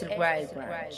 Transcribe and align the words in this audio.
Es 0.00 0.10
el 0.10 0.18
Wild 0.18 0.54
Branch. 0.54 0.94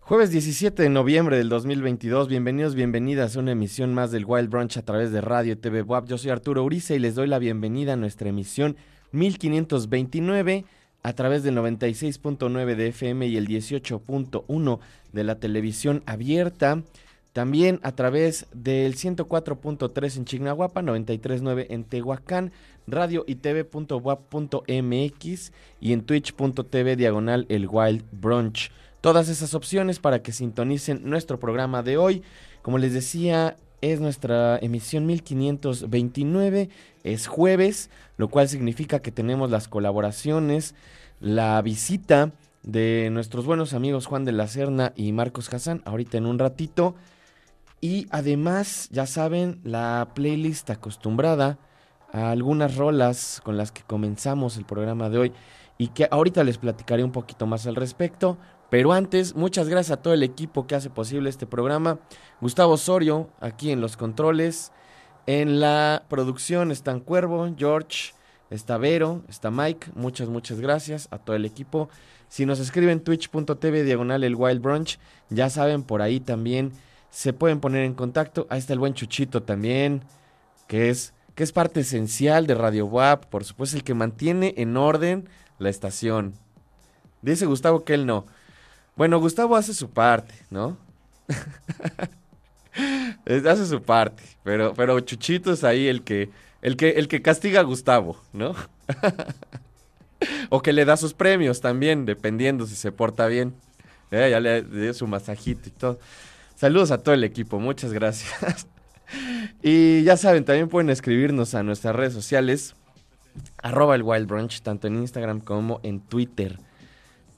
Jueves 0.00 0.30
17 0.30 0.82
de 0.82 0.88
noviembre 0.88 1.36
del 1.36 1.48
2022, 1.48 2.28
bienvenidos, 2.28 2.74
bienvenidas 2.74 3.36
a 3.36 3.40
una 3.40 3.52
emisión 3.52 3.94
más 3.94 4.10
del 4.10 4.24
Wild 4.24 4.48
Brunch 4.48 4.76
a 4.76 4.82
través 4.82 5.12
de 5.12 5.20
Radio 5.20 5.56
TV 5.58 5.82
WAP. 5.82 6.06
Yo 6.06 6.18
soy 6.18 6.30
Arturo 6.30 6.64
Uriza 6.64 6.94
y 6.94 6.98
les 6.98 7.14
doy 7.14 7.28
la 7.28 7.38
bienvenida 7.38 7.92
a 7.92 7.96
nuestra 7.96 8.28
emisión 8.28 8.76
1529 9.12 10.64
a 11.02 11.12
través 11.12 11.42
del 11.42 11.56
96.9 11.56 12.74
de 12.74 12.88
FM 12.88 13.26
y 13.28 13.36
el 13.36 13.46
18.1 13.46 14.78
de 15.12 15.24
la 15.24 15.38
televisión 15.38 16.02
abierta. 16.06 16.82
También 17.32 17.78
a 17.82 17.92
través 17.92 18.46
del 18.52 18.96
104.3 18.96 20.16
en 20.16 20.24
Chignahuapa, 20.24 20.82
93.9 20.82 21.66
en 21.70 21.84
Tehuacán, 21.84 22.52
radio 22.86 23.24
y 23.26 23.36
tv.wap.mx 23.36 24.72
y 25.80 25.92
en 25.92 26.02
twitch.tv 26.02 26.96
diagonal 26.96 27.46
el 27.48 27.68
Wild 27.68 28.04
Brunch 28.10 28.72
todas 29.00 29.28
esas 29.28 29.54
opciones 29.54 29.98
para 29.98 30.22
que 30.22 30.32
sintonicen 30.32 31.00
nuestro 31.04 31.38
programa 31.38 31.82
de 31.82 31.96
hoy. 31.96 32.22
Como 32.62 32.78
les 32.78 32.92
decía, 32.92 33.56
es 33.80 34.00
nuestra 34.00 34.58
emisión 34.58 35.06
1529, 35.06 36.68
es 37.04 37.26
jueves, 37.26 37.90
lo 38.16 38.28
cual 38.28 38.48
significa 38.48 39.00
que 39.00 39.12
tenemos 39.12 39.50
las 39.50 39.68
colaboraciones, 39.68 40.74
la 41.20 41.60
visita 41.62 42.32
de 42.62 43.08
nuestros 43.10 43.46
buenos 43.46 43.72
amigos 43.72 44.06
Juan 44.06 44.26
de 44.26 44.32
la 44.32 44.46
Serna 44.46 44.92
y 44.96 45.12
Marcos 45.12 45.52
Hassan, 45.52 45.82
ahorita 45.84 46.18
en 46.18 46.26
un 46.26 46.38
ratito. 46.38 46.94
Y 47.80 48.06
además, 48.10 48.88
ya 48.90 49.06
saben, 49.06 49.60
la 49.64 50.10
playlist 50.14 50.68
acostumbrada 50.70 51.58
a 52.12 52.30
algunas 52.30 52.76
rolas 52.76 53.40
con 53.42 53.56
las 53.56 53.72
que 53.72 53.82
comenzamos 53.82 54.56
el 54.56 54.64
programa 54.64 55.08
de 55.08 55.18
hoy 55.18 55.32
y 55.78 55.88
que 55.88 56.06
ahorita 56.10 56.44
les 56.44 56.58
platicaré 56.58 57.04
un 57.04 57.12
poquito 57.12 57.46
más 57.46 57.66
al 57.66 57.76
respecto. 57.76 58.36
Pero 58.68 58.92
antes, 58.92 59.34
muchas 59.34 59.68
gracias 59.68 59.98
a 59.98 60.02
todo 60.02 60.12
el 60.12 60.22
equipo 60.22 60.66
que 60.66 60.74
hace 60.74 60.90
posible 60.90 61.30
este 61.30 61.46
programa. 61.46 61.98
Gustavo 62.40 62.74
Osorio, 62.74 63.30
aquí 63.40 63.70
en 63.70 63.80
los 63.80 63.96
controles. 63.96 64.72
En 65.26 65.58
la 65.60 66.04
producción 66.08 66.70
están 66.70 67.00
Cuervo, 67.00 67.48
George, 67.56 68.12
está 68.50 68.76
Vero, 68.76 69.22
está 69.28 69.50
Mike. 69.50 69.88
Muchas, 69.94 70.28
muchas 70.28 70.60
gracias 70.60 71.08
a 71.10 71.18
todo 71.18 71.34
el 71.34 71.46
equipo. 71.46 71.88
Si 72.28 72.46
nos 72.46 72.60
escriben 72.60 73.00
twitch.tv 73.00 73.82
diagonal 73.82 74.22
el 74.22 74.36
Wild 74.36 74.60
Brunch, 74.60 74.98
ya 75.30 75.48
saben, 75.48 75.82
por 75.82 76.02
ahí 76.02 76.20
también 76.20 76.72
se 77.10 77.32
pueden 77.32 77.60
poner 77.60 77.84
en 77.84 77.94
contacto. 77.94 78.46
Ahí 78.50 78.58
está 78.58 78.72
el 78.72 78.78
buen 78.78 78.94
Chuchito 78.94 79.42
también, 79.42 80.02
que 80.66 80.90
es, 80.90 81.12
que 81.34 81.42
es 81.42 81.52
parte 81.52 81.80
esencial 81.80 82.46
de 82.46 82.54
Radio 82.54 82.86
WAP, 82.86 83.26
por 83.26 83.44
supuesto, 83.44 83.76
el 83.76 83.84
que 83.84 83.94
mantiene 83.94 84.54
en 84.56 84.76
orden 84.76 85.28
la 85.58 85.68
estación. 85.68 86.34
Dice 87.22 87.46
Gustavo 87.46 87.84
que 87.84 87.94
él 87.94 88.06
no. 88.06 88.26
Bueno, 88.96 89.18
Gustavo 89.20 89.56
hace 89.56 89.74
su 89.74 89.90
parte, 89.90 90.34
¿no? 90.50 90.76
hace 93.26 93.66
su 93.66 93.82
parte, 93.82 94.22
pero, 94.42 94.74
pero 94.74 94.98
Chuchito 95.00 95.52
es 95.52 95.64
ahí 95.64 95.86
el 95.86 96.02
que, 96.02 96.30
el 96.62 96.76
que, 96.76 96.90
el 96.90 97.08
que 97.08 97.22
castiga 97.22 97.60
a 97.60 97.64
Gustavo, 97.64 98.20
¿no? 98.32 98.54
o 100.50 100.62
que 100.62 100.72
le 100.72 100.84
da 100.84 100.96
sus 100.96 101.14
premios 101.14 101.60
también, 101.60 102.06
dependiendo 102.06 102.66
si 102.66 102.74
se 102.74 102.92
porta 102.92 103.26
bien. 103.26 103.54
Eh, 104.10 104.28
ya 104.30 104.40
le 104.40 104.62
dio 104.62 104.92
su 104.92 105.06
masajito 105.06 105.68
y 105.68 105.72
todo. 105.72 106.00
Saludos 106.60 106.90
a 106.90 106.98
todo 106.98 107.14
el 107.14 107.24
equipo, 107.24 107.58
muchas 107.58 107.94
gracias. 107.94 108.66
y 109.62 110.02
ya 110.02 110.18
saben, 110.18 110.44
también 110.44 110.68
pueden 110.68 110.90
escribirnos 110.90 111.54
a 111.54 111.62
nuestras 111.62 111.96
redes 111.96 112.12
sociales, 112.12 112.74
arroba 113.62 113.94
el 113.94 114.02
Wild 114.02 114.26
Brunch, 114.26 114.60
tanto 114.60 114.86
en 114.86 114.96
Instagram 114.96 115.40
como 115.40 115.80
en 115.82 116.00
Twitter 116.00 116.58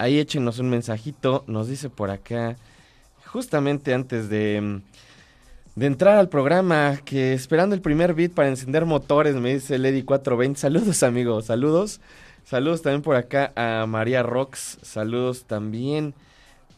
ahí 0.02 0.18
échenos 0.18 0.58
un 0.58 0.68
mensajito. 0.68 1.44
Nos 1.46 1.68
dice 1.68 1.88
por 1.88 2.10
acá, 2.10 2.56
justamente 3.26 3.94
antes 3.94 4.28
de, 4.28 4.80
de 5.76 5.86
entrar 5.86 6.18
al 6.18 6.28
programa, 6.28 6.98
que 7.04 7.32
esperando 7.32 7.74
el 7.74 7.80
primer 7.80 8.14
beat 8.14 8.32
para 8.32 8.48
encender 8.48 8.84
motores, 8.84 9.36
me 9.36 9.54
dice 9.54 9.78
Lady 9.78 10.02
420. 10.02 10.58
Saludos, 10.58 11.02
amigos, 11.02 11.46
saludos. 11.46 12.00
Saludos 12.44 12.82
también 12.82 13.02
por 13.02 13.14
acá 13.14 13.52
a 13.54 13.86
María 13.86 14.24
Rox. 14.24 14.78
Saludos 14.82 15.44
también 15.44 16.14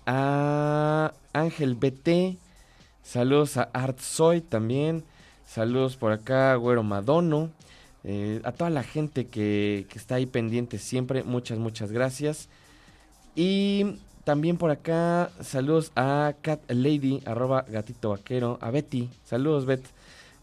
a 0.07 1.13
Ángel 1.33 1.75
BT. 1.75 2.39
Saludos 3.03 3.57
a 3.57 3.71
Art 3.73 3.99
Soy 3.99 4.41
también. 4.41 5.05
Saludos 5.47 5.97
por 5.97 6.13
acá 6.13 6.55
Güero 6.57 6.83
Madono. 6.83 7.51
Eh, 8.05 8.41
a 8.45 8.53
toda 8.53 8.71
la 8.71 8.83
gente 8.83 9.27
que, 9.27 9.87
que 9.89 9.99
está 9.99 10.17
ahí 10.17 10.27
pendiente 10.27 10.79
siempre. 10.79 11.23
Muchas, 11.23 11.59
muchas 11.59 11.93
gracias. 11.93 12.49
Y 13.35 13.99
también 14.25 14.57
por 14.57 14.71
acá, 14.71 15.31
saludos 15.43 15.93
a 15.97 16.35
Cat 16.41 16.61
Lady, 16.69 17.23
arroba 17.27 17.67
gatito 17.69 18.11
vaquero, 18.11 18.59
a 18.63 18.71
Betty, 18.71 19.11
saludos 19.23 19.67
Bet. 19.67 19.85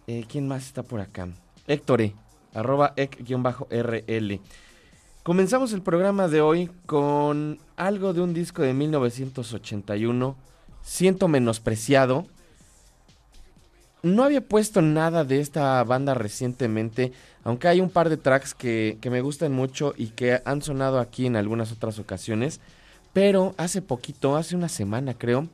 Eh, 0.05 0.25
¿Quién 0.29 0.47
más 0.47 0.67
está 0.67 0.83
por 0.83 1.01
acá? 1.01 1.29
Héctor, 1.67 2.11
arroba 2.53 2.93
ec-rl. 2.95 4.39
Comenzamos 5.23 5.71
el 5.73 5.83
programa 5.83 6.27
de 6.27 6.41
hoy 6.41 6.71
con 6.87 7.59
algo 7.75 8.11
de 8.11 8.21
un 8.21 8.33
disco 8.33 8.63
de 8.63 8.73
1981, 8.73 10.35
Siento 10.81 11.27
Menospreciado. 11.27 12.25
No 14.01 14.23
había 14.23 14.41
puesto 14.41 14.81
nada 14.81 15.23
de 15.23 15.39
esta 15.39 15.83
banda 15.83 16.15
recientemente, 16.15 17.11
aunque 17.43 17.67
hay 17.67 17.81
un 17.81 17.91
par 17.91 18.09
de 18.09 18.17
tracks 18.17 18.55
que, 18.55 18.97
que 18.99 19.11
me 19.11 19.21
gustan 19.21 19.51
mucho 19.51 19.93
y 19.95 20.07
que 20.07 20.41
han 20.43 20.63
sonado 20.63 20.99
aquí 20.99 21.27
en 21.27 21.35
algunas 21.35 21.71
otras 21.71 21.99
ocasiones. 21.99 22.59
Pero 23.13 23.53
hace 23.57 23.83
poquito, 23.83 24.37
hace 24.37 24.55
una 24.55 24.69
semana 24.69 25.13
creo, 25.13 25.47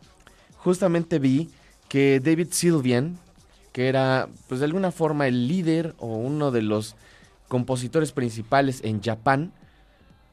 justamente 0.55 1.19
vi 1.19 1.49
que 1.89 2.21
David 2.21 2.47
Sylvian, 2.51 3.17
que 3.73 3.89
era 3.89 4.29
pues 4.47 4.61
de 4.61 4.65
alguna 4.65 4.91
forma 4.91 5.27
el 5.27 5.49
líder 5.49 5.93
o 5.97 6.15
uno 6.15 6.51
de 6.51 6.61
los 6.61 6.95
compositores 7.47 8.11
principales 8.11 8.81
en 8.83 9.01
Japón, 9.01 9.53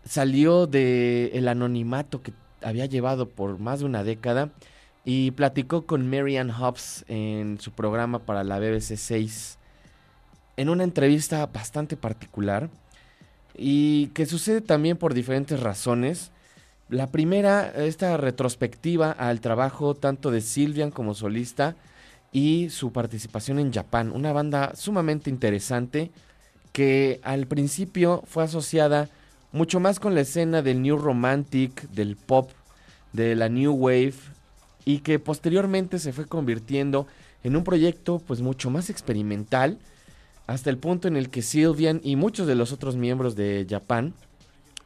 salió 0.05 0.67
del 0.67 1.31
el 1.33 1.49
anonimato 1.49 2.23
que 2.23 2.33
había 2.63 2.87
llevado 2.87 3.29
por 3.29 3.59
más 3.59 3.81
de 3.81 3.87
una 3.87 4.05
década 4.05 4.51
y 5.05 5.33
platicó 5.33 5.87
con 5.87 6.09
Marianne 6.09 6.53
Hobbs 6.53 7.05
en 7.09 7.61
su 7.61 7.73
programa 7.73 8.21
para 8.21 8.45
la 8.45 8.59
BBC 8.59 8.97
6 8.97 9.59
en 10.57 10.69
una 10.69 10.85
entrevista 10.85 11.45
bastante 11.47 11.97
particular 11.97 12.71
y 13.57 14.09
que 14.09 14.27
sucede 14.27 14.61
también 14.61 14.97
por 14.97 15.15
diferentes 15.15 15.61
razones. 15.61 16.33
La 16.89 17.09
primera, 17.09 17.71
esta 17.85 18.17
retrospectiva 18.17 19.11
al 19.11 19.41
trabajo 19.41 19.95
tanto 19.95 20.31
de 20.31 20.41
Sylvian 20.41 20.91
como 20.91 21.15
solista 21.15 21.77
y 22.33 22.71
su 22.71 22.93
participación 22.93 23.59
en 23.59 23.73
Japón, 23.73 24.13
una 24.15 24.33
banda 24.33 24.75
sumamente 24.75 25.31
interesante 25.31 26.11
que 26.75 27.21
al 27.23 27.47
principio 27.47 28.25
fue 28.27 28.43
asociada 28.43 29.09
mucho 29.53 29.79
más 29.79 30.01
con 30.01 30.17
la 30.17 30.23
escena 30.23 30.61
del 30.61 30.83
New 30.83 30.99
Romantic, 30.99 31.89
del 31.91 32.17
pop, 32.17 32.51
de 33.13 33.37
la 33.37 33.49
New 33.49 33.73
Wave 33.75 34.15
y 34.85 34.99
que 34.99 35.21
posteriormente 35.21 36.01
se 36.01 36.13
fue 36.13 36.27
convirtiendo 36.27 37.07
en 37.45 37.55
un 37.55 37.63
proyecto 37.63 38.21
pues 38.27 38.41
mucho 38.41 38.71
más 38.71 38.91
experimental 38.91 39.79
hasta 40.49 40.69
el 40.69 40.79
punto 40.79 41.07
en 41.07 41.17
el 41.17 41.31
que 41.31 41.43
Sylvian 41.43 42.01
y 42.03 42.17
muchos 42.17 42.49
de 42.49 42.57
los 42.57 42.73
otros 42.73 42.97
miembros 42.97 43.37
de 43.37 43.65
Japón 43.71 44.13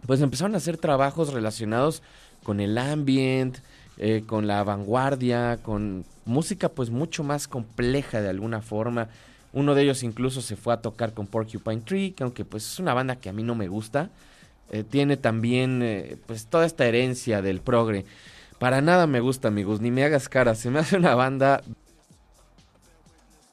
pues 0.06 0.20
empezaron 0.20 0.54
a 0.54 0.58
hacer 0.58 0.76
trabajos 0.76 1.32
relacionados 1.32 2.02
con 2.44 2.60
el 2.60 2.76
ambient, 2.76 3.56
eh, 3.96 4.24
con 4.26 4.46
la 4.46 4.62
vanguardia, 4.62 5.56
con 5.62 6.04
música 6.26 6.68
pues 6.68 6.90
mucho 6.90 7.24
más 7.24 7.48
compleja 7.48 8.20
de 8.20 8.28
alguna 8.28 8.60
forma. 8.60 9.08
Uno 9.52 9.74
de 9.74 9.82
ellos 9.82 10.02
incluso 10.02 10.42
se 10.42 10.56
fue 10.56 10.74
a 10.74 10.82
tocar 10.82 11.14
con 11.14 11.26
Porcupine 11.26 11.80
Tree, 11.80 12.12
que 12.12 12.24
aunque 12.24 12.44
pues 12.44 12.66
es 12.66 12.78
una 12.78 12.94
banda 12.94 13.16
que 13.16 13.28
a 13.28 13.32
mí 13.32 13.42
no 13.42 13.54
me 13.54 13.68
gusta, 13.68 14.10
eh, 14.70 14.84
tiene 14.84 15.16
también 15.16 15.80
eh, 15.82 16.16
pues 16.26 16.46
toda 16.46 16.66
esta 16.66 16.86
herencia 16.86 17.42
del 17.42 17.60
progre. 17.60 18.04
Para 18.58 18.80
nada 18.80 19.06
me 19.06 19.20
gusta, 19.20 19.48
amigos, 19.48 19.80
ni 19.80 19.90
me 19.90 20.04
hagas 20.04 20.28
cara, 20.28 20.54
se 20.54 20.70
me 20.70 20.80
hace 20.80 20.96
una 20.96 21.14
banda... 21.14 21.62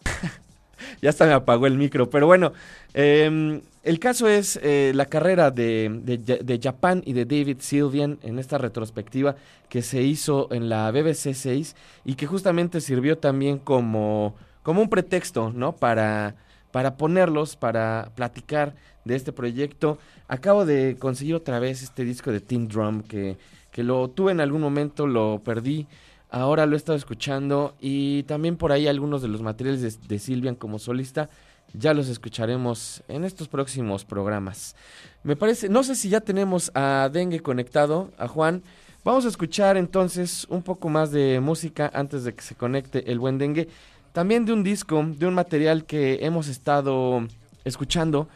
ya 1.02 1.10
hasta 1.10 1.26
me 1.26 1.34
apagó 1.34 1.68
el 1.68 1.78
micro, 1.78 2.10
pero 2.10 2.28
bueno, 2.28 2.54
eh, 2.94 3.62
el 3.86 4.00
caso 4.00 4.28
es 4.28 4.60
eh, 4.64 4.94
la 4.96 5.06
carrera 5.06 5.52
de, 5.52 6.02
de, 6.04 6.60
Japan 6.60 7.04
y 7.06 7.14
de 7.14 7.26
David 7.26 7.58
Sylvian 7.60 8.18
en 8.24 8.40
esta 8.40 8.58
retrospectiva 8.58 9.36
que 9.70 9.84
se 9.84 10.02
hizo 10.02 10.52
en 10.52 10.70
la 10.70 10.90
BBC 10.90 11.36
6 11.36 11.76
y 12.04 12.16
que 12.16 12.26
justamente 12.26 12.82
sirvió 12.82 13.20
también 13.20 13.60
como, 13.60 14.34
como 14.66 14.82
un 14.82 14.90
pretexto, 14.90 15.52
¿no? 15.54 15.76
Para, 15.76 16.34
para 16.72 16.98
ponerlos, 16.98 17.56
para 17.56 18.12
platicar 18.16 18.74
de 19.04 19.16
este 19.16 19.32
proyecto. 19.32 20.00
Acabo 20.28 20.66
de 20.66 20.98
conseguir 20.98 21.36
otra 21.36 21.60
vez 21.60 21.84
este 21.84 22.04
disco 22.04 22.32
de 22.32 22.40
Team 22.40 22.68
Drum 22.68 23.04
que, 23.04 23.38
que 23.70 23.84
lo 23.84 24.10
tuve 24.10 24.32
en 24.32 24.42
algún 24.42 24.62
momento, 24.62 25.06
lo 25.06 25.40
perdí. 25.44 25.86
Ahora 26.32 26.66
lo 26.66 26.74
he 26.74 26.78
estado 26.78 26.98
escuchando 26.98 27.76
y 27.80 28.24
también 28.24 28.58
por 28.58 28.72
ahí 28.72 28.88
algunos 28.88 29.22
de 29.22 29.28
los 29.28 29.44
materiales 29.44 30.00
de, 30.08 30.18
Sylvian 30.20 30.56
como 30.56 30.80
solista 30.80 31.30
ya 31.74 31.94
los 31.94 32.10
escucharemos 32.10 33.04
en 33.08 33.24
estos 33.24 33.48
próximos 33.48 34.04
programas. 34.04 34.76
Me 35.22 35.36
parece, 35.36 35.70
no 35.70 35.84
sé 35.84 35.94
si 35.94 36.10
ya 36.10 36.22
tenemos 36.22 36.72
a 36.74 37.08
Dengue 37.14 37.42
conectado, 37.42 38.10
a 38.18 38.28
Juan. 38.28 38.64
Vamos 39.04 39.26
a 39.26 39.28
escuchar 39.28 39.78
entonces 39.78 40.48
un 40.50 40.64
poco 40.64 40.90
más 40.90 41.12
de 41.12 41.40
música 41.40 41.92
antes 41.94 42.24
de 42.24 42.34
que 42.34 42.42
se 42.42 42.56
conecte 42.56 43.12
el 43.12 43.20
buen 43.20 43.38
Dengue. 43.38 43.68
También 44.16 44.46
de 44.46 44.54
un 44.54 44.64
disco, 44.64 45.06
de 45.06 45.28
un 45.28 45.34
material 45.34 45.84
que 45.84 46.20
hemos 46.22 46.48
estado 46.48 47.28
escuchando, 47.66 48.30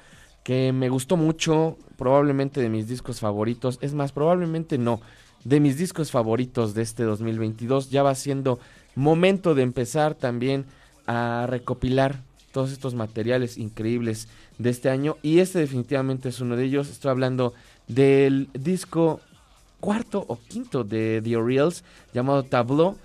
que 0.44 0.74
me 0.74 0.90
gustó 0.90 1.16
mucho, 1.16 1.78
probablemente 1.98 2.60
de 2.60 2.68
mis 2.68 2.90
discos 2.90 3.22
favoritos. 3.22 3.80
Es 3.80 3.94
más, 3.94 4.12
probablemente 4.12 4.78
no, 4.78 5.00
de 5.46 5.62
mis 5.62 5.78
discos 5.78 6.12
favoritos 6.12 6.74
de 6.74 6.82
este 6.82 7.04
2022. 7.04 7.92
Ya 7.92 8.04
va 8.04 8.14
siendo 8.16 8.60
momento 8.94 9.56
de 9.56 9.62
empezar 9.62 10.16
también 10.16 10.66
a 11.08 11.46
recopilar 11.48 12.24
todos 12.52 12.74
estos 12.74 12.94
materiales 12.94 13.58
increíbles 13.58 14.28
de 14.58 14.72
este 14.72 14.90
año 14.90 15.16
y 15.22 15.40
este 15.40 15.60
definitivamente 15.60 16.28
es 16.28 16.42
uno 16.42 16.58
de 16.58 16.66
ellos. 16.66 16.90
Estoy 16.90 17.12
hablando 17.12 17.54
del 17.88 18.50
disco 18.52 19.22
cuarto 19.80 20.26
o 20.28 20.38
quinto 20.46 20.84
de 20.84 21.22
The 21.24 21.38
Orioles 21.38 21.86
llamado 22.14 22.44
Tableau. 22.44 22.98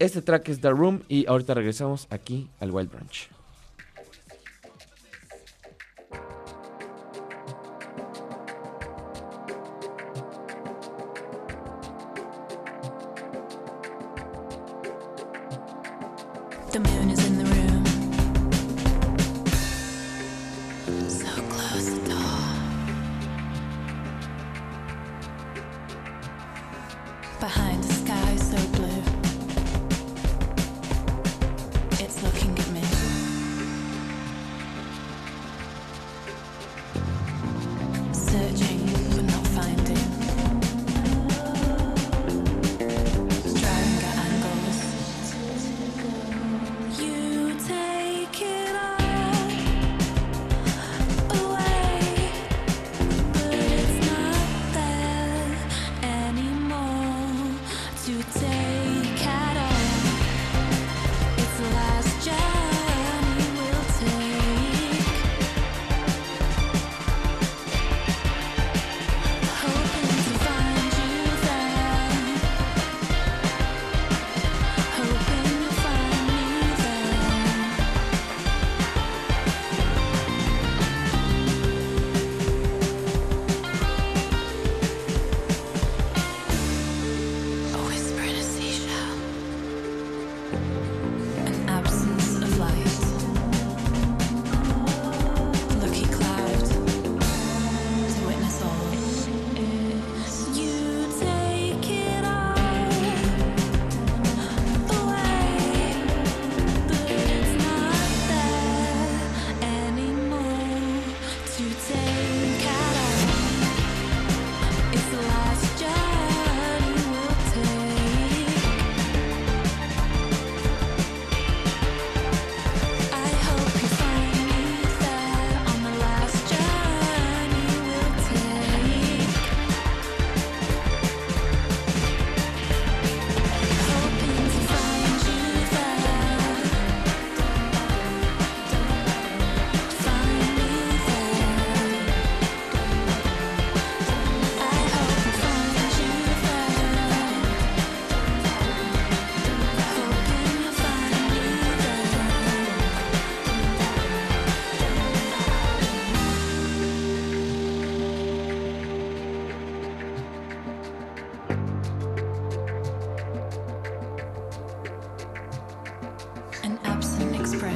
Este 0.00 0.22
track 0.22 0.48
es 0.48 0.62
The 0.62 0.70
Room 0.70 1.02
y 1.08 1.26
ahorita 1.26 1.52
regresamos 1.52 2.06
aquí 2.08 2.48
al 2.58 2.70
Wild 2.70 2.90
Branch. 2.90 3.28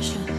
是。 0.05 0.34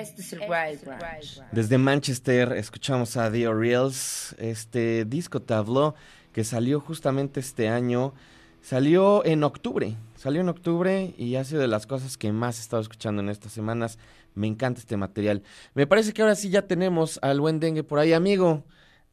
Este 0.00 0.22
es 0.22 0.32
el 0.32 0.40
Wild 0.40 0.84
Branch. 0.84 1.42
Desde 1.50 1.76
Manchester 1.76 2.52
escuchamos 2.52 3.16
a 3.16 3.32
The 3.32 3.48
Orioles, 3.48 4.36
este 4.38 5.04
disco 5.04 5.42
Tableau 5.42 5.94
que 6.32 6.44
salió 6.44 6.80
justamente 6.80 7.40
este 7.40 7.68
año. 7.68 8.14
Salió 8.62 9.24
en 9.24 9.42
octubre, 9.42 9.96
salió 10.14 10.40
en 10.40 10.48
octubre 10.48 11.14
y 11.18 11.34
ha 11.34 11.42
sido 11.42 11.60
de 11.60 11.66
las 11.66 11.86
cosas 11.86 12.16
que 12.16 12.30
más 12.32 12.58
he 12.58 12.60
estado 12.60 12.80
escuchando 12.80 13.22
en 13.22 13.28
estas 13.28 13.52
semanas. 13.52 13.98
Me 14.34 14.46
encanta 14.46 14.78
este 14.78 14.96
material. 14.96 15.42
Me 15.74 15.86
parece 15.88 16.12
que 16.12 16.22
ahora 16.22 16.36
sí 16.36 16.48
ya 16.48 16.62
tenemos 16.68 17.18
al 17.22 17.40
buen 17.40 17.58
dengue 17.58 17.82
por 17.82 17.98
ahí, 17.98 18.12
amigo. 18.12 18.62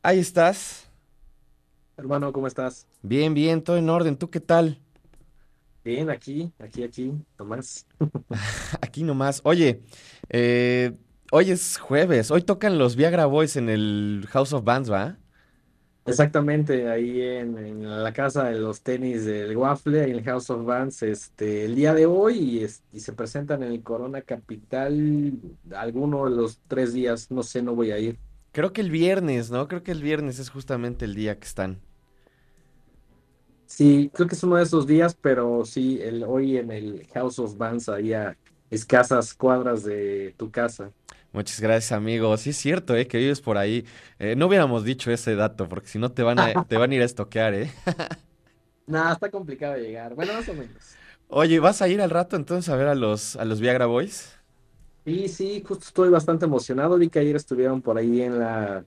Ahí 0.03 0.19
estás. 0.19 0.87
Hermano, 1.97 2.31
¿cómo 2.31 2.45
estás? 2.45 2.85
Bien, 3.01 3.33
bien, 3.33 3.63
todo 3.63 3.77
en 3.77 3.89
orden. 3.89 4.17
¿Tú 4.17 4.29
qué 4.29 4.39
tal? 4.39 4.79
Bien, 5.85 6.09
aquí, 6.09 6.51
aquí, 6.57 6.83
aquí, 6.83 7.13
Tomás. 7.37 7.85
Aquí 8.81 9.03
nomás. 9.03 9.41
Oye, 9.43 9.83
eh, 10.29 10.93
hoy 11.31 11.51
es 11.51 11.77
jueves. 11.77 12.31
Hoy 12.31 12.41
tocan 12.43 12.77
los 12.77 12.95
Viagra 12.95 13.25
Boys 13.25 13.55
en 13.57 13.69
el 13.69 14.25
House 14.31 14.53
of 14.53 14.63
Bands, 14.63 14.91
¿va? 14.91 15.17
Exactamente, 16.07 16.87
ahí 16.87 17.19
en, 17.21 17.57
en 17.57 18.03
la 18.03 18.13
casa 18.13 18.43
de 18.43 18.59
los 18.59 18.83
tenis 18.83 19.25
del 19.25 19.57
Waffle, 19.57 20.03
en 20.03 20.11
el 20.11 20.23
House 20.23 20.51
of 20.51 20.63
Bands, 20.63 21.01
este, 21.01 21.65
el 21.65 21.73
día 21.73 21.95
de 21.95 22.05
hoy, 22.05 22.37
y, 22.37 22.63
es- 22.63 22.83
y 22.91 22.99
se 22.99 23.13
presentan 23.13 23.63
en 23.63 23.71
el 23.71 23.81
Corona 23.81 24.21
Capital 24.21 25.41
alguno 25.75 26.25
de 26.29 26.35
los 26.35 26.61
tres 26.67 26.93
días, 26.93 27.31
no 27.31 27.41
sé, 27.41 27.63
no 27.63 27.73
voy 27.73 27.89
a 27.91 27.97
ir. 27.97 28.19
Creo 28.53 28.73
que 28.73 28.81
el 28.81 28.89
viernes, 28.89 29.51
¿no? 29.51 29.67
Creo 29.67 29.83
que 29.83 29.91
el 29.91 30.01
viernes 30.01 30.39
es 30.39 30.49
justamente 30.49 31.05
el 31.05 31.13
día 31.13 31.37
que 31.39 31.45
están. 31.45 31.83
Sí, 33.67 34.11
creo 34.13 34.27
que 34.27 34.35
es 34.35 34.43
uno 34.43 34.57
de 34.57 34.63
esos 34.63 34.85
días, 34.87 35.15
pero 35.15 35.65
sí, 35.65 35.99
el, 36.01 36.23
hoy 36.23 36.57
en 36.57 36.71
el 36.71 37.07
House 37.13 37.39
of 37.39 37.57
Bands, 37.57 37.89
ahí 37.89 38.13
a 38.13 38.37
escasas 38.75 39.33
cuadras 39.33 39.83
de 39.83 40.33
tu 40.37 40.51
casa. 40.51 40.91
Muchas 41.31 41.59
gracias, 41.59 41.91
amigo. 41.91 42.35
Sí 42.37 42.51
es 42.51 42.57
cierto, 42.57 42.95
¿eh? 42.95 43.07
Que 43.07 43.17
vives 43.17 43.41
por 43.41 43.57
ahí. 43.57 43.85
Eh, 44.19 44.35
no 44.37 44.47
hubiéramos 44.47 44.85
dicho 44.85 45.11
ese 45.11 45.35
dato, 45.35 45.67
porque 45.67 45.87
si 45.87 45.99
no 45.99 46.11
te 46.11 46.23
van 46.23 46.39
a, 46.39 46.53
te 46.67 46.77
van 46.77 46.91
a 46.91 46.95
ir 46.95 47.01
a 47.01 47.05
estoquear, 47.05 47.53
¿eh? 47.53 47.71
Nada, 48.87 49.13
está 49.13 49.29
complicado 49.29 49.75
llegar, 49.77 50.15
bueno, 50.15 50.33
más 50.33 50.47
o 50.47 50.53
menos. 50.53 50.95
Oye, 51.27 51.59
¿vas 51.59 51.81
a 51.81 51.87
ir 51.87 52.01
al 52.01 52.09
rato 52.09 52.35
entonces 52.35 52.69
a 52.69 52.75
ver 52.75 52.87
a 52.87 52.95
los, 52.95 53.35
a 53.35 53.45
los 53.45 53.59
Viagra 53.59 53.87
Boys? 53.87 54.35
Sí, 55.05 55.27
sí, 55.27 55.63
justo 55.67 55.85
estoy 55.85 56.09
bastante 56.09 56.45
emocionado. 56.45 56.97
Vi 56.97 57.09
que 57.09 57.19
ayer 57.19 57.35
estuvieron 57.35 57.81
por 57.81 57.97
ahí 57.97 58.21
en 58.21 58.39
la, 58.39 58.85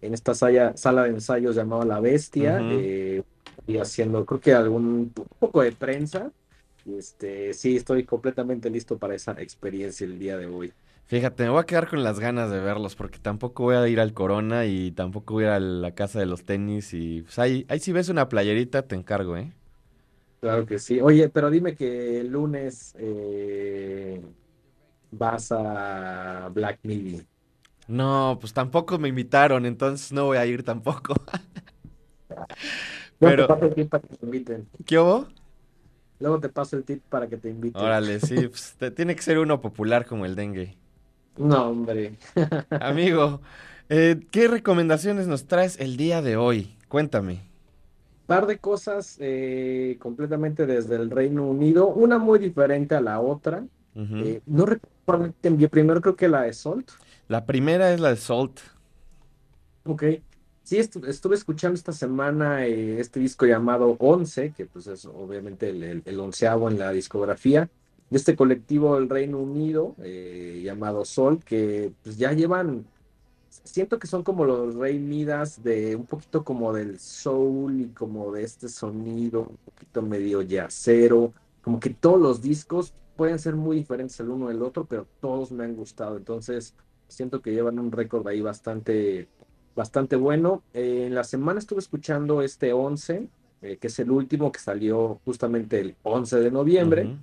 en 0.00 0.14
esta 0.14 0.34
sala, 0.34 0.76
sala 0.76 1.04
de 1.04 1.10
ensayos 1.10 1.56
llamada 1.56 1.84
La 1.84 2.00
Bestia, 2.00 2.60
eh, 2.62 3.22
y 3.66 3.78
haciendo, 3.78 4.24
creo 4.24 4.40
que 4.40 4.54
algún 4.54 4.84
un 5.16 5.28
poco 5.38 5.62
de 5.62 5.72
prensa. 5.72 6.30
Y 6.86 6.98
este, 6.98 7.52
sí, 7.52 7.76
estoy 7.76 8.04
completamente 8.04 8.70
listo 8.70 8.96
para 8.98 9.14
esa 9.14 9.32
experiencia 9.32 10.06
el 10.06 10.18
día 10.18 10.36
de 10.36 10.46
hoy. 10.46 10.72
Fíjate, 11.06 11.44
me 11.44 11.50
voy 11.50 11.60
a 11.60 11.64
quedar 11.64 11.88
con 11.88 12.02
las 12.02 12.18
ganas 12.18 12.50
de 12.50 12.60
verlos, 12.60 12.96
porque 12.96 13.18
tampoco 13.18 13.64
voy 13.64 13.76
a 13.76 13.88
ir 13.88 14.00
al 14.00 14.12
Corona 14.12 14.66
y 14.66 14.90
tampoco 14.92 15.34
voy 15.34 15.44
a 15.44 15.48
ir 15.48 15.52
a 15.52 15.60
la 15.60 15.94
casa 15.94 16.18
de 16.18 16.26
los 16.26 16.44
tenis. 16.44 16.92
Y 16.94 17.22
pues 17.22 17.38
ahí, 17.38 17.64
ahí 17.68 17.80
si 17.80 17.92
ves 17.92 18.08
una 18.08 18.28
playerita, 18.28 18.82
te 18.82 18.96
encargo, 18.96 19.36
¿eh? 19.36 19.52
Claro 20.40 20.66
que 20.66 20.78
sí. 20.78 21.00
Oye, 21.00 21.28
pero 21.28 21.50
dime 21.50 21.74
que 21.74 22.20
el 22.20 22.28
lunes 22.28 22.94
eh, 22.98 24.20
vas 25.10 25.50
a 25.52 26.50
Black 26.52 26.80
Midi. 26.82 27.22
No, 27.88 28.36
pues 28.40 28.52
tampoco 28.52 28.98
me 28.98 29.08
invitaron, 29.08 29.64
entonces 29.64 30.12
no 30.12 30.26
voy 30.26 30.38
a 30.38 30.46
ir 30.46 30.64
tampoco. 30.64 31.14
Luego 33.20 33.46
Pero- 33.46 33.70
te 33.70 33.82
inviten. 34.22 34.68
¿Qué 34.84 34.98
hubo? 34.98 35.28
Luego 36.18 36.40
te 36.40 36.48
paso 36.48 36.76
el 36.76 36.84
tip 36.84 37.02
para 37.08 37.28
que 37.28 37.36
te 37.36 37.50
inviten. 37.50 37.82
Órale, 37.82 38.20
sí, 38.20 38.34
pues, 38.48 38.74
te- 38.78 38.90
tiene 38.90 39.14
que 39.16 39.22
ser 39.22 39.38
uno 39.38 39.60
popular 39.60 40.06
como 40.06 40.24
el 40.24 40.34
dengue. 40.34 40.76
No, 41.36 41.68
hombre. 41.68 42.16
Amigo, 42.80 43.40
eh, 43.88 44.20
¿qué 44.30 44.48
recomendaciones 44.48 45.26
nos 45.26 45.46
traes 45.46 45.78
el 45.80 45.96
día 45.96 46.22
de 46.22 46.36
hoy? 46.36 46.76
Cuéntame. 46.88 47.42
Par 48.26 48.46
de 48.46 48.58
cosas 48.58 49.16
eh, 49.20 49.98
completamente 50.00 50.66
desde 50.66 50.96
el 50.96 51.10
Reino 51.10 51.46
Unido, 51.46 51.86
una 51.88 52.18
muy 52.18 52.38
diferente 52.40 52.94
a 52.96 53.00
la 53.00 53.20
otra. 53.20 53.64
Eh, 53.94 54.40
no 54.46 54.66
recuerdo 54.66 55.32
primero, 55.70 56.00
creo 56.00 56.16
que 56.16 56.28
la 56.28 56.42
de 56.42 56.52
Salt. 56.52 56.90
La 57.28 57.46
primera 57.46 57.92
es 57.92 58.00
la 58.00 58.10
de 58.10 58.16
Salt. 58.16 58.60
Ok. 59.84 60.02
Sí, 60.66 60.78
estu- 60.78 61.06
estuve 61.06 61.36
escuchando 61.36 61.76
esta 61.76 61.92
semana 61.92 62.66
eh, 62.66 62.98
este 62.98 63.20
disco 63.20 63.46
llamado 63.46 63.96
Once, 64.00 64.52
que 64.52 64.66
pues 64.66 64.88
es 64.88 65.04
obviamente 65.04 65.68
el, 65.70 65.82
el- 65.84 66.02
el 66.04 66.18
onceavo 66.20 66.68
en 66.68 66.76
la 66.78 66.90
discografía, 66.90 67.70
de 68.10 68.16
este 68.18 68.34
colectivo 68.34 68.96
del 68.96 69.08
Reino 69.08 69.38
Unido 69.38 69.94
eh, 70.02 70.62
llamado 70.64 71.04
Sol, 71.04 71.38
que 71.44 71.92
pues 72.02 72.16
ya 72.18 72.32
llevan, 72.32 72.84
siento 73.48 73.98
que 74.00 74.08
son 74.08 74.24
como 74.24 74.44
los 74.44 74.74
Rey 74.74 74.98
Midas 74.98 75.62
de 75.62 75.94
un 75.96 76.06
poquito 76.06 76.44
como 76.44 76.72
del 76.72 76.98
soul 76.98 77.80
y 77.82 77.88
como 77.90 78.32
de 78.32 78.42
este 78.44 78.68
sonido, 78.68 79.42
un 79.42 79.56
poquito 79.58 80.02
medio 80.02 80.42
jazzero, 80.42 81.32
como 81.62 81.78
que 81.80 81.90
todos 81.90 82.20
los 82.20 82.42
discos 82.42 82.92
pueden 83.16 83.38
ser 83.38 83.54
muy 83.56 83.76
diferentes 83.78 84.18
el 84.20 84.30
uno 84.30 84.48
del 84.48 84.62
otro, 84.62 84.84
pero 84.86 85.06
todos 85.20 85.52
me 85.52 85.64
han 85.64 85.76
gustado, 85.76 86.16
entonces 86.16 86.74
siento 87.08 87.40
que 87.40 87.52
llevan 87.52 87.78
un 87.78 87.92
récord 87.92 88.26
ahí 88.28 88.40
bastante 88.40 89.28
bastante 89.76 90.16
bueno. 90.16 90.62
Eh, 90.72 91.04
en 91.06 91.14
la 91.14 91.22
semana 91.22 91.60
estuve 91.60 91.78
escuchando 91.78 92.42
este 92.42 92.72
11, 92.72 93.28
eh, 93.62 93.76
que 93.76 93.86
es 93.86 93.98
el 94.00 94.10
último 94.10 94.50
que 94.50 94.58
salió 94.58 95.20
justamente 95.24 95.78
el 95.78 95.94
11 96.02 96.40
de 96.40 96.50
noviembre. 96.50 97.16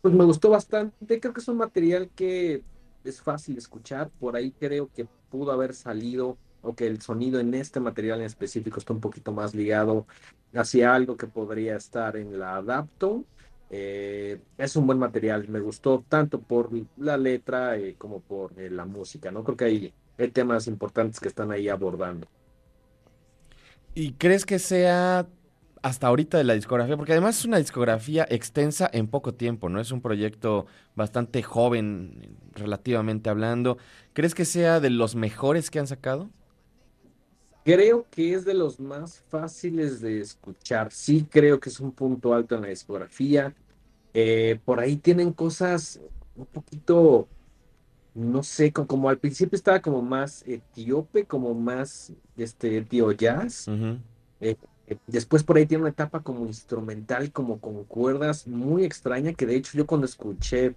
Pues 0.00 0.14
me 0.14 0.24
gustó 0.24 0.50
bastante, 0.50 1.20
creo 1.20 1.34
que 1.34 1.40
es 1.40 1.48
un 1.48 1.56
material 1.56 2.08
que 2.14 2.62
es 3.02 3.20
fácil 3.20 3.56
de 3.56 3.58
escuchar, 3.58 4.10
por 4.20 4.36
ahí 4.36 4.52
creo 4.52 4.88
que 4.94 5.08
pudo 5.28 5.50
haber 5.50 5.74
salido 5.74 6.38
o 6.62 6.72
que 6.76 6.86
el 6.86 7.02
sonido 7.02 7.40
en 7.40 7.52
este 7.54 7.80
material 7.80 8.20
en 8.20 8.26
específico 8.26 8.78
está 8.78 8.92
un 8.92 9.00
poquito 9.00 9.32
más 9.32 9.52
ligado 9.56 10.06
hacia 10.54 10.94
algo 10.94 11.16
que 11.16 11.26
podría 11.26 11.76
estar 11.76 12.16
en 12.16 12.38
la 12.38 12.56
Adapto. 12.56 13.24
Eh, 13.70 14.38
es 14.56 14.76
un 14.76 14.86
buen 14.86 15.00
material, 15.00 15.48
me 15.48 15.58
gustó 15.58 16.04
tanto 16.08 16.40
por 16.40 16.70
la 16.98 17.16
letra 17.16 17.74
como 17.98 18.20
por 18.20 18.56
la 18.56 18.84
música, 18.84 19.32
¿no? 19.32 19.42
Creo 19.42 19.56
que 19.56 19.64
hay, 19.64 19.94
hay 20.18 20.28
temas 20.28 20.66
importantes 20.66 21.20
que 21.20 21.28
están 21.28 21.50
ahí 21.50 21.68
abordando. 21.68 22.26
¿Y 23.94 24.12
crees 24.12 24.46
que 24.46 24.58
sea 24.58 25.26
hasta 25.82 26.06
ahorita 26.06 26.38
de 26.38 26.44
la 26.44 26.54
discografía? 26.54 26.96
Porque 26.96 27.12
además 27.12 27.38
es 27.38 27.44
una 27.44 27.58
discografía 27.58 28.26
extensa 28.30 28.88
en 28.92 29.08
poco 29.08 29.34
tiempo, 29.34 29.68
¿no? 29.68 29.80
Es 29.80 29.92
un 29.92 30.00
proyecto 30.00 30.66
bastante 30.94 31.42
joven, 31.42 32.36
relativamente 32.54 33.28
hablando. 33.28 33.78
¿Crees 34.12 34.34
que 34.34 34.44
sea 34.44 34.80
de 34.80 34.90
los 34.90 35.14
mejores 35.14 35.70
que 35.70 35.78
han 35.78 35.86
sacado? 35.86 36.30
Creo 37.64 38.06
que 38.10 38.34
es 38.34 38.44
de 38.44 38.54
los 38.54 38.80
más 38.80 39.22
fáciles 39.28 40.00
de 40.00 40.20
escuchar. 40.20 40.90
Sí, 40.90 41.26
creo 41.30 41.60
que 41.60 41.68
es 41.68 41.78
un 41.78 41.92
punto 41.92 42.34
alto 42.34 42.56
en 42.56 42.62
la 42.62 42.68
discografía. 42.68 43.54
Eh, 44.14 44.58
por 44.64 44.80
ahí 44.80 44.96
tienen 44.96 45.32
cosas 45.32 46.00
un 46.34 46.46
poquito, 46.46 47.28
no 48.14 48.42
sé, 48.42 48.72
co- 48.72 48.86
como, 48.86 49.08
al 49.08 49.18
principio 49.18 49.56
estaba 49.56 49.80
como 49.82 50.02
más 50.02 50.42
etíope, 50.46 51.26
como 51.26 51.54
más 51.54 52.12
este 52.36 52.82
tío 52.84 53.12
jazz. 53.12 53.70
Eh, 54.40 54.56
eh, 54.86 54.98
después 55.06 55.44
por 55.44 55.56
ahí 55.58 55.66
tiene 55.66 55.82
una 55.82 55.90
etapa 55.90 56.22
como 56.22 56.46
instrumental, 56.46 57.32
como 57.32 57.60
con 57.60 57.84
cuerdas, 57.86 58.46
muy 58.46 58.84
extraña, 58.84 59.34
que 59.34 59.46
de 59.46 59.56
hecho 59.56 59.78
yo 59.78 59.86
cuando 59.86 60.06
escuché 60.06 60.76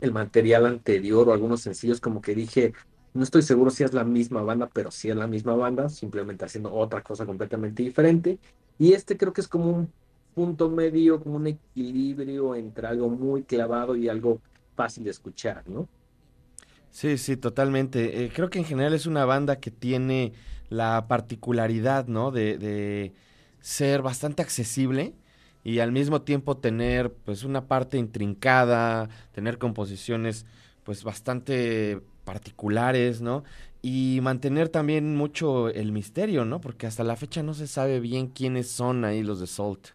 el 0.00 0.12
material 0.12 0.66
anterior 0.66 1.28
o 1.28 1.32
algunos 1.32 1.62
sencillos, 1.62 2.00
como 2.00 2.20
que 2.20 2.34
dije, 2.34 2.72
no 3.14 3.22
estoy 3.24 3.42
seguro 3.42 3.70
si 3.70 3.84
es 3.84 3.92
la 3.92 4.04
misma 4.04 4.42
banda, 4.42 4.68
pero 4.72 4.90
sí 4.90 5.10
es 5.10 5.16
la 5.16 5.26
misma 5.26 5.54
banda, 5.54 5.88
simplemente 5.88 6.44
haciendo 6.44 6.72
otra 6.72 7.02
cosa 7.02 7.26
completamente 7.26 7.82
diferente. 7.82 8.40
Y 8.78 8.92
este 8.94 9.16
creo 9.16 9.32
que 9.32 9.42
es 9.42 9.48
como 9.48 9.70
un 9.70 9.94
punto 10.34 10.70
medio, 10.70 11.20
como 11.22 11.36
un 11.36 11.48
equilibrio 11.48 12.54
entre 12.54 12.86
algo 12.86 13.10
muy 13.10 13.44
clavado 13.44 13.96
y 13.96 14.08
algo 14.08 14.40
fácil 14.76 15.04
de 15.04 15.10
escuchar, 15.10 15.68
¿no? 15.68 15.88
Sí, 16.90 17.18
sí, 17.18 17.36
totalmente. 17.36 18.24
Eh, 18.24 18.32
creo 18.34 18.50
que 18.50 18.58
en 18.58 18.64
general 18.64 18.94
es 18.94 19.06
una 19.06 19.24
banda 19.24 19.60
que 19.60 19.70
tiene 19.70 20.32
la 20.68 21.06
particularidad, 21.08 22.06
¿no? 22.08 22.30
De, 22.30 22.58
de 22.58 23.14
ser 23.60 24.02
bastante 24.02 24.42
accesible 24.42 25.14
y 25.62 25.78
al 25.80 25.92
mismo 25.92 26.22
tiempo 26.22 26.56
tener, 26.58 27.12
pues, 27.12 27.44
una 27.44 27.68
parte 27.68 27.96
intrincada, 27.98 29.08
tener 29.32 29.58
composiciones, 29.58 30.46
pues, 30.84 31.04
bastante 31.04 32.00
particulares, 32.24 33.20
¿no? 33.20 33.44
Y 33.82 34.18
mantener 34.22 34.68
también 34.68 35.16
mucho 35.16 35.68
el 35.68 35.92
misterio, 35.92 36.44
¿no? 36.44 36.60
Porque 36.60 36.86
hasta 36.86 37.04
la 37.04 37.16
fecha 37.16 37.42
no 37.42 37.54
se 37.54 37.66
sabe 37.68 38.00
bien 38.00 38.28
quiénes 38.28 38.68
son 38.70 39.04
ahí 39.04 39.22
los 39.22 39.40
de 39.40 39.46
Salt. 39.46 39.88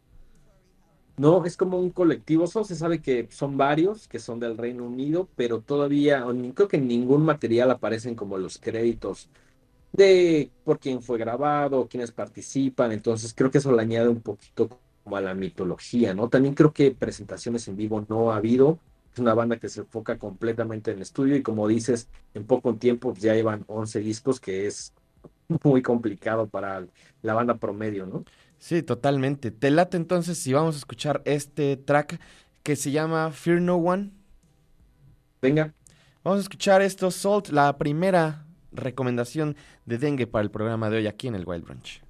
No, 1.18 1.46
es 1.46 1.56
como 1.56 1.80
un 1.80 1.92
colectivo, 1.92 2.46
solo 2.46 2.66
se 2.66 2.76
sabe 2.76 3.02
que 3.02 3.28
son 3.32 3.56
varios, 3.56 4.08
que 4.10 4.20
son 4.20 4.38
del 4.40 4.58
Reino 4.58 4.84
Unido, 4.86 5.30
pero 5.36 5.62
todavía, 5.62 6.26
creo 6.54 6.68
que 6.68 6.76
en 6.76 6.90
ningún 6.90 7.24
material 7.24 7.72
aparecen 7.72 8.16
como 8.16 8.38
los 8.38 8.58
créditos 8.60 9.30
de 9.94 10.52
por 10.64 10.80
quién 10.80 11.02
fue 11.02 11.18
grabado, 11.20 11.88
quiénes 11.90 12.12
participan, 12.12 12.92
entonces 12.92 13.34
creo 13.36 13.52
que 13.52 13.60
eso 13.60 13.72
le 13.74 13.82
añade 13.82 14.10
un 14.10 14.22
poquito 14.22 14.70
como 15.04 15.18
a 15.18 15.22
la 15.22 15.34
mitología, 15.36 16.14
¿no? 16.14 16.30
También 16.30 16.56
creo 16.56 16.74
que 16.74 16.92
presentaciones 16.92 17.68
en 17.70 17.78
vivo 17.78 18.06
no 18.10 18.32
ha 18.32 18.38
habido, 18.38 18.80
Es 19.14 19.20
una 19.20 19.34
banda 19.34 19.60
que 19.60 19.70
se 19.70 19.82
enfoca 19.82 20.18
completamente 20.20 20.92
en 20.92 21.02
estudio 21.02 21.36
y 21.38 21.44
como 21.44 21.68
dices, 21.68 22.10
en 22.34 22.46
poco 22.48 22.76
tiempo 22.78 23.14
ya 23.16 23.34
llevan 23.36 23.64
11 23.68 24.00
discos, 24.02 24.40
que 24.42 24.68
es 24.68 24.94
muy 25.64 25.82
complicado 25.82 26.48
para 26.50 26.88
la 27.22 27.34
banda 27.34 27.58
promedio, 27.58 28.06
¿no? 28.06 28.26
Sí, 28.66 28.82
totalmente. 28.82 29.52
Te 29.52 29.70
late 29.70 29.96
entonces 29.96 30.40
si 30.40 30.52
vamos 30.52 30.74
a 30.74 30.80
escuchar 30.80 31.22
este 31.26 31.78
track 31.78 32.20
que 32.64 32.76
se 32.76 32.90
llama 32.90 33.30
Fear 33.30 33.62
No 33.62 33.76
One. 33.76 34.10
Venga, 35.40 35.72
Vamos 36.24 36.40
a 36.40 36.42
escuchar 36.42 36.82
esto, 36.82 37.12
Salt, 37.12 37.50
la 37.50 37.78
primera 37.78 38.48
recomendación 38.72 39.56
de 39.86 40.00
dengue 40.00 40.26
para 40.26 40.42
el 40.42 40.50
programa 40.50 40.90
de 40.90 40.98
hoy 40.98 41.06
aquí 41.06 41.28
en 41.28 41.36
el 41.36 41.46
Wild 41.46 41.64
Branch. 41.64 42.02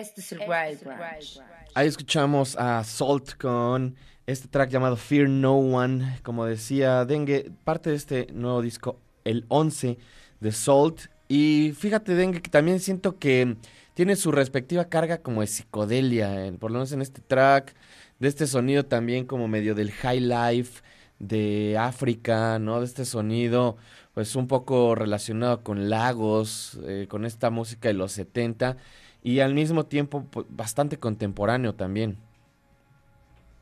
Este 0.00 0.22
es 0.22 0.32
el 0.32 0.40
Wild 0.40 0.82
Branch. 0.82 1.40
Ahí 1.72 1.86
escuchamos 1.86 2.56
a 2.56 2.82
Salt 2.82 3.34
con 3.34 3.94
este 4.26 4.48
track 4.48 4.68
llamado 4.70 4.96
Fear 4.96 5.28
No 5.28 5.54
One. 5.56 6.18
Como 6.24 6.46
decía 6.46 7.04
Dengue, 7.04 7.52
parte 7.62 7.90
de 7.90 7.96
este 7.96 8.26
nuevo 8.32 8.60
disco, 8.60 8.98
el 9.22 9.44
11 9.46 9.96
de 10.40 10.52
Salt. 10.52 11.02
Y 11.28 11.74
fíjate, 11.78 12.16
Dengue, 12.16 12.42
que 12.42 12.50
también 12.50 12.80
siento 12.80 13.20
que 13.20 13.56
tiene 13.94 14.16
su 14.16 14.32
respectiva 14.32 14.86
carga 14.86 15.18
como 15.18 15.42
de 15.42 15.46
psicodelia, 15.46 16.44
eh, 16.44 16.52
por 16.54 16.72
lo 16.72 16.78
menos 16.78 16.90
en 16.90 17.00
este 17.00 17.20
track, 17.20 17.76
de 18.18 18.26
este 18.26 18.48
sonido 18.48 18.84
también 18.86 19.26
como 19.26 19.46
medio 19.46 19.76
del 19.76 19.92
high 19.92 20.20
life 20.20 20.82
de 21.20 21.76
África, 21.78 22.58
¿no? 22.58 22.80
De 22.80 22.86
este 22.86 23.04
sonido, 23.04 23.76
pues 24.12 24.34
un 24.34 24.48
poco 24.48 24.96
relacionado 24.96 25.62
con 25.62 25.88
Lagos, 25.88 26.80
eh, 26.84 27.06
con 27.08 27.24
esta 27.24 27.50
música 27.50 27.86
de 27.86 27.94
los 27.94 28.10
70 28.10 28.76
y 29.24 29.40
al 29.40 29.54
mismo 29.54 29.86
tiempo 29.86 30.24
pues, 30.30 30.46
bastante 30.50 30.98
contemporáneo 30.98 31.74
también. 31.74 32.18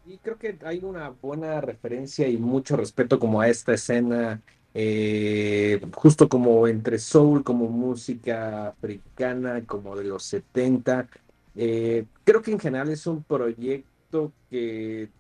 Y 0.05 0.19
creo 0.19 0.37
que 0.37 0.59
hay 0.65 0.81
una 0.83 1.11
buena 1.11 1.61
referencia 1.61 2.29
y 2.29 2.37
mucho 2.37 2.77
respeto 2.77 3.21
como 3.21 3.41
a 3.41 3.49
esta 3.49 3.73
escena, 3.73 4.43
eh, 4.75 5.81
justo 5.95 6.29
como 6.29 6.67
entre 6.67 6.99
soul, 6.99 7.45
como 7.45 7.69
música 7.69 8.69
africana, 8.69 9.65
como 9.65 9.97
de 9.97 10.05
los 10.05 10.25
70. 10.25 11.09
Eh, 11.55 12.07
creo 12.25 12.43
que 12.43 12.51
en 12.51 12.59
general 12.59 12.91
es 12.91 13.07
un 13.07 13.23
proyecto 13.23 14.33
que, 14.51 15.11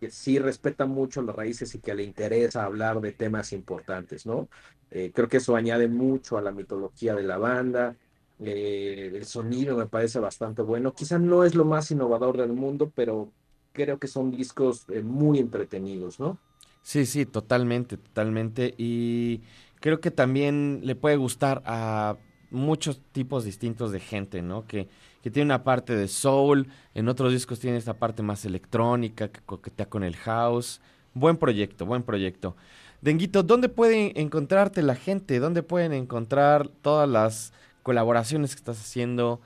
que 0.00 0.10
sí 0.10 0.40
respeta 0.40 0.86
mucho 0.86 1.22
las 1.22 1.36
raíces 1.36 1.72
y 1.76 1.78
que 1.78 1.94
le 1.94 2.02
interesa 2.02 2.64
hablar 2.64 3.00
de 3.00 3.12
temas 3.12 3.52
importantes, 3.52 4.26
¿no? 4.26 4.48
Eh, 4.90 5.12
creo 5.14 5.28
que 5.28 5.36
eso 5.38 5.54
añade 5.56 5.88
mucho 5.88 6.38
a 6.38 6.42
la 6.42 6.52
mitología 6.52 7.14
de 7.14 7.22
la 7.22 7.38
banda. 7.38 7.96
Eh, 8.40 9.12
el 9.14 9.24
sonido 9.24 9.76
me 9.76 9.86
parece 9.86 10.18
bastante 10.18 10.62
bueno. 10.62 10.92
Quizá 10.92 11.18
no 11.18 11.44
es 11.44 11.54
lo 11.54 11.64
más 11.64 11.90
innovador 11.90 12.36
del 12.36 12.52
mundo, 12.52 12.90
pero 12.94 13.30
creo 13.72 13.98
que 13.98 14.08
son 14.08 14.30
discos 14.30 14.86
eh, 14.88 15.02
muy 15.02 15.38
entretenidos, 15.38 16.18
¿no? 16.18 16.38
Sí, 16.82 17.06
sí, 17.06 17.26
totalmente, 17.26 17.96
totalmente. 17.96 18.74
Y 18.76 19.42
creo 19.80 20.00
que 20.00 20.10
también 20.10 20.80
le 20.82 20.94
puede 20.94 21.16
gustar 21.16 21.62
a 21.64 22.16
muchos 22.50 23.00
tipos 23.12 23.44
distintos 23.44 23.90
de 23.90 24.00
gente, 24.00 24.42
¿no? 24.42 24.66
Que, 24.66 24.88
que 25.22 25.30
tiene 25.30 25.46
una 25.46 25.64
parte 25.64 25.96
de 25.96 26.08
soul, 26.08 26.68
en 26.94 27.08
otros 27.08 27.32
discos 27.32 27.58
tiene 27.58 27.78
esta 27.78 27.94
parte 27.94 28.22
más 28.22 28.44
electrónica, 28.44 29.28
que 29.28 29.40
coquetea 29.40 29.86
con 29.86 30.04
el 30.04 30.16
house. 30.16 30.80
Buen 31.14 31.36
proyecto, 31.36 31.86
buen 31.86 32.02
proyecto. 32.02 32.56
Denguito, 33.00 33.42
¿dónde 33.42 33.68
puede 33.68 34.18
encontrarte 34.20 34.82
la 34.82 34.94
gente? 34.94 35.38
¿Dónde 35.38 35.62
pueden 35.62 35.92
encontrar 35.92 36.68
todas 36.68 37.08
las 37.08 37.52
colaboraciones 37.84 38.56
que 38.56 38.58
estás 38.58 38.80
haciendo? 38.80 39.40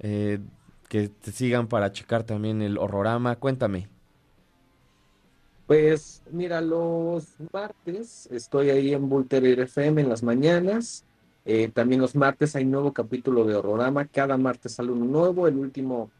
Eh, 0.00 0.40
que 0.90 1.08
te 1.08 1.32
sigan 1.32 1.66
para 1.66 1.92
checar 1.92 2.24
también 2.24 2.60
el 2.60 2.76
horrorama. 2.76 3.36
Cuéntame. 3.36 3.88
Pues 5.66 6.22
mira, 6.30 6.60
los 6.60 7.34
martes 7.50 8.28
estoy 8.30 8.68
ahí 8.68 8.92
en 8.92 9.08
Voltaire 9.08 9.62
FM 9.62 10.02
en 10.02 10.08
las 10.10 10.22
mañanas. 10.22 11.06
Eh, 11.46 11.70
también 11.72 12.00
los 12.00 12.14
martes 12.14 12.54
hay 12.56 12.66
nuevo 12.66 12.92
capítulo 12.92 13.44
de 13.44 13.54
Horrorama. 13.54 14.06
Cada 14.06 14.36
martes 14.36 14.72
sale 14.72 14.92
uno 14.92 15.06
nuevo. 15.06 15.48
El 15.48 15.56
último 15.56 16.10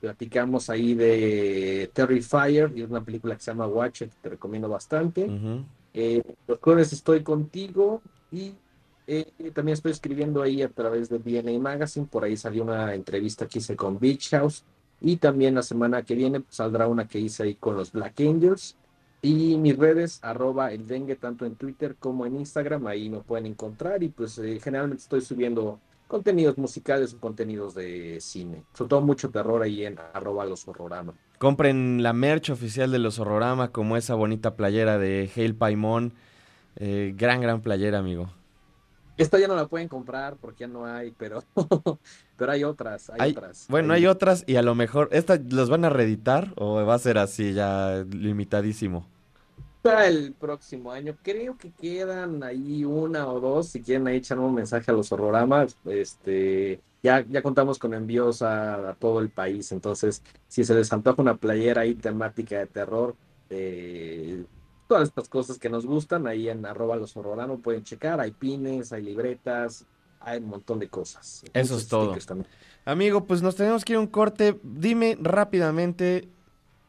platicamos 0.00 0.68
ahí 0.68 0.94
de 0.94 1.90
Terrifier 1.92 2.72
y 2.74 2.82
una 2.82 3.02
película 3.02 3.34
que 3.36 3.42
se 3.42 3.50
llama 3.50 3.66
Watch 3.66 4.02
It, 4.02 4.10
que 4.10 4.18
te 4.22 4.28
recomiendo 4.30 4.68
bastante. 4.68 5.30
Eh, 5.94 6.22
los 6.46 6.58
jueves 6.60 6.92
estoy 6.92 7.22
contigo 7.22 8.02
y 8.30 8.54
eh, 9.06 9.26
también 9.52 9.74
estoy 9.74 9.92
escribiendo 9.92 10.42
ahí 10.42 10.62
a 10.62 10.68
través 10.68 11.08
de 11.08 11.18
DNA 11.18 11.58
Magazine. 11.58 12.06
Por 12.10 12.24
ahí 12.24 12.36
salió 12.36 12.62
una 12.62 12.94
entrevista 12.94 13.46
que 13.46 13.58
hice 13.58 13.76
con 13.76 13.98
Beach 13.98 14.30
House. 14.30 14.64
Y 15.00 15.16
también 15.16 15.54
la 15.54 15.62
semana 15.62 16.02
que 16.02 16.14
viene 16.14 16.42
saldrá 16.48 16.86
una 16.86 17.06
que 17.06 17.18
hice 17.18 17.42
ahí 17.42 17.54
con 17.56 17.76
los 17.76 17.92
Black 17.92 18.20
Angels. 18.20 18.76
Y 19.20 19.56
mis 19.56 19.76
redes, 19.76 20.18
arroba 20.22 20.72
el 20.72 20.86
dengue, 20.86 21.16
tanto 21.16 21.46
en 21.46 21.56
Twitter 21.56 21.96
como 21.98 22.26
en 22.26 22.36
Instagram, 22.36 22.86
ahí 22.86 23.08
me 23.08 23.20
pueden 23.20 23.46
encontrar. 23.46 24.02
Y 24.02 24.08
pues 24.08 24.38
eh, 24.38 24.60
generalmente 24.62 25.02
estoy 25.02 25.20
subiendo 25.20 25.80
contenidos 26.06 26.58
musicales 26.58 27.16
contenidos 27.18 27.74
de 27.74 28.18
cine. 28.20 28.62
Sobre 28.74 28.88
todo 28.88 29.00
mucho 29.00 29.30
terror 29.30 29.62
ahí 29.62 29.84
en 29.84 29.98
arroba 30.12 30.44
los 30.44 30.66
horrorama. 30.68 31.14
Compren 31.38 32.02
la 32.02 32.12
merch 32.12 32.50
oficial 32.50 32.90
de 32.90 32.98
los 32.98 33.18
Horrorama, 33.18 33.72
como 33.72 33.96
esa 33.96 34.14
bonita 34.14 34.56
playera 34.56 34.98
de 34.98 35.30
Hail 35.34 35.54
Paimon. 35.54 36.12
Eh, 36.76 37.12
gran, 37.16 37.40
gran 37.40 37.60
playera, 37.60 37.98
amigo. 37.98 38.30
Esta 39.16 39.38
ya 39.38 39.46
no 39.48 39.54
la 39.54 39.66
pueden 39.68 39.88
comprar 39.88 40.36
porque 40.36 40.60
ya 40.62 40.68
no 40.68 40.86
hay, 40.86 41.12
pero, 41.16 41.42
pero 42.36 42.52
hay 42.52 42.64
otras, 42.64 43.10
hay, 43.10 43.20
Hay- 43.20 43.30
otras. 43.32 43.66
bueno, 43.68 43.92
hay 43.94 44.06
otras 44.06 44.42
y 44.46 44.56
a 44.56 44.62
lo 44.62 44.74
mejor, 44.74 45.08
¿estas 45.12 45.40
los 45.52 45.70
van 45.70 45.84
a 45.84 45.88
reeditar 45.90 46.52
o 46.56 46.84
va 46.84 46.94
a 46.94 46.98
ser 46.98 47.18
así 47.18 47.52
ya 47.54 48.04
limitadísimo? 48.10 49.06
Para 49.82 50.06
el 50.08 50.32
próximo 50.32 50.90
año. 50.92 51.14
Creo 51.22 51.58
que 51.58 51.70
quedan 51.70 52.42
ahí 52.42 52.84
una 52.86 53.28
o 53.28 53.38
dos. 53.38 53.68
Si 53.68 53.82
quieren 53.82 54.06
ahí 54.06 54.16
echar 54.16 54.38
un 54.38 54.54
mensaje 54.54 54.90
a 54.90 54.94
los 54.94 55.12
horroramas, 55.12 55.76
este, 55.84 56.80
ya, 57.02 57.20
ya 57.28 57.42
contamos 57.42 57.78
con 57.78 57.92
envíos 57.92 58.40
a, 58.40 58.88
a 58.90 58.94
todo 58.94 59.20
el 59.20 59.28
país. 59.28 59.72
Entonces, 59.72 60.22
si 60.48 60.64
se 60.64 60.74
les 60.74 60.90
antoja 60.90 61.20
una 61.20 61.36
playera 61.36 61.82
ahí 61.82 61.94
temática 61.94 62.58
de 62.60 62.66
terror, 62.66 63.14
eh, 63.50 64.44
todas 64.86 65.08
estas 65.08 65.28
cosas 65.28 65.58
que 65.58 65.68
nos 65.68 65.86
gustan, 65.86 66.26
ahí 66.26 66.48
en 66.48 66.64
arroba 66.66 66.96
los 66.96 67.16
horroranos 67.16 67.60
pueden 67.60 67.84
checar. 67.84 68.20
Hay 68.20 68.32
pines, 68.32 68.92
hay 68.92 69.02
libretas, 69.02 69.86
hay 70.20 70.38
un 70.38 70.48
montón 70.48 70.78
de 70.78 70.88
cosas. 70.88 71.44
Eso 71.52 71.76
es 71.76 71.88
todo. 71.88 72.14
Amigo, 72.84 73.24
pues 73.24 73.42
nos 73.42 73.56
tenemos 73.56 73.84
que 73.84 73.92
ir 73.92 73.96
a 73.96 74.00
un 74.00 74.06
corte. 74.06 74.58
Dime 74.62 75.16
rápidamente 75.20 76.28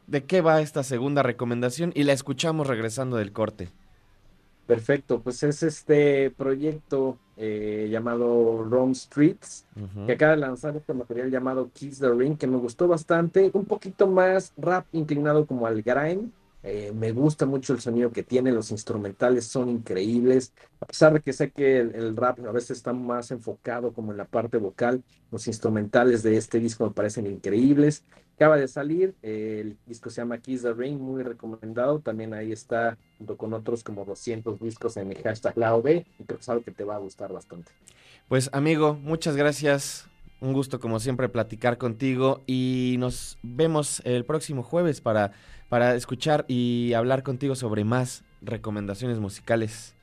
de 0.08 0.23
qué 0.23 0.41
va 0.41 0.62
esta 0.62 0.84
segunda 0.84 1.23
recomendación 1.23 1.91
y 1.95 2.03
la 2.03 2.13
escuchamos 2.13 2.67
regresando 2.67 3.17
del 3.17 3.31
corte. 3.31 3.69
Perfecto, 4.67 5.21
pues 5.21 5.43
es 5.43 5.62
este 5.62 6.31
proyecto 6.31 7.19
eh, 7.38 7.88
llamado 7.91 8.63
Rome 8.63 8.95
Streets. 8.95 9.65
Que 10.05 10.13
acaba 10.13 10.31
de 10.31 10.38
lanzar 10.38 10.75
este 10.75 10.93
material 10.93 11.29
llamado 11.29 11.69
Kiss 11.73 11.99
the 11.99 12.10
Ring, 12.10 12.38
que 12.38 12.47
me 12.47 12.58
gustó 12.58 12.88
bastante, 12.88 13.51
un 13.53 13.65
poquito 13.65 14.08
más 14.08 14.53
rap 14.58 14.86
inclinado 14.91 15.45
como 15.45 15.67
al 15.67 15.81
grime. 15.84 16.29
Eh, 16.67 16.91
me 16.95 17.12
gusta 17.12 17.45
mucho 17.45 17.73
el 17.73 17.80
sonido 17.80 18.12
que 18.12 18.23
tiene, 18.23 18.51
los 18.51 18.71
instrumentales 18.71 19.45
son 19.45 19.69
increíbles. 19.69 20.51
A 20.80 20.88
pesar 20.88 21.13
de 21.13 21.21
que 21.21 21.32
sé 21.32 21.51
que 21.51 21.78
el, 21.78 22.17
rap 22.17 22.39
a 22.39 22.51
veces 22.51 22.78
está 22.78 22.91
más 22.91 23.30
enfocado 23.30 23.93
como 23.93 24.12
en 24.12 24.17
la 24.17 24.25
parte 24.25 24.58
vocal, 24.58 25.04
los 25.32 25.47
instrumentales 25.47 26.23
de 26.23 26.38
este 26.38 26.60
disco 26.60 26.84
me 26.84 26.91
parecen 26.91 27.28
increíbles. 27.28 28.04
Acaba 28.36 28.58
de 28.58 28.67
salir, 28.67 29.13
eh, 29.21 29.60
el 29.62 29.78
disco 29.86 30.10
se 30.10 30.21
llama 30.21 30.39
Kiss 30.39 30.63
the 30.63 30.73
Ring, 30.73 30.99
muy 30.99 31.21
recomendado. 31.21 31.99
También 31.99 32.34
ahí 32.34 32.51
está, 32.51 32.97
junto 33.19 33.38
con 33.38 33.54
otros 33.54 33.84
como 33.84 34.04
200 34.04 34.60
discos 34.60 34.97
en 34.97 35.12
el 35.12 35.21
hashtag 35.21 35.56
LAOB, 35.56 35.88
y 35.88 36.23
creo 36.25 36.39
es 36.39 36.49
algo 36.49 36.63
que 36.63 36.71
te 36.71 36.84
va 36.84 36.95
a 36.95 36.99
gustar 36.99 37.32
bastante. 37.32 37.71
Pues 38.28 38.49
amigo, 38.51 38.95
muchas 38.95 39.36
gracias. 39.36 40.08
Un 40.41 40.54
gusto 40.54 40.80
como 40.80 41.00
siempre 41.00 41.30
platicar 41.30 41.78
contigo 41.78 42.43
y 42.45 42.95
nos 43.00 43.38
vemos 43.41 44.02
el 44.06 44.26
próximo 44.26 44.63
jueves 44.63 45.02
para, 45.02 45.32
para 45.69 45.95
escuchar 45.95 46.45
y 46.48 46.93
hablar 46.93 47.24
contigo 47.24 47.56
sobre 47.56 47.84
más 47.84 48.24
recomendaciones 48.41 49.19
musicales. 49.19 49.95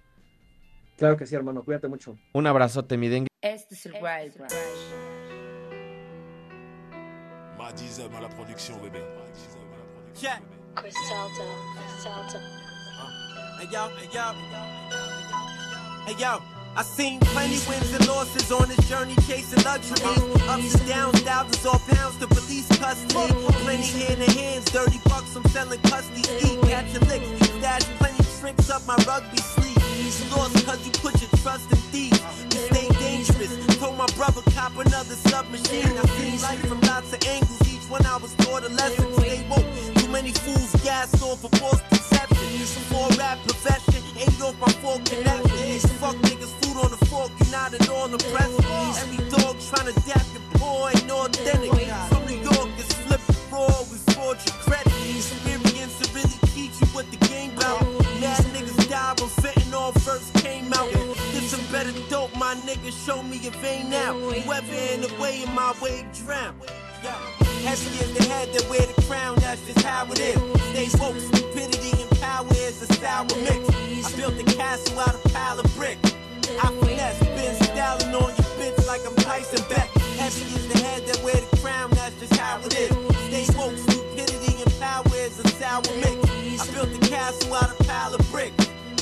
Claro 0.97 1.16
que 1.16 1.27
sí, 1.27 1.35
hermano, 1.35 1.62
cuídate 1.64 1.88
mucho. 1.88 2.16
Un 2.33 2.47
abrazote, 2.47 2.97
mi 2.97 3.09
dengue. 3.09 3.29
Este 3.42 3.75
es 3.75 3.87
el 3.87 3.92
Wild 3.95 4.37
Branch. 4.37 4.53
Ma 7.59 7.73
diesel 7.73 8.09
à 8.14 8.21
la 8.21 8.29
production, 8.29 8.81
bébé. 8.81 9.03
Yeah. 10.21 10.40
Crisaldo, 10.75 11.45
Crisaldo. 11.77 12.38
Hey 13.59 13.68
yo, 13.71 13.88
hey 13.99 14.09
yo. 14.12 14.33
Hey 16.07 16.16
yo. 16.18 16.62
I 16.75 16.83
seen 16.83 17.21
plenty 17.21 17.61
wins 17.69 17.93
and 17.93 18.09
losses 18.09 18.51
on 18.51 18.69
this 18.69 18.89
journey 18.89 19.15
chasing 19.29 19.63
luxury. 19.63 20.01
Ups 20.49 20.75
and 20.75 20.89
downs, 20.89 21.21
thousands 21.21 21.67
or 21.67 21.79
pounds 21.95 22.17
to 22.19 22.27
police 22.27 22.67
custody. 22.79 23.33
Plenty 23.65 24.05
hand 24.05 24.23
in 24.23 24.31
hands, 24.31 24.65
dirty 24.67 24.99
bucks, 25.05 25.37
I'm 25.37 25.45
selling 25.47 25.81
custody. 25.83 26.23
Ski, 26.23 26.57
catching 26.63 27.07
licks, 27.09 27.29
stash 27.51 27.85
plenty 27.99 28.25
shrinks 28.41 28.71
up 28.71 28.87
my 28.87 28.97
rugby 29.07 29.37
sleeve. 29.37 29.77
Lost 30.35 30.65
cause 30.65 30.85
you 30.87 30.93
put 30.93 31.21
your 31.21 31.29
trust 31.43 31.71
in 31.71 31.77
thieves. 31.93 32.21
You 32.55 32.61
stay 32.73 32.89
dangerous. 32.99 33.53
Told 33.77 33.99
my 33.99 34.07
brother 34.17 34.41
cop 34.53 34.73
another 34.79 35.15
submachine. 35.29 35.93
I 35.93 36.07
seen 36.17 36.41
life 36.41 36.67
from 36.67 36.81
lots 36.83 37.13
of 37.13 37.23
angles. 37.27 37.61
Each 37.69 37.85
one 37.91 38.05
I 38.07 38.17
was 38.17 38.33
taught 38.37 38.65
a 38.65 38.71
lesson. 38.71 39.13
Stay 39.15 39.45
woke. 39.51 39.67
Too 39.97 40.09
many 40.09 40.33
fools 40.33 40.73
gas 40.83 41.23
off 41.23 41.41
for 41.43 41.51
false 41.59 41.83
perception. 41.91 42.49
For 42.89 43.09
rap 43.19 43.39
profession, 43.45 44.03
ate 44.19 44.41
off 44.41 44.59
my 44.59 44.73
fork 44.81 45.05
connections. 45.05 45.85
Fuck 46.01 46.22
on 46.83 46.90
the 46.90 47.07
fork, 47.07 47.31
you're 47.38 47.53
not 47.53 47.73
at 47.75 47.88
all 47.88 48.07
impressed. 48.07 48.59
Every 49.03 49.23
dog 49.31 49.57
trying 49.61 49.92
to 49.92 50.01
dap 50.07 50.27
your 50.35 50.42
boy, 50.59 50.90
ain't 50.95 51.11
authentic. 51.11 51.71
From 52.11 52.27
New 52.27 52.40
York, 52.42 52.68
it's 52.79 52.92
flip 52.95 53.21
fraud, 53.49 53.87
we 53.90 53.99
fraud 54.12 54.38
your 54.47 54.57
credit. 54.66 54.92
Experience 55.16 55.99
to 56.01 56.07
really 56.14 56.38
teach 56.55 56.81
you 56.81 56.87
what 56.88 57.11
the 57.11 57.18
game 57.29 57.53
about. 57.57 57.81
Mad 58.21 58.42
niggas 58.55 58.88
die 58.88 59.14
when 59.18 59.31
fentanyl 59.42 59.92
first 60.01 60.35
came 60.42 60.73
out. 60.73 60.90
Get 61.33 61.45
some 61.45 61.64
better 61.71 61.92
dope, 62.09 62.35
my 62.37 62.55
niggas 62.66 62.97
show 63.07 63.23
me 63.23 63.38
your 63.38 63.53
vein 63.64 63.90
now. 63.90 64.14
Whoever 64.14 64.75
in 64.92 65.01
the 65.03 65.14
way 65.21 65.42
of 65.45 65.53
my 65.55 65.75
wave 65.81 66.07
drown. 66.12 66.55
Yeah. 67.03 67.18
Heavy 67.62 67.99
is 68.05 68.12
the 68.14 68.25
head 68.25 68.49
that 68.55 68.68
wear 68.68 68.87
the 68.87 69.03
crown, 69.03 69.37
that's 69.37 69.64
just 69.66 69.83
how 69.87 70.11
it 70.11 70.18
is. 70.18 70.37
Stay 70.71 70.88
woke, 70.99 71.18
stupidity 71.18 72.03
and 72.03 72.11
power 72.21 72.47
is 72.51 72.83
a 72.83 72.92
sour 72.95 73.25
mix. 73.25 73.68
I 74.07 74.16
built 74.16 74.35
a 74.35 74.45
castle 74.57 74.99
out 74.99 75.14
of 75.14 75.25
pile 75.33 75.61
of 75.61 75.75
brick. 75.77 75.99
I 76.61 76.67
finesse, 76.81 77.19
been 77.21 77.55
styling 77.65 78.15
on 78.15 78.31
your 78.31 78.51
bitch 78.59 78.87
like 78.87 79.01
I'm 79.07 79.15
Tyson 79.17 79.65
Beck. 79.69 79.88
Heavy 80.19 80.43
is 80.43 80.69
the 80.69 80.79
head 80.79 81.07
that 81.07 81.23
wear 81.23 81.35
the 81.35 81.57
crown, 81.59 81.91
that's 81.91 82.19
just 82.21 82.37
how 82.37 82.59
it 82.65 82.75
is. 82.75 82.91
Stay 83.29 83.59
woke, 83.59 83.77
stupidity 83.79 84.62
and 84.62 84.81
power 84.81 85.05
is 85.15 85.38
a 85.38 85.49
sour 85.49 85.83
mix. 86.01 86.69
I 86.69 86.73
built 86.73 86.88
a 86.95 87.09
castle 87.09 87.55
out 87.55 87.71
of 87.71 87.87
pile 87.87 88.15
of 88.15 88.31
brick. 88.31 88.53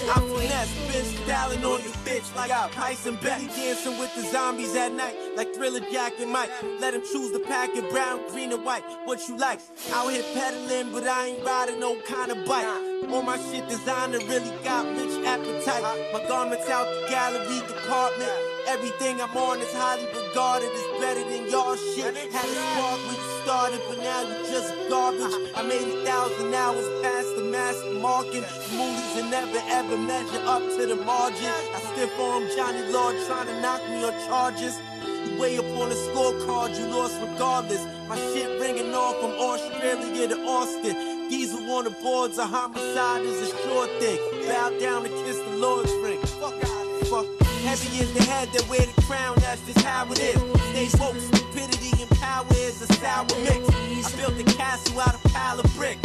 I 0.09 0.21
finesse, 0.21 0.93
been 0.93 1.05
styling 1.25 1.65
on 1.65 1.83
your 1.83 1.93
bitch 2.05 2.35
like 2.35 2.51
I'm 2.51 2.71
Beck. 3.17 3.41
Dancing 3.41 3.99
with 3.99 4.15
the 4.15 4.23
zombies 4.23 4.75
at 4.75 4.93
night, 4.93 5.15
like 5.37 5.55
Thriller 5.55 5.81
Jack 5.93 6.15
and 6.21 6.33
Mike. 6.33 6.51
Let 6.81 6.95
him 6.95 7.03
choose 7.03 7.33
the 7.33 7.41
packet, 7.41 7.91
brown, 7.91 8.21
green, 8.31 8.53
and 8.53 8.65
white. 8.65 8.83
What 9.05 9.29
you 9.29 9.37
like? 9.37 9.61
Out 9.93 10.11
here 10.11 10.25
peddling, 10.35 10.93
but 10.93 11.07
I 11.07 11.29
ain't 11.29 11.45
riding 11.45 11.81
no 11.81 12.01
kind 12.03 12.31
of 12.31 12.47
bike. 12.47 12.67
All 13.11 13.23
my 13.23 13.39
shit 13.39 13.69
designer 13.69 14.19
really 14.19 14.53
got 14.65 14.87
rich 14.87 15.25
appetite. 15.27 16.13
My 16.13 16.27
garments 16.29 16.69
out 16.69 16.87
the 16.87 17.07
gallery 17.11 17.61
department. 17.67 18.60
Everything 18.71 19.21
I'm 19.21 19.37
on 19.37 19.59
is 19.59 19.75
highly 19.75 20.07
regarded. 20.07 20.71
It's 20.71 21.01
better 21.03 21.25
than 21.29 21.51
y'all 21.51 21.75
shit. 21.75 22.15
Had 22.31 22.47
a 22.47 22.55
spark 22.71 23.03
when 23.03 23.17
you 23.19 23.31
started, 23.43 23.81
but 23.89 23.99
now 23.99 24.23
you're 24.23 24.47
just 24.47 24.71
garbage. 24.89 25.35
I 25.59 25.63
made 25.67 25.83
a 25.91 26.05
thousand 26.07 26.55
hours 26.55 26.87
past 27.03 27.35
the 27.35 27.51
master 27.51 27.95
market. 27.99 28.47
Movies 28.71 29.17
and 29.19 29.29
never 29.29 29.59
ever 29.75 29.99
measure 29.99 30.39
up 30.47 30.63
to 30.63 30.87
the 30.87 30.95
margin. 31.03 31.51
I 31.75 31.81
stiff 31.91 32.15
arm 32.21 32.47
Johnny 32.55 32.87
Lord 32.93 33.17
trying 33.27 33.49
to 33.49 33.61
knock 33.61 33.83
me 33.91 34.05
on 34.05 34.15
charges. 34.31 34.79
You 35.27 35.41
way 35.41 35.59
up 35.59 35.67
on 35.75 35.89
the 35.89 35.99
scorecard, 36.07 36.79
you 36.79 36.87
lost 36.95 37.19
regardless. 37.21 37.83
My 38.07 38.17
shit 38.31 38.61
ringing 38.61 38.95
off 38.95 39.19
from 39.19 39.33
Australia 39.33 40.29
to 40.29 40.39
Austin. 40.47 40.95
Diesel 41.29 41.69
on 41.73 41.85
the 41.85 41.91
boards, 41.91 42.39
a 42.39 42.47
homicide 42.47 43.23
is 43.23 43.51
a 43.51 43.57
sure 43.65 43.89
thing. 43.99 44.19
Bow 44.47 44.71
down 44.79 45.07
and 45.07 45.15
kiss 45.27 45.39
the 45.39 45.57
Lord's 45.57 45.93
ring. 46.05 46.21
Fuck 46.39 46.55
out, 46.71 46.80
fuck. 47.11 47.27
Heavy 47.67 47.99
is 47.99 48.15
the 48.15 48.23
head 48.23 48.49
that 48.53 48.67
wear 48.71 48.87
the 48.87 49.03
crown, 49.03 49.35
that's 49.41 49.61
just 49.67 49.83
how 49.85 50.07
it 50.13 50.21
is. 50.21 50.41
They 50.73 50.87
woke, 50.99 51.19
stupidity 51.19 51.91
and 52.03 52.11
power 52.23 52.47
is 52.55 52.81
a 52.83 52.87
sour 52.95 53.27
mix. 53.43 53.67
I 53.69 54.17
built 54.17 54.39
a 54.39 54.45
castle 54.57 55.01
out 55.01 55.15
of 55.15 55.23
pile 55.33 55.59
of 55.59 55.67
brick. 55.75 55.99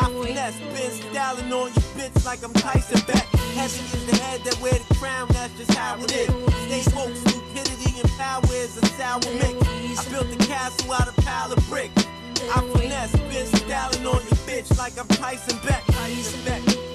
I 0.00 0.04
finesse, 0.08 0.58
been 0.72 0.90
styling 0.90 1.52
on 1.52 1.68
your 1.76 1.88
bitch 1.96 2.24
like 2.24 2.42
I'm 2.42 2.52
Tyson 2.54 3.00
Beck. 3.06 3.26
Heavy 3.60 3.84
is 3.96 4.06
the 4.06 4.16
head 4.24 4.40
that 4.44 4.58
wear 4.60 4.72
the 4.72 4.94
crown, 4.94 5.28
that's 5.32 5.54
just 5.58 5.74
how 5.74 5.96
it 6.00 6.12
is. 6.12 6.28
They 6.72 6.82
woke, 6.96 7.14
stupidity 7.14 8.00
and 8.00 8.10
power 8.16 8.42
is 8.52 8.76
a 8.78 8.86
sour 8.96 9.20
mix. 9.36 9.54
I 10.00 10.10
built 10.10 10.32
a 10.32 10.38
castle 10.48 10.92
out 10.92 11.08
of 11.08 11.16
pile 11.24 11.52
of 11.52 11.60
brick. 11.68 11.90
I 12.54 12.60
finesse, 12.72 13.12
been 13.12 13.46
styling 13.46 14.06
on 14.06 14.22
your 14.24 14.40
bitch 14.48 14.76
like 14.78 14.98
I'm 14.98 15.08
Tyson 15.08 15.58
Beck. 15.66 15.84
Tyson 15.86 16.40
Beck. 16.44 16.87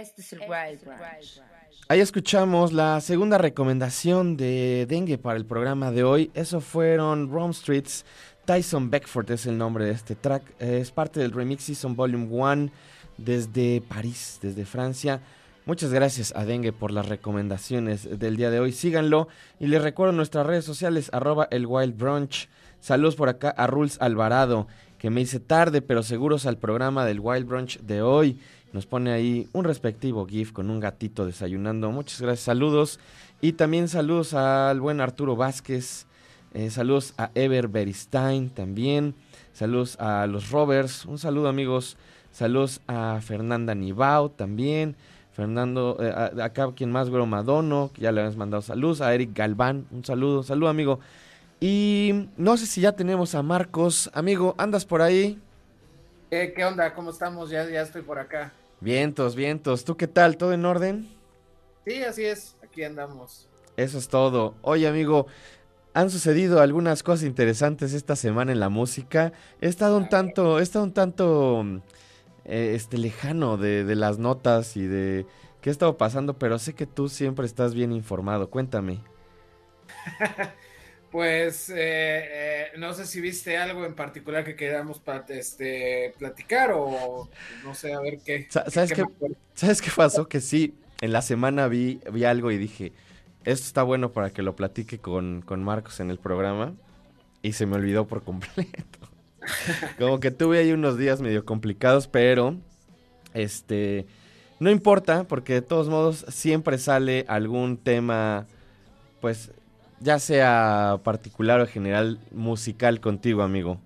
Este 0.00 0.22
es 0.22 0.32
el 0.32 0.40
Wild 0.40 0.84
Branch. 0.84 1.40
Ahí 1.86 2.00
escuchamos 2.00 2.72
la 2.72 3.00
segunda 3.00 3.38
recomendación 3.38 4.36
de 4.36 4.86
Dengue 4.88 5.18
para 5.18 5.36
el 5.36 5.46
programa 5.46 5.92
de 5.92 6.02
hoy. 6.02 6.32
Eso 6.34 6.60
fueron 6.60 7.30
Rome 7.30 7.54
Streets. 7.54 8.04
Tyson 8.44 8.90
Beckford 8.90 9.30
es 9.30 9.46
el 9.46 9.56
nombre 9.56 9.84
de 9.84 9.92
este 9.92 10.16
track. 10.16 10.42
Es 10.58 10.90
parte 10.90 11.20
del 11.20 11.30
Remix 11.30 11.62
Season 11.62 11.94
Volume 11.94 12.26
1 12.28 12.70
desde 13.18 13.82
París, 13.82 14.40
desde 14.42 14.64
Francia. 14.64 15.20
Muchas 15.64 15.92
gracias 15.92 16.32
a 16.34 16.44
Dengue 16.44 16.72
por 16.72 16.90
las 16.90 17.08
recomendaciones 17.08 18.18
del 18.18 18.36
día 18.36 18.50
de 18.50 18.58
hoy. 18.58 18.72
Síganlo 18.72 19.28
y 19.60 19.68
les 19.68 19.80
recuerdo 19.80 20.12
nuestras 20.12 20.44
redes 20.44 20.64
sociales, 20.64 21.08
arroba 21.12 21.46
el 21.52 21.66
Wild 21.66 21.96
Brunch. 21.96 22.48
Saludos 22.80 23.14
por 23.14 23.28
acá 23.28 23.50
a 23.50 23.68
Rules 23.68 23.98
Alvarado, 24.00 24.66
que 24.98 25.10
me 25.10 25.20
dice 25.20 25.38
tarde, 25.38 25.82
pero 25.82 26.02
seguros 26.02 26.46
al 26.46 26.58
programa 26.58 27.06
del 27.06 27.20
Wild 27.20 27.46
Brunch 27.46 27.78
de 27.78 28.02
hoy. 28.02 28.40
Nos 28.74 28.86
pone 28.86 29.12
ahí 29.12 29.48
un 29.52 29.62
respectivo 29.62 30.26
GIF 30.26 30.50
con 30.50 30.68
un 30.68 30.80
gatito 30.80 31.24
desayunando. 31.24 31.92
Muchas 31.92 32.20
gracias, 32.20 32.40
saludos. 32.40 32.98
Y 33.40 33.52
también 33.52 33.86
saludos 33.86 34.34
al 34.34 34.80
buen 34.80 35.00
Arturo 35.00 35.36
Vázquez. 35.36 36.06
Eh, 36.54 36.70
saludos 36.70 37.14
a 37.16 37.30
Ever 37.36 37.68
Beristain 37.68 38.50
también. 38.50 39.14
Saludos 39.52 39.96
a 40.00 40.26
los 40.26 40.50
Rovers. 40.50 41.04
Un 41.04 41.18
saludo 41.18 41.46
amigos. 41.46 41.96
Saludos 42.32 42.80
a 42.88 43.20
Fernanda 43.22 43.76
Nibao 43.76 44.32
también. 44.32 44.96
Fernando, 45.34 45.96
eh, 46.00 46.42
acá 46.42 46.68
quien 46.74 46.90
más, 46.90 47.10
Güero 47.10 47.26
Madono, 47.26 47.92
que 47.94 48.02
ya 48.02 48.10
le 48.10 48.22
habíamos 48.22 48.36
mandado 48.36 48.60
saludos. 48.60 49.00
A 49.00 49.14
Eric 49.14 49.30
Galván, 49.36 49.86
un 49.92 50.04
saludo. 50.04 50.42
Saludo 50.42 50.68
amigo. 50.68 50.98
Y 51.60 52.26
no 52.36 52.56
sé 52.56 52.66
si 52.66 52.80
ya 52.80 52.90
tenemos 52.90 53.36
a 53.36 53.42
Marcos. 53.44 54.10
Amigo, 54.14 54.56
¿andas 54.58 54.84
por 54.84 55.00
ahí? 55.00 55.40
¿Qué, 56.28 56.52
qué 56.56 56.64
onda? 56.64 56.92
¿Cómo 56.92 57.10
estamos? 57.10 57.50
Ya, 57.50 57.70
ya 57.70 57.82
estoy 57.82 58.02
por 58.02 58.18
acá. 58.18 58.52
Vientos, 58.84 59.34
vientos. 59.34 59.82
¿Tú 59.86 59.96
qué 59.96 60.06
tal? 60.06 60.36
¿Todo 60.36 60.52
en 60.52 60.66
orden? 60.66 61.08
Sí, 61.86 62.02
así 62.02 62.22
es. 62.22 62.54
Aquí 62.62 62.84
andamos. 62.84 63.48
Eso 63.78 63.96
es 63.96 64.08
todo. 64.08 64.56
Oye, 64.60 64.86
amigo, 64.86 65.26
han 65.94 66.10
sucedido 66.10 66.60
algunas 66.60 67.02
cosas 67.02 67.24
interesantes 67.24 67.94
esta 67.94 68.14
semana 68.14 68.52
en 68.52 68.60
la 68.60 68.68
música. 68.68 69.32
He 69.62 69.68
estado 69.68 69.96
un 69.96 70.10
tanto, 70.10 70.58
he 70.58 70.62
estado 70.62 70.84
un 70.84 70.92
tanto 70.92 71.62
mm, 71.64 71.76
eh, 72.44 72.72
este, 72.74 72.98
lejano 72.98 73.56
de, 73.56 73.84
de 73.84 73.94
las 73.94 74.18
notas 74.18 74.76
y 74.76 74.86
de 74.86 75.24
qué 75.62 75.70
ha 75.70 75.72
estado 75.72 75.96
pasando, 75.96 76.38
pero 76.38 76.58
sé 76.58 76.74
que 76.74 76.84
tú 76.84 77.08
siempre 77.08 77.46
estás 77.46 77.72
bien 77.74 77.90
informado. 77.90 78.50
Cuéntame. 78.50 79.00
Pues 81.14 81.70
eh, 81.70 81.76
eh, 81.78 82.66
no 82.76 82.92
sé 82.92 83.06
si 83.06 83.20
viste 83.20 83.56
algo 83.56 83.86
en 83.86 83.94
particular 83.94 84.44
que 84.44 84.56
queramos 84.56 85.00
este, 85.28 86.12
platicar 86.18 86.72
o 86.74 87.28
no 87.62 87.72
sé, 87.72 87.94
a 87.94 88.00
ver 88.00 88.18
qué. 88.18 88.48
Sa- 88.50 88.68
¿Sabes 88.68 88.92
qué, 88.92 89.02
acuerdo. 89.02 89.36
¿Sabes 89.54 89.80
qué 89.80 89.92
pasó? 89.94 90.28
Que 90.28 90.40
sí, 90.40 90.74
en 91.00 91.12
la 91.12 91.22
semana 91.22 91.68
vi, 91.68 92.00
vi 92.12 92.24
algo 92.24 92.50
y 92.50 92.58
dije, 92.58 92.90
esto 93.44 93.64
está 93.64 93.84
bueno 93.84 94.10
para 94.10 94.30
que 94.30 94.42
lo 94.42 94.56
platique 94.56 94.98
con, 94.98 95.42
con 95.42 95.62
Marcos 95.62 96.00
en 96.00 96.10
el 96.10 96.18
programa. 96.18 96.74
Y 97.42 97.52
se 97.52 97.66
me 97.66 97.76
olvidó 97.76 98.08
por 98.08 98.24
completo. 98.24 98.98
Como 100.00 100.18
que 100.18 100.32
tuve 100.32 100.58
ahí 100.58 100.72
unos 100.72 100.98
días 100.98 101.20
medio 101.20 101.44
complicados, 101.44 102.08
pero 102.08 102.56
este 103.34 104.06
no 104.58 104.68
importa, 104.68 105.24
porque 105.28 105.52
de 105.54 105.62
todos 105.62 105.88
modos 105.88 106.24
siempre 106.28 106.76
sale 106.78 107.24
algún 107.28 107.76
tema, 107.76 108.46
pues, 109.20 109.52
ya 110.04 110.18
sea 110.18 111.00
particular 111.02 111.60
o 111.60 111.66
general, 111.66 112.20
musical 112.30 113.00
contigo, 113.00 113.42
amigo. 113.42 113.80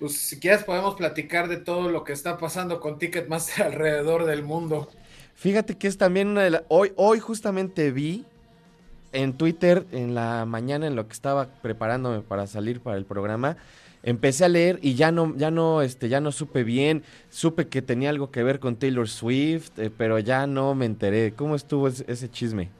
Pues 0.00 0.16
si 0.16 0.40
quieres 0.40 0.64
podemos 0.64 0.94
platicar 0.94 1.48
de 1.48 1.58
todo 1.58 1.90
lo 1.90 2.04
que 2.04 2.14
está 2.14 2.38
pasando 2.38 2.80
con 2.80 2.98
Ticketmaster 2.98 3.66
alrededor 3.66 4.24
del 4.24 4.42
mundo. 4.42 4.88
Fíjate 5.34 5.76
que 5.76 5.88
es 5.88 5.98
también 5.98 6.28
una 6.28 6.42
de 6.42 6.50
las... 6.50 6.62
Hoy, 6.68 6.92
hoy 6.96 7.20
justamente 7.20 7.92
vi 7.92 8.24
en 9.12 9.34
Twitter, 9.34 9.86
en 9.92 10.14
la 10.14 10.46
mañana, 10.46 10.86
en 10.86 10.96
lo 10.96 11.06
que 11.06 11.12
estaba 11.12 11.46
preparándome 11.60 12.22
para 12.22 12.46
salir 12.46 12.80
para 12.80 12.96
el 12.96 13.04
programa, 13.04 13.58
empecé 14.02 14.46
a 14.46 14.48
leer 14.48 14.78
y 14.80 14.94
ya 14.94 15.12
no, 15.12 15.36
ya 15.36 15.50
no, 15.50 15.82
este, 15.82 16.08
ya 16.08 16.22
no 16.22 16.32
supe 16.32 16.64
bien. 16.64 17.02
Supe 17.28 17.68
que 17.68 17.82
tenía 17.82 18.08
algo 18.08 18.30
que 18.30 18.42
ver 18.42 18.58
con 18.58 18.76
Taylor 18.76 19.08
Swift, 19.08 19.78
eh, 19.78 19.90
pero 19.94 20.18
ya 20.18 20.46
no 20.46 20.74
me 20.74 20.86
enteré. 20.86 21.34
¿Cómo 21.34 21.54
estuvo 21.56 21.88
ese, 21.88 22.06
ese 22.08 22.30
chisme? 22.30 22.70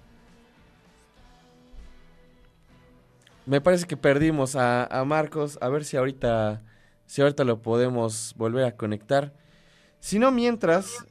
Me 3.46 3.60
parece 3.60 3.86
que 3.86 3.96
perdimos 3.96 4.56
a, 4.56 4.84
a 4.84 5.04
Marcos. 5.04 5.58
A 5.60 5.68
ver 5.68 5.84
si 5.84 5.96
ahorita, 5.96 6.62
si 7.06 7.22
ahorita 7.22 7.44
lo 7.44 7.62
podemos 7.62 8.34
volver 8.36 8.64
a 8.64 8.76
conectar. 8.76 9.32
Si 10.00 10.18
no, 10.18 10.30
mientras, 10.32 11.06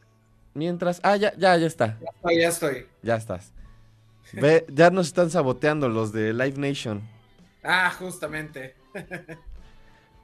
mientras, 0.54 1.00
ah, 1.04 1.16
ya, 1.16 1.34
ya, 1.38 1.56
ya 1.58 1.66
está. 1.66 1.98
Ah, 2.24 2.34
ya 2.34 2.50
estoy. 2.50 2.86
Ya 3.02 3.16
estás. 3.16 3.52
Ve, 4.34 4.66
ya 4.70 4.90
nos 4.90 5.08
están 5.08 5.30
saboteando 5.30 5.88
los 5.88 6.12
de 6.12 6.34
Live 6.34 6.58
Nation. 6.58 7.02
Ah, 7.64 7.90
justamente. 7.98 8.76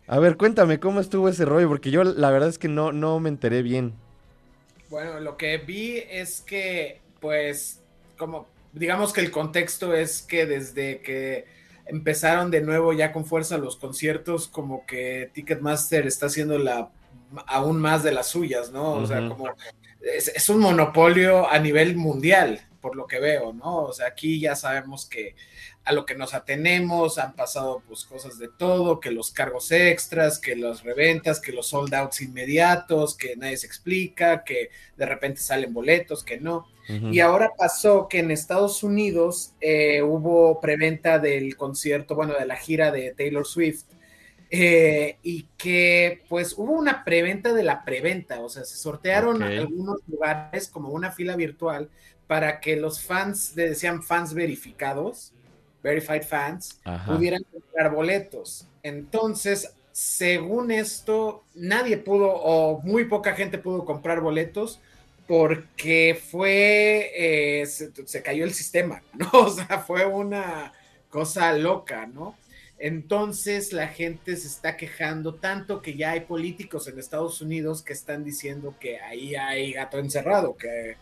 A 0.08 0.20
ver, 0.20 0.36
cuéntame 0.36 0.80
cómo 0.80 1.00
estuvo 1.00 1.30
ese 1.30 1.46
rollo, 1.46 1.70
porque 1.70 1.92
yo 1.92 2.04
la 2.04 2.30
verdad 2.32 2.50
es 2.50 2.58
que 2.58 2.68
no, 2.68 2.92
no 2.92 3.20
me 3.20 3.30
enteré 3.30 3.62
bien. 3.62 3.94
Bueno, 4.90 5.22
lo 5.22 5.38
que 5.38 5.58
vi 5.58 6.04
es 6.10 6.42
que, 6.42 7.00
pues, 7.22 7.80
como, 8.18 8.48
digamos 8.74 9.14
que 9.14 9.22
el 9.22 9.32
contexto 9.32 9.94
es 9.94 10.22
que 10.22 10.46
desde 10.46 11.00
que 11.00 11.46
empezaron 11.86 12.52
de 12.52 12.62
nuevo 12.62 12.94
ya 12.94 13.12
con 13.12 13.26
fuerza 13.26 13.58
los 13.58 13.76
conciertos, 13.76 14.48
como 14.48 14.86
que 14.86 15.30
Ticketmaster 15.34 16.08
está 16.08 16.28
haciendo 16.28 16.58
la 16.58 16.90
aún 17.48 17.80
más 17.80 18.04
de 18.04 18.12
las 18.12 18.28
suyas, 18.28 18.72
¿no? 18.72 18.94
O 18.94 19.06
sea, 19.06 19.28
como 19.28 19.48
es, 20.02 20.28
es 20.30 20.50
un 20.50 20.60
monopolio 20.60 21.50
a 21.50 21.60
nivel 21.60 21.96
mundial, 21.96 22.62
por 22.82 22.96
lo 22.96 23.08
que 23.08 23.20
veo, 23.20 23.54
¿no? 23.54 23.84
O 23.84 23.94
sea, 23.94 24.08
aquí 24.08 24.40
ya 24.40 24.56
sabemos 24.56 25.06
que 25.06 25.36
a 25.84 25.94
lo 25.94 26.06
que 26.06 26.16
nos 26.16 26.34
atenemos 26.34 27.18
han 27.18 27.34
pasado 27.34 27.82
pues 27.88 28.06
cosas 28.06 28.38
de 28.38 28.48
todo, 28.48 29.00
que 29.00 29.12
los 29.12 29.32
cargos 29.32 29.72
extras, 29.72 30.40
que 30.40 30.56
las 30.56 30.84
reventas, 30.84 31.40
que 31.40 31.52
los 31.52 31.68
sold 31.68 31.94
outs 31.94 32.22
inmediatos, 32.22 33.16
que 33.16 33.36
nadie 33.36 33.58
se 33.58 33.68
explica, 33.68 34.44
que 34.44 34.70
de 34.96 35.06
repente 35.06 35.42
salen 35.42 35.74
boletos, 35.74 36.24
que 36.24 36.40
no. 36.40 36.68
Y 37.10 37.22
ahora 37.22 37.52
pasó 37.58 38.10
que 38.10 38.20
en 38.20 38.32
Estados 38.32 38.84
Unidos 38.84 39.54
eh, 39.62 40.02
hubo 40.02 40.60
preventa 40.60 41.20
del 41.20 41.56
concierto, 41.56 42.16
bueno, 42.16 42.34
de 42.34 42.46
la 42.46 42.58
gira 42.58 42.92
de 42.92 43.14
Taylor 43.16 43.48
Swift, 43.48 43.86
eh, 44.50 45.18
y 45.24 45.48
que 45.58 46.24
pues 46.28 46.54
hubo 46.58 46.74
una 46.74 47.06
preventa 47.06 47.54
de 47.54 47.64
la 47.64 47.86
preventa, 47.86 48.42
o 48.42 48.50
sea, 48.50 48.66
se 48.66 48.76
sortearon 48.76 49.42
algunos 49.42 50.00
lugares 50.06 50.68
como 50.68 50.90
una 50.90 51.14
fila 51.14 51.38
virtual 51.38 51.90
para 52.28 52.60
que 52.60 52.76
los 52.76 53.02
fans, 53.02 53.54
le 53.56 53.70
decían 53.70 54.04
fans 54.04 54.34
verificados, 54.34 55.34
verified 55.84 56.24
fans, 56.24 56.80
Ajá. 56.84 57.14
pudieran 57.14 57.44
comprar 57.52 57.92
boletos. 57.92 58.66
Entonces, 58.84 59.74
según 59.92 60.72
esto, 60.72 61.44
nadie 61.54 61.98
pudo 61.98 62.32
o 62.32 62.82
muy 62.82 63.06
poca 63.06 63.34
gente 63.34 63.58
pudo 63.58 63.86
comprar 63.86 64.22
boletos 64.22 64.80
porque 65.28 66.20
fue, 66.30 67.12
eh, 67.16 67.66
se, 67.66 67.92
se 68.06 68.22
cayó 68.22 68.44
el 68.44 68.54
sistema, 68.54 69.02
¿no? 69.14 69.30
O 69.34 69.50
sea, 69.50 69.80
fue 69.80 70.06
una 70.06 70.74
cosa 71.10 71.54
loca, 71.54 72.06
¿no? 72.06 72.36
Entonces 72.82 73.74
la 73.74 73.88
gente 73.88 74.36
se 74.36 74.48
está 74.48 74.76
quejando 74.76 75.36
tanto 75.36 75.84
que 75.84 75.96
ya 75.96 76.12
hay 76.12 76.22
políticos 76.22 76.88
en 76.88 76.98
Estados 76.98 77.40
Unidos 77.40 77.84
que 77.84 77.94
están 77.94 78.24
diciendo 78.24 78.74
que 78.80 79.00
ahí 79.00 79.36
hay 79.36 79.72
gato 79.72 80.00
encerrado, 80.00 80.58
que 80.58 80.98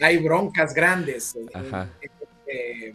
hay 0.00 0.16
broncas 0.18 0.72
grandes 0.72 1.36
Ajá. 1.52 1.90
este, 2.00 2.94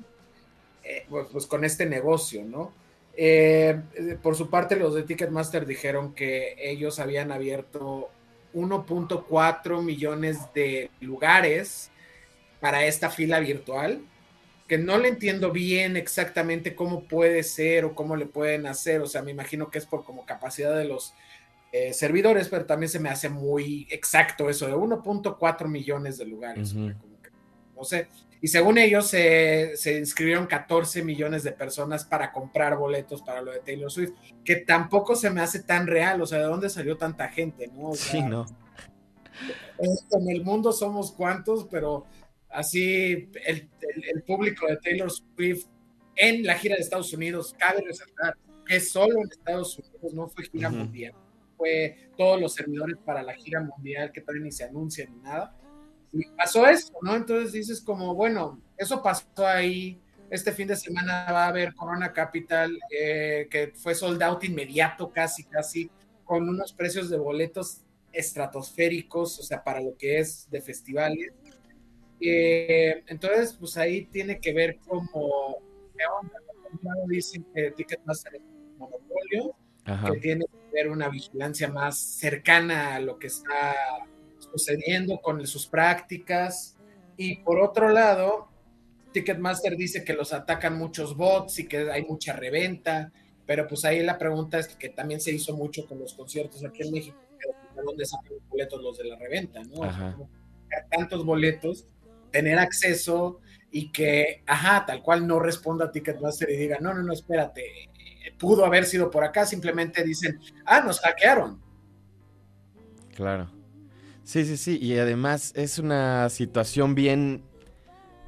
eh, 0.84 1.06
pues, 1.10 1.28
pues, 1.32 1.48
con 1.48 1.64
este 1.64 1.86
negocio, 1.86 2.44
¿no? 2.44 2.74
Eh, 3.16 3.80
eh, 3.96 4.18
por 4.22 4.36
su 4.36 4.50
parte, 4.50 4.76
los 4.76 4.96
de 4.96 5.04
Ticketmaster 5.04 5.66
dijeron 5.66 6.14
que 6.14 6.56
ellos 6.58 7.00
habían 7.00 7.32
abierto 7.32 8.10
1.4 8.54 9.82
millones 9.82 10.38
de 10.54 10.90
lugares 11.00 11.92
para 12.60 12.86
esta 12.86 13.10
fila 13.10 13.40
virtual, 13.40 14.02
que 14.68 14.78
no 14.78 14.98
le 14.98 15.10
entiendo 15.10 15.52
bien 15.52 15.98
exactamente 15.98 16.76
cómo 16.76 17.04
puede 17.04 17.44
ser 17.44 17.86
o 17.86 17.94
cómo 17.94 18.16
le 18.16 18.26
pueden 18.26 18.66
hacer, 18.66 19.02
o 19.02 19.08
sea, 19.08 19.22
me 19.22 19.32
imagino 19.32 19.70
que 19.70 19.78
es 19.78 19.86
por 19.86 20.04
como 20.04 20.26
capacidad 20.26 20.76
de 20.76 20.86
los 20.86 21.14
eh, 21.72 21.94
servidores, 21.94 22.48
pero 22.50 22.66
también 22.66 22.90
se 22.90 23.00
me 23.00 23.10
hace 23.10 23.30
muy 23.30 23.88
exacto 23.90 24.50
eso 24.50 24.68
de 24.68 24.76
1.4 24.76 25.68
millones 25.68 26.18
de 26.18 26.26
lugares, 26.26 26.74
Ujú. 26.74 26.94
O 27.84 27.86
sea. 27.86 28.08
Y 28.42 28.50
según 28.50 28.78
ellos, 28.78 29.08
se 29.08 29.78
se 29.78 29.98
inscribieron 29.98 30.48
14 30.48 31.02
millones 31.04 31.44
de 31.44 31.54
personas 31.54 32.04
para 32.04 32.34
comprar 32.34 32.76
boletos 32.78 33.22
para 33.22 33.42
lo 33.42 33.52
de 33.54 33.60
Taylor 33.60 33.90
Swift, 33.90 34.12
que 34.44 34.58
tampoco 34.58 35.16
se 35.16 35.30
me 35.30 35.40
hace 35.40 35.64
tan 35.64 35.88
real, 35.88 36.22
o 36.22 36.26
sea, 36.26 36.40
¿de 36.40 36.44
dónde 36.46 36.70
salió 36.70 36.98
tanta 36.98 37.30
gente? 37.30 37.68
¿no? 37.68 37.92
O 37.92 37.96
Sí, 37.96 38.22
¿no? 38.22 38.46
en 39.80 40.30
el 40.30 40.44
mundo 40.44 40.72
somos 40.72 41.12
cuantos, 41.12 41.68
pero 41.70 42.06
así 42.50 43.30
el, 43.46 43.70
el- 43.96 44.04
el 44.14 44.24
público 44.24 44.68
de 44.68 44.78
Taylor 44.78 45.10
Swift 45.12 45.66
en 46.16 46.44
la 46.44 46.56
gira 46.56 46.76
de 46.76 46.82
Estados 46.82 47.12
Unidos, 47.14 47.56
cabe 47.58 47.82
resaltar 47.82 48.36
que 48.66 48.80
solo 48.80 49.20
en 49.22 49.30
Estados 49.32 49.78
Unidos 49.80 50.14
no 50.14 50.28
fue 50.28 50.46
gira 50.46 50.70
mundial, 50.70 51.14
fue 51.58 52.10
todos 52.18 52.40
los 52.40 52.54
servidores 52.54 52.98
para 53.04 53.24
la 53.24 53.34
gira 53.34 53.62
mundial 53.62 54.12
que 54.12 54.22
todavía 54.22 54.44
ni 54.44 54.52
se 54.52 54.64
anuncian 54.66 55.12
ni 55.16 55.22
nada. 55.24 55.58
Y 56.14 56.26
pasó 56.38 56.68
eso, 56.68 56.94
¿no? 57.02 57.16
Entonces 57.16 57.52
dices 57.52 57.82
como, 57.82 58.14
bueno, 58.14 58.62
eso 58.78 59.02
pasó 59.02 59.48
ahí. 59.48 60.00
Este 60.30 60.52
fin 60.52 60.68
de 60.68 60.76
semana 60.76 61.32
va 61.32 61.46
a 61.46 61.48
haber 61.48 61.74
Corona 61.74 62.14
Capital, 62.14 62.78
eh, 62.90 63.48
que 63.50 63.74
fue 63.76 63.96
sold 63.96 64.22
out 64.22 64.44
inmediato, 64.44 65.12
casi, 65.12 65.44
casi, 65.44 65.90
con 66.24 66.48
unos 66.48 66.74
precios 66.74 67.10
de 67.10 67.18
boletos 67.18 67.82
estratosféricos, 68.12 69.40
o 69.40 69.44
sea, 69.44 69.64
para 69.64 69.82
lo 69.82 69.98
que 69.98 70.20
es 70.20 70.48
de 70.50 70.62
festivales. 70.62 71.34
Eh, 72.20 73.04
entonces, 73.08 73.54
pues 73.60 73.76
ahí 73.78 74.06
tiene 74.06 74.40
que 74.40 74.54
ver 74.54 74.80
como, 74.88 75.58
dicen 77.08 77.46
que 77.54 77.72
Ticketmaster 77.72 78.36
es 78.36 78.42
un 78.42 78.78
monopolio, 78.78 79.56
Ajá. 79.86 80.12
que 80.12 80.20
tiene 80.20 80.46
que 80.46 80.72
ver 80.74 80.90
una 80.90 81.10
vigilancia 81.10 81.68
más 81.68 81.98
cercana 81.98 82.96
a 82.96 83.00
lo 83.00 83.20
que 83.20 83.28
está 83.28 83.76
sucediendo 84.54 85.20
con 85.22 85.46
sus 85.48 85.68
prácticas. 85.68 86.76
Y 87.18 87.38
por 87.38 87.60
otro 87.60 87.90
lado, 87.90 88.50
Ticketmaster 89.12 89.76
dice 89.76 90.04
que 90.04 90.14
los 90.14 90.34
atacan 90.34 90.78
muchos 90.78 91.16
bots 91.16 91.60
y 91.60 91.68
que 91.68 91.92
hay 91.92 92.04
mucha 92.04 92.34
reventa, 92.34 93.12
pero 93.46 93.68
pues 93.68 93.86
ahí 93.86 94.04
la 94.04 94.18
pregunta 94.18 94.60
es 94.60 94.68
que 94.68 94.90
también 94.90 95.20
se 95.22 95.32
hizo 95.32 95.56
mucho 95.56 95.86
con 95.88 96.00
los 96.00 96.14
conciertos 96.14 96.64
aquí 96.64 96.84
en 96.84 96.92
México, 96.92 97.18
pero 97.38 97.54
¿de 97.76 97.82
dónde 97.84 98.06
sacan 98.06 98.34
los 98.34 98.50
boletos 98.50 98.82
los 98.82 98.98
de 98.98 99.04
la 99.06 99.16
reventa? 99.18 99.62
¿no? 99.64 99.84
Ajá. 99.84 100.18
Tantos 100.90 101.24
boletos, 101.24 101.86
tener 102.32 102.58
acceso 102.58 103.40
y 103.72 103.92
que, 103.92 104.44
ajá, 104.48 104.86
tal 104.86 105.02
cual 105.02 105.28
no 105.28 105.40
responda 105.40 105.86
a 105.86 105.92
Ticketmaster 105.92 106.50
y 106.50 106.58
diga, 106.58 106.78
no, 106.80 106.94
no, 106.94 107.04
no, 107.04 107.14
espérate, 107.14 107.90
pudo 108.40 108.66
haber 108.66 108.86
sido 108.86 109.12
por 109.12 109.24
acá, 109.24 109.46
simplemente 109.46 110.04
dicen, 110.04 110.40
ah, 110.66 110.82
nos 110.82 111.00
hackearon. 111.00 111.62
Claro. 113.16 113.50
Sí, 114.24 114.46
sí, 114.46 114.58
sí. 114.58 114.78
Y 114.82 114.98
además 114.98 115.52
es 115.56 115.80
una 115.80 116.30
situación 116.30 116.96
bien, 116.96 117.44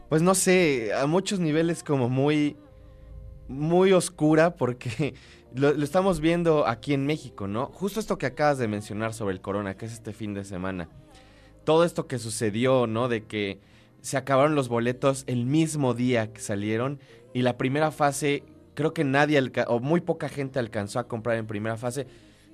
pues 0.09 0.21
no 0.21 0.35
sé, 0.35 0.91
a 0.93 1.07
muchos 1.07 1.39
niveles 1.39 1.83
como 1.83 2.09
muy, 2.09 2.57
muy 3.47 3.93
oscura 3.93 4.55
porque 4.55 5.13
lo, 5.55 5.69
estamos 5.69 6.19
viendo 6.19 6.67
aquí 6.67 6.93
en 6.93 7.05
México, 7.05 7.47
¿no? 7.47 7.67
Justo 7.67 7.99
esto 7.99 8.17
que 8.17 8.25
acabas 8.25 8.57
de 8.57 8.67
mencionar 8.67 9.13
sobre 9.13 9.33
el 9.33 9.41
corona, 9.41 9.77
que 9.77 9.85
es 9.85 9.93
este 9.93 10.13
fin 10.13 10.33
de 10.33 10.43
semana. 10.43 10.89
Todo 11.63 11.83
esto 11.83 12.07
que 12.07 12.19
sucedió, 12.19 12.87
¿no? 12.87 13.07
De 13.07 13.23
que 13.23 13.59
se 14.01 14.17
acabaron 14.17 14.53
los 14.53 14.67
boletos 14.67 15.23
el 15.27 15.45
mismo 15.45 15.93
día 15.93 16.31
que 16.31 16.41
salieron 16.41 16.99
y 17.33 17.41
la 17.41 17.57
primera 17.57 17.89
fase, 17.89 18.43
creo 18.75 18.93
que 18.93 19.03
nadie, 19.03 19.41
o 19.67 19.79
muy 19.79 20.01
poca 20.01 20.29
gente 20.29 20.59
alcanzó 20.59 20.99
a 20.99 21.07
comprar 21.07 21.37
en 21.37 21.47
primera 21.47 21.77
fase. 21.77 22.05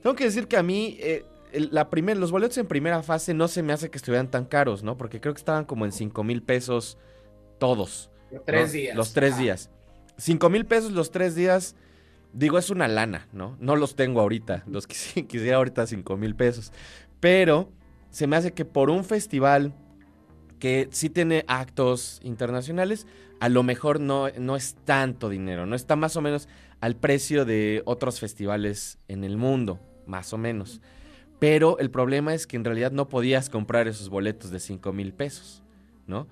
Tengo 0.01 0.15
que 0.15 0.23
decir 0.23 0.47
que 0.47 0.57
a 0.57 0.63
mí, 0.63 0.97
eh, 0.99 1.25
la 1.53 1.89
primer, 1.89 2.17
los 2.17 2.31
boletos 2.31 2.57
en 2.57 2.67
primera 2.67 3.03
fase 3.03 3.33
no 3.33 3.47
se 3.47 3.63
me 3.63 3.73
hace 3.73 3.89
que 3.89 3.97
estuvieran 3.97 4.29
tan 4.31 4.45
caros, 4.45 4.83
¿no? 4.83 4.97
Porque 4.97 5.19
creo 5.21 5.33
que 5.33 5.39
estaban 5.39 5.65
como 5.65 5.85
en 5.85 5.91
5 5.91 6.23
mil 6.23 6.41
pesos 6.43 6.97
todos. 7.59 8.09
Los 8.31 8.45
tres 8.45 8.67
¿no? 8.67 8.73
días. 8.73 8.95
Los 8.95 9.13
tres 9.13 9.33
Ah. 9.35 9.39
días. 9.39 9.69
5 10.17 10.49
mil 10.49 10.65
pesos 10.65 10.91
los 10.91 11.11
tres 11.11 11.35
días, 11.35 11.75
digo, 12.33 12.57
es 12.57 12.69
una 12.69 12.87
lana, 12.87 13.27
¿no? 13.33 13.57
No 13.59 13.75
los 13.75 13.95
tengo 13.95 14.21
ahorita. 14.21 14.63
Los 14.67 14.87
quisi- 14.87 15.25
quisiera 15.27 15.57
ahorita 15.57 15.87
5 15.87 16.17
mil 16.17 16.35
pesos. 16.35 16.71
Pero 17.19 17.71
se 18.09 18.27
me 18.27 18.35
hace 18.35 18.53
que 18.53 18.65
por 18.65 18.89
un 18.89 19.03
festival 19.03 19.73
que 20.59 20.87
sí 20.91 21.09
tiene 21.09 21.43
actos 21.47 22.19
internacionales, 22.23 23.07
a 23.39 23.49
lo 23.49 23.63
mejor 23.63 23.99
no, 23.99 24.27
no 24.37 24.55
es 24.55 24.75
tanto 24.85 25.27
dinero, 25.29 25.65
no 25.65 25.75
está 25.75 25.95
más 25.95 26.15
o 26.15 26.21
menos 26.21 26.47
al 26.81 26.95
precio 26.95 27.45
de 27.45 27.81
otros 27.85 28.19
festivales 28.19 28.99
en 29.07 29.23
el 29.23 29.37
mundo, 29.37 29.79
más 30.05 30.33
o 30.33 30.37
menos. 30.37 30.79
Pero 31.41 31.79
el 31.79 31.89
problema 31.89 32.35
es 32.35 32.45
que 32.45 32.55
en 32.55 32.63
realidad 32.63 32.91
no 32.91 33.09
podías 33.09 33.49
comprar 33.49 33.87
esos 33.87 34.09
boletos 34.09 34.51
de 34.51 34.59
5 34.59 34.93
mil 34.93 35.11
pesos, 35.11 35.63
¿no? 36.05 36.27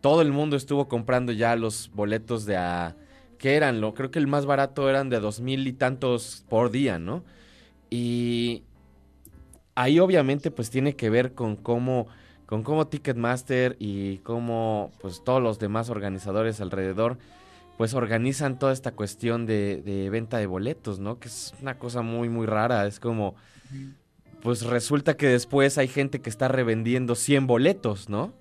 Todo 0.00 0.22
el 0.22 0.30
mundo 0.30 0.54
estuvo 0.54 0.86
comprando 0.86 1.32
ya 1.32 1.56
los 1.56 1.90
boletos 1.92 2.44
de 2.44 2.56
a... 2.56 2.94
¿Qué 3.38 3.56
eran? 3.56 3.80
Lo, 3.80 3.92
creo 3.92 4.12
que 4.12 4.20
el 4.20 4.28
más 4.28 4.46
barato 4.46 4.88
eran 4.88 5.10
de 5.10 5.18
dos 5.18 5.40
mil 5.40 5.66
y 5.66 5.72
tantos 5.72 6.44
por 6.48 6.70
día, 6.70 7.00
¿no? 7.00 7.24
Y 7.90 8.62
ahí 9.74 9.98
obviamente 9.98 10.52
pues 10.52 10.70
tiene 10.70 10.94
que 10.94 11.10
ver 11.10 11.34
con 11.34 11.56
cómo 11.56 12.06
con 12.46 12.62
cómo 12.62 12.86
Ticketmaster 12.86 13.74
y 13.80 14.18
cómo 14.18 14.92
pues 15.00 15.24
todos 15.24 15.42
los 15.42 15.58
demás 15.58 15.90
organizadores 15.90 16.60
alrededor 16.60 17.18
pues 17.78 17.94
organizan 17.94 18.60
toda 18.60 18.72
esta 18.72 18.92
cuestión 18.92 19.44
de 19.44 20.08
venta 20.12 20.38
de 20.38 20.46
boletos, 20.46 21.00
¿no? 21.00 21.18
Que 21.18 21.26
es 21.26 21.52
una 21.60 21.80
cosa 21.80 22.02
muy 22.02 22.28
muy 22.28 22.46
rara, 22.46 22.86
es 22.86 23.00
como 23.00 23.34
pues 24.42 24.62
resulta 24.62 25.16
que 25.16 25.28
después 25.28 25.78
hay 25.78 25.88
gente 25.88 26.20
que 26.20 26.28
está 26.30 26.48
revendiendo 26.48 27.14
100 27.14 27.46
boletos, 27.46 28.08
¿no? 28.08 28.32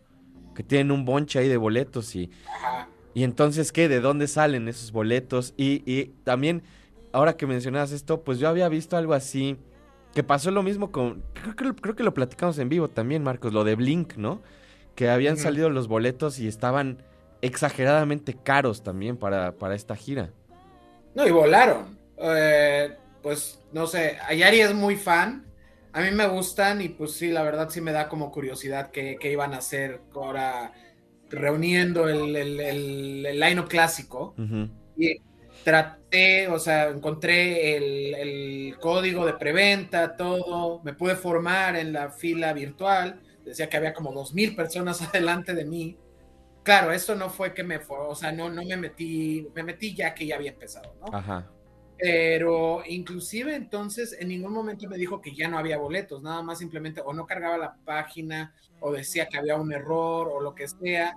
Que 0.56 0.64
tienen 0.64 0.92
un 0.92 1.06
bonche 1.06 1.40
ahí 1.40 1.48
de 1.48 1.58
boletos 1.58 2.16
y 2.16 2.30
Ajá. 2.48 2.88
y 3.14 3.24
entonces, 3.24 3.72
¿qué? 3.72 3.88
¿De 3.88 4.02
dónde 4.02 4.28
salen 4.28 4.68
esos 4.68 4.92
boletos? 4.92 5.54
Y, 5.58 5.84
y 5.92 6.08
también, 6.24 6.64
ahora 7.14 7.38
que 7.38 7.46
mencionabas 7.48 7.92
esto, 7.92 8.22
pues 8.24 8.40
yo 8.40 8.50
había 8.50 8.68
visto 8.68 8.98
algo 8.98 9.14
así, 9.14 9.58
que 10.14 10.24
pasó 10.24 10.52
lo 10.52 10.64
mismo 10.64 10.92
con, 10.92 11.24
creo 11.34 11.56
que, 11.56 11.64
lo- 11.66 11.76
creo 11.76 11.96
que 11.96 12.04
lo 12.04 12.14
platicamos 12.14 12.58
en 12.60 12.68
vivo 12.70 12.88
también, 12.90 13.24
Marcos, 13.24 13.54
lo 13.54 13.64
de 13.64 13.76
Blink, 13.76 14.16
¿no? 14.18 14.42
Que 14.96 15.10
habían 15.10 15.38
salido 15.38 15.70
los 15.70 15.88
boletos 15.88 16.38
y 16.40 16.48
estaban 16.48 17.02
exageradamente 17.42 18.36
caros 18.36 18.84
también 18.84 19.18
para, 19.18 19.54
para 19.54 19.76
esta 19.76 19.96
gira. 19.96 20.32
No, 21.16 21.26
y 21.28 21.32
volaron. 21.32 21.98
Eh, 22.18 22.96
pues 23.24 23.60
no 23.72 23.88
sé, 23.88 24.18
Ayari 24.28 24.60
es 24.62 24.74
muy 24.74 24.96
fan. 24.98 25.46
A 25.94 26.02
mí 26.02 26.12
me 26.12 26.28
gustan 26.28 26.82
y 26.82 26.90
pues 26.90 27.14
sí, 27.14 27.30
la 27.32 27.44
verdad 27.44 27.70
sí 27.70 27.82
me 27.82 27.92
da 27.92 28.08
como 28.08 28.32
curiosidad 28.32 28.92
qué, 28.92 29.18
qué 29.20 29.32
iban 29.32 29.54
a 29.54 29.58
hacer 29.58 30.02
ahora 30.16 30.72
reuniendo 31.30 32.08
el, 32.08 32.36
el, 32.36 32.60
el, 32.60 33.26
el 33.26 33.40
line-up 33.40 33.68
clásico. 33.68 34.40
Y 34.96 35.18
traté, 35.64 36.48
o 36.48 36.60
sea, 36.60 36.90
encontré 36.90 37.76
el, 37.78 38.16
el 38.16 38.80
código 38.80 39.26
de 39.26 39.34
preventa, 39.34 40.16
todo. 40.16 40.82
Me 40.84 40.94
pude 40.94 41.16
formar 41.16 41.76
en 41.76 41.94
la 41.94 42.10
fila 42.12 42.54
virtual. 42.54 43.22
Decía 43.44 43.70
que 43.70 43.78
había 43.78 43.94
como 43.94 44.14
dos 44.14 44.34
mil 44.34 44.56
personas 44.56 45.02
adelante 45.10 45.54
de 45.54 45.66
mí. 45.66 45.98
Claro, 46.64 46.92
eso 46.92 47.16
no 47.16 47.30
fue 47.30 47.54
que 47.54 47.64
me 47.64 47.80
fue, 47.80 47.98
o 47.98 48.14
sea, 48.14 48.32
no, 48.32 48.50
no 48.50 48.64
me 48.64 48.78
metí, 48.78 49.48
me 49.56 49.64
metí 49.64 49.96
ya 49.96 50.14
que 50.14 50.28
ya 50.28 50.36
había 50.36 50.52
empezado, 50.52 50.96
¿no? 51.02 51.08
Ajá. 51.12 51.50
Pero 52.02 52.82
inclusive 52.88 53.56
entonces 53.56 54.18
en 54.20 54.30
ningún 54.30 54.54
momento 54.54 54.90
me 54.90 54.98
dijo 54.98 55.22
que 55.22 55.36
ya 55.36 55.48
no 55.48 55.60
había 55.60 55.78
boletos, 55.78 56.24
nada 56.24 56.42
más 56.42 56.58
simplemente 56.58 57.00
o 57.06 57.14
no 57.14 57.28
cargaba 57.28 57.58
la 57.60 57.76
página 57.86 58.56
o 58.80 58.92
decía 58.92 59.28
que 59.28 59.38
había 59.38 59.56
un 59.56 59.72
error 59.72 60.28
o 60.34 60.42
lo 60.42 60.56
que 60.56 60.68
sea. 60.68 61.16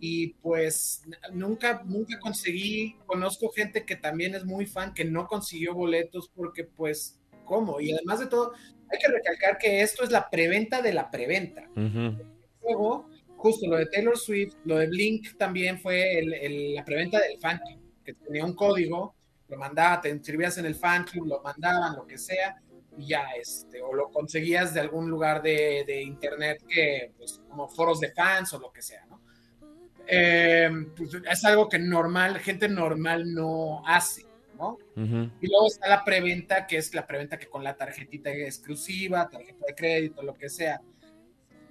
Y 0.00 0.34
pues 0.34 1.02
nunca, 1.32 1.82
nunca 1.86 2.18
conseguí, 2.18 2.96
conozco 3.06 3.50
gente 3.50 3.86
que 3.86 3.96
también 3.96 4.34
es 4.34 4.44
muy 4.44 4.66
fan 4.66 4.92
que 4.92 5.04
no 5.04 5.26
consiguió 5.26 5.74
boletos 5.74 6.28
porque 6.34 6.64
pues, 6.64 7.18
¿cómo? 7.44 7.80
Y 7.80 7.92
además 7.92 8.20
de 8.20 8.26
todo, 8.26 8.52
hay 8.90 8.98
que 8.98 9.08
recalcar 9.10 9.56
que 9.56 9.80
esto 9.80 10.04
es 10.04 10.10
la 10.10 10.28
preventa 10.28 10.82
de 10.82 10.92
la 10.92 11.10
preventa. 11.10 11.70
Ujú. 11.70 12.18
Luego, 12.62 13.08
justo 13.36 13.66
lo 13.66 13.76
de 13.78 13.86
Taylor 13.86 14.18
Swift, 14.18 14.54
lo 14.64 14.76
de 14.76 14.88
Blink 14.88 15.38
también 15.38 15.80
fue 15.80 16.18
el- 16.18 16.34
el- 16.34 16.74
la 16.74 16.84
preventa 16.84 17.18
del 17.20 17.38
fan 17.38 17.60
que 18.04 18.12
tenía 18.12 18.44
un 18.44 18.54
código, 18.54 19.14
lo 19.52 19.58
mandaba, 19.58 20.00
te 20.00 20.08
inscribías 20.08 20.56
en 20.56 20.64
el 20.64 20.74
fan 20.74 21.04
club, 21.04 21.26
lo 21.26 21.42
mandaban, 21.42 21.94
lo 21.94 22.06
que 22.06 22.16
sea, 22.16 22.56
y 22.96 23.08
ya, 23.08 23.26
este, 23.38 23.82
o 23.82 23.92
lo 23.92 24.10
conseguías 24.10 24.72
de 24.72 24.80
algún 24.80 25.10
lugar 25.10 25.42
de, 25.42 25.84
de 25.86 26.02
internet 26.02 26.64
que, 26.66 27.12
pues, 27.18 27.42
como 27.48 27.68
foros 27.68 28.00
de 28.00 28.12
fans 28.12 28.54
o 28.54 28.58
lo 28.58 28.72
que 28.72 28.80
sea, 28.80 29.04
¿no? 29.06 29.20
Eh, 30.06 30.70
pues, 30.96 31.10
es 31.30 31.44
algo 31.44 31.68
que 31.68 31.78
normal, 31.78 32.38
gente 32.38 32.66
normal 32.66 33.32
no 33.34 33.86
hace, 33.86 34.24
¿no? 34.56 34.78
Ujú. 34.96 35.30
Y 35.40 35.48
luego 35.48 35.66
está 35.66 35.88
la 35.88 36.02
preventa, 36.02 36.66
que 36.66 36.78
es 36.78 36.94
la 36.94 37.06
preventa 37.06 37.38
que 37.38 37.48
con 37.48 37.62
la 37.62 37.76
tarjetita 37.76 38.30
exclusiva, 38.30 39.28
tarjeta 39.28 39.66
de 39.66 39.74
crédito, 39.74 40.22
lo 40.22 40.32
que 40.32 40.48
sea. 40.48 40.80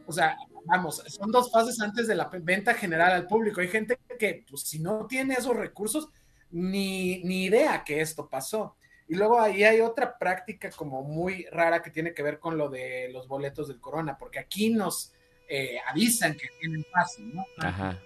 O 0.05 0.11
sea, 0.13 0.37
vamos, 0.65 1.03
son 1.07 1.31
dos 1.31 1.51
fases 1.51 1.79
antes 1.81 2.07
de 2.07 2.15
la 2.15 2.29
venta 2.41 2.75
general 2.75 3.11
al 3.11 3.27
público. 3.27 3.59
Hay 3.59 3.69
gente 3.69 3.97
que, 4.19 4.45
pues, 4.47 4.61
si 4.63 4.77
no 4.77 5.07
tiene 5.07 5.33
esos 5.33 5.55
recursos, 5.55 6.09
ni, 6.51 7.23
ni 7.23 7.45
idea 7.45 7.83
que 7.83 8.01
esto 8.01 8.27
pasó. 8.27 8.75
Y 9.07 9.15
luego 9.15 9.39
ahí 9.41 9.63
hay 9.63 9.81
otra 9.81 10.17
práctica 10.17 10.69
como 10.69 11.03
muy 11.03 11.45
rara 11.51 11.81
que 11.81 11.89
tiene 11.91 12.13
que 12.13 12.23
ver 12.23 12.39
con 12.39 12.57
lo 12.57 12.69
de 12.69 13.09
los 13.11 13.27
boletos 13.27 13.67
del 13.67 13.81
corona, 13.81 14.17
porque 14.17 14.39
aquí 14.39 14.69
nos 14.69 15.11
eh, 15.49 15.77
avisan 15.87 16.33
que 16.35 16.47
tienen 16.59 16.85
fácil, 16.85 17.35
¿no? 17.35 17.45
Ajá. 17.57 17.99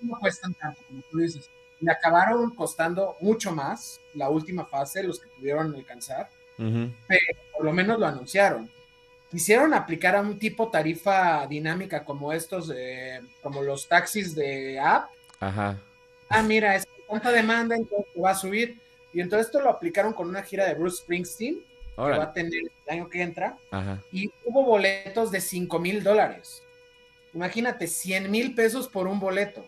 no 0.00 0.18
cuestan 0.18 0.54
tanto, 0.54 0.80
como 0.88 1.00
tú 1.10 1.18
dices. 1.18 1.48
Le 1.80 1.92
acabaron 1.92 2.50
costando 2.56 3.16
mucho 3.20 3.52
más 3.52 4.00
la 4.14 4.28
última 4.30 4.64
fase, 4.66 5.04
los 5.04 5.20
que 5.20 5.28
pudieron 5.28 5.72
alcanzar, 5.76 6.28
Ujú. 6.58 6.92
por 7.52 7.64
lo 7.64 7.72
menos 7.72 8.00
lo 8.00 8.06
anunciaron. 8.06 8.68
Quisieron 9.30 9.74
aplicar 9.74 10.16
a 10.16 10.22
un 10.22 10.40
tipo 10.40 10.70
tarifa 10.70 11.46
dinámica 11.46 12.04
como 12.04 12.32
estos, 12.32 12.72
como 13.42 13.62
los 13.62 13.86
taxis 13.86 14.34
de 14.34 14.80
app. 14.80 15.08
Ajá. 15.38 15.78
Ah, 16.28 16.42
mira, 16.42 16.74
es 16.74 16.84
tanta 17.08 17.32
demanda, 17.32 17.76
entonces 17.76 18.12
va 18.22 18.30
a 18.30 18.34
subir. 18.34 18.78
Y 19.12 19.20
entonces 19.20 19.46
esto 19.46 19.60
lo 19.60 19.70
aplicaron 19.70 20.12
con 20.12 20.28
una 20.28 20.42
gira 20.42 20.66
de 20.66 20.74
Bruce 20.74 20.98
Springsteen, 20.98 21.60
que 21.96 22.02
va 22.02 22.24
a 22.24 22.32
tener 22.32 22.52
el 22.54 22.70
año 22.88 23.08
que 23.08 23.22
entra, 23.22 23.56
Ajá. 23.70 24.00
y 24.12 24.30
hubo 24.44 24.62
boletos 24.62 25.32
de 25.32 25.40
5 25.40 25.78
mil 25.80 26.04
dólares. 26.04 26.62
Imagínate, 27.34 27.86
100 27.86 28.30
mil 28.30 28.54
pesos 28.54 28.88
por 28.88 29.06
un 29.06 29.18
boleto. 29.18 29.64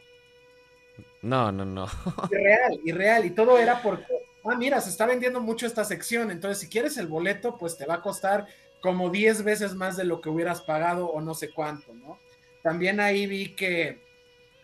No, 1.23 1.51
no, 1.51 1.65
no. 1.65 1.87
Irreal, 2.31 2.81
irreal. 2.85 3.25
Y 3.27 3.31
todo 3.31 3.59
era 3.59 3.83
porque, 3.83 4.07
ah, 4.45 4.57
mira, 4.57 4.81
se 4.81 4.91
está 4.91 5.07
vendiendo 5.07 5.41
mucho 5.41 5.67
esta 5.67 5.85
sección. 5.85 6.31
Entonces, 6.31 6.59
si 6.59 6.69
quieres 6.69 6.97
el 6.97 7.07
boleto, 7.07 7.59
pues 7.59 7.77
te 7.77 7.87
va 7.87 7.95
a 7.95 8.03
costar 8.03 8.47
como 8.81 9.11
10 9.11 9.45
veces 9.45 9.75
más 9.75 9.97
de 9.97 10.05
lo 10.05 10.21
que 10.21 10.31
hubieras 10.31 10.63
pagado 10.63 11.07
o 11.07 11.21
no 11.21 11.35
sé 11.35 11.51
cuánto, 11.51 11.93
¿no? 11.95 12.19
También 12.63 13.01
ahí 13.01 13.27
vi 13.27 13.55
que 13.55 13.99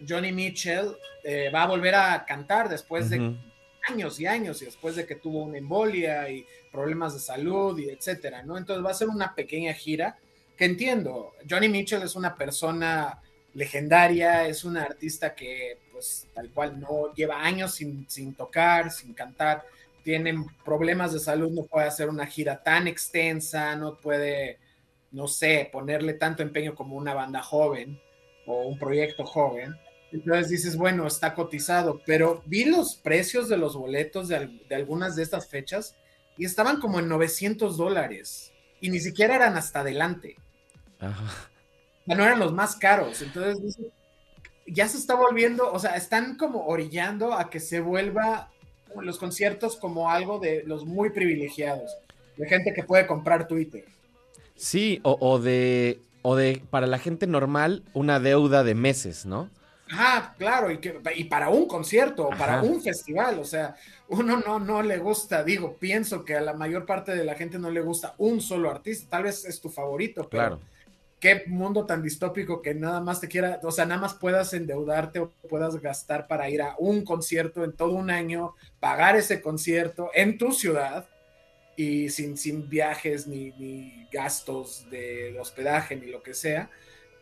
Johnny 0.07 0.33
Mitchell 0.33 0.97
eh, 1.25 1.51
va 1.55 1.65
a 1.65 1.67
volver 1.67 1.95
a 1.95 2.25
cantar 2.25 2.69
después 2.69 3.11
de 3.11 3.37
años 3.89 4.19
y 4.21 4.27
años 4.27 4.63
y 4.63 4.65
después 4.65 4.97
de 4.97 5.07
que 5.07 5.17
tuvo 5.17 5.45
una 5.45 5.59
embolia 5.59 6.29
y 6.31 6.47
problemas 6.73 7.15
de 7.15 7.21
salud 7.21 7.79
y 7.79 7.91
etcétera, 7.91 8.43
¿no? 8.43 8.59
Entonces 8.59 8.85
va 8.85 8.91
a 8.91 8.95
ser 8.95 9.09
una 9.09 9.35
pequeña 9.35 9.73
gira 9.73 10.19
que 10.57 10.65
entiendo. 10.65 11.35
Johnny 11.49 11.69
Mitchell 11.69 12.03
es 12.03 12.17
una 12.17 12.35
persona 12.35 13.21
legendaria, 13.55 14.47
es 14.47 14.65
una 14.65 14.83
artista 14.83 15.35
que 15.35 15.79
pues 15.93 16.27
tal 16.35 16.51
cual 16.51 16.79
no 16.79 17.15
lleva 17.15 17.43
años 17.43 17.75
sin, 17.75 18.09
sin 18.09 18.35
tocar, 18.35 18.91
sin 18.91 19.15
cantar, 19.15 19.65
tienen 20.03 20.45
problemas 20.65 21.13
de 21.13 21.19
salud, 21.19 21.51
no 21.51 21.65
puede 21.65 21.89
hacer 21.89 22.09
una 22.09 22.27
gira 22.27 22.63
tan 22.63 22.87
extensa, 22.87 23.75
no 23.77 23.97
puede, 23.97 24.59
no 25.11 25.27
sé, 25.27 25.69
ponerle 25.73 26.13
tanto 26.13 26.43
empeño 26.43 26.75
como 26.75 26.97
una 26.97 27.15
banda 27.15 27.43
joven 27.43 28.01
o 28.47 28.67
un 28.67 28.79
proyecto 28.79 29.25
joven. 29.25 29.75
Entonces 30.13 30.49
dices, 30.49 30.77
bueno, 30.77 31.07
está 31.07 31.35
cotizado, 31.35 32.01
pero 32.07 32.43
vi 32.47 32.65
los 32.65 32.97
precios 32.97 33.49
de 33.49 33.57
los 33.57 33.77
boletos 33.77 34.29
de, 34.29 34.61
de 34.69 34.75
algunas 34.75 35.17
de 35.17 35.23
estas 35.23 35.49
fechas 35.49 35.97
y 36.37 36.45
estaban 36.45 36.81
como 36.81 37.01
en 37.01 37.09
900 37.09 37.77
dólares 37.77 38.53
y 38.81 38.91
ni 38.91 39.01
siquiera 39.01 39.35
eran 39.35 39.57
hasta 39.57 39.81
adelante. 39.81 40.37
Ajá. 41.01 41.51
O 42.03 42.05
sea, 42.07 42.17
no 42.17 42.25
eran 42.25 42.39
los 42.39 42.53
más 42.53 42.77
caros. 42.77 43.21
Entonces, 43.23 43.63
dices, 43.63 43.87
ya 44.67 44.89
se 44.89 44.99
está 44.99 45.15
volviendo, 45.15 45.73
o 45.73 45.79
sea, 45.79 45.97
están 45.97 46.37
como 46.37 46.67
orillando 46.67 47.33
a 47.33 47.51
que 47.51 47.61
se 47.61 47.81
vuelva 47.81 48.51
los 49.01 49.19
conciertos 49.19 49.77
como 49.77 50.11
algo 50.11 50.39
de 50.39 50.63
los 50.65 50.85
muy 50.87 51.11
privilegiados, 51.11 51.97
de 52.37 52.49
gente 52.49 52.73
que 52.73 52.83
puede 52.83 53.07
comprar 53.07 53.47
Twitter. 53.47 53.85
Sí, 54.55 55.01
o, 55.03 55.17
o 55.21 55.39
de, 55.39 56.01
o 56.23 56.37
de, 56.37 56.63
para 56.71 56.87
la 56.87 56.99
gente 56.99 57.27
normal, 57.27 57.85
una 57.93 58.21
deuda 58.21 58.65
de 58.65 58.75
meses, 58.75 59.27
¿no? 59.27 59.51
Ajá, 59.89 60.35
claro, 60.37 60.71
y, 60.71 60.79
que, 60.79 61.01
y 61.15 61.25
para 61.25 61.49
un 61.49 61.69
concierto, 61.69 62.27
o 62.27 62.31
para 62.31 62.61
un 62.61 62.83
festival, 62.83 63.39
o 63.39 63.45
sea, 63.45 63.77
uno 64.09 64.37
no, 64.39 64.59
no 64.59 64.83
le 64.83 64.99
gusta, 64.99 65.45
digo, 65.45 65.77
pienso 65.77 66.25
que 66.25 66.35
a 66.35 66.41
la 66.41 66.55
mayor 66.55 66.87
parte 66.87 67.15
de 67.15 67.25
la 67.25 67.37
gente 67.37 67.59
no 67.59 67.71
le 67.71 67.81
gusta 67.83 68.15
un 68.19 68.41
solo 68.41 68.69
artista, 68.71 69.09
tal 69.11 69.23
vez 69.25 69.45
es 69.45 69.61
tu 69.61 69.69
favorito, 69.69 70.29
pero 70.29 70.43
Claro. 70.43 70.61
qué 71.21 71.45
mundo 71.47 71.87
tan 71.87 72.03
distópico 72.03 72.63
que 72.63 72.75
nada 72.75 73.01
más 73.01 73.21
te 73.21 73.29
quiera, 73.29 73.61
o 73.63 73.71
sea, 73.71 73.87
nada 73.87 74.01
más 74.01 74.15
puedas 74.15 74.53
endeudarte 74.55 75.21
o 75.21 75.31
puedas 75.49 75.77
gastar 75.81 76.27
para 76.27 76.51
ir 76.51 76.63
a 76.63 76.75
un 76.79 77.05
concierto 77.05 77.63
en 77.63 77.73
todo 77.73 77.93
un 77.93 78.11
año, 78.11 78.55
pagar 78.81 79.15
ese 79.15 79.41
concierto 79.41 80.11
en 80.15 80.37
tu 80.37 80.51
ciudad 80.51 81.07
y 81.77 82.09
sin, 82.09 82.37
sin 82.37 82.69
viajes 82.69 83.29
ni, 83.29 83.53
ni 83.53 84.09
gastos 84.11 84.89
de 84.91 85.39
hospedaje 85.39 85.95
ni 85.95 86.07
lo 86.07 86.23
que 86.25 86.35
sea. 86.35 86.71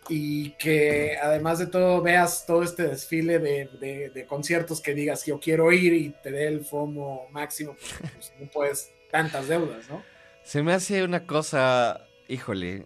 Y 0.08 0.50
que 0.52 1.16
además 1.22 1.58
de 1.58 1.66
todo 1.66 2.02
veas 2.02 2.44
todo 2.46 2.62
este 2.62 2.86
desfile 2.86 3.38
de, 3.38 4.10
de- 4.14 4.26
conciertos 4.26 4.80
que 4.80 4.94
digas 4.94 5.24
yo 5.24 5.40
quiero 5.40 5.72
ir 5.72 5.92
y 5.94 6.10
te 6.22 6.30
dé 6.30 6.46
el 6.48 6.64
FOMO 6.64 7.28
máximo, 7.30 7.74
pues, 8.14 8.32
no 8.38 8.46
puedes 8.50 8.90
tantas 9.10 9.48
deudas, 9.48 9.88
¿no? 9.88 10.02
Se 10.42 10.62
me 10.62 10.72
hace 10.74 11.04
una 11.04 11.26
cosa, 11.26 12.06
híjole, 12.28 12.84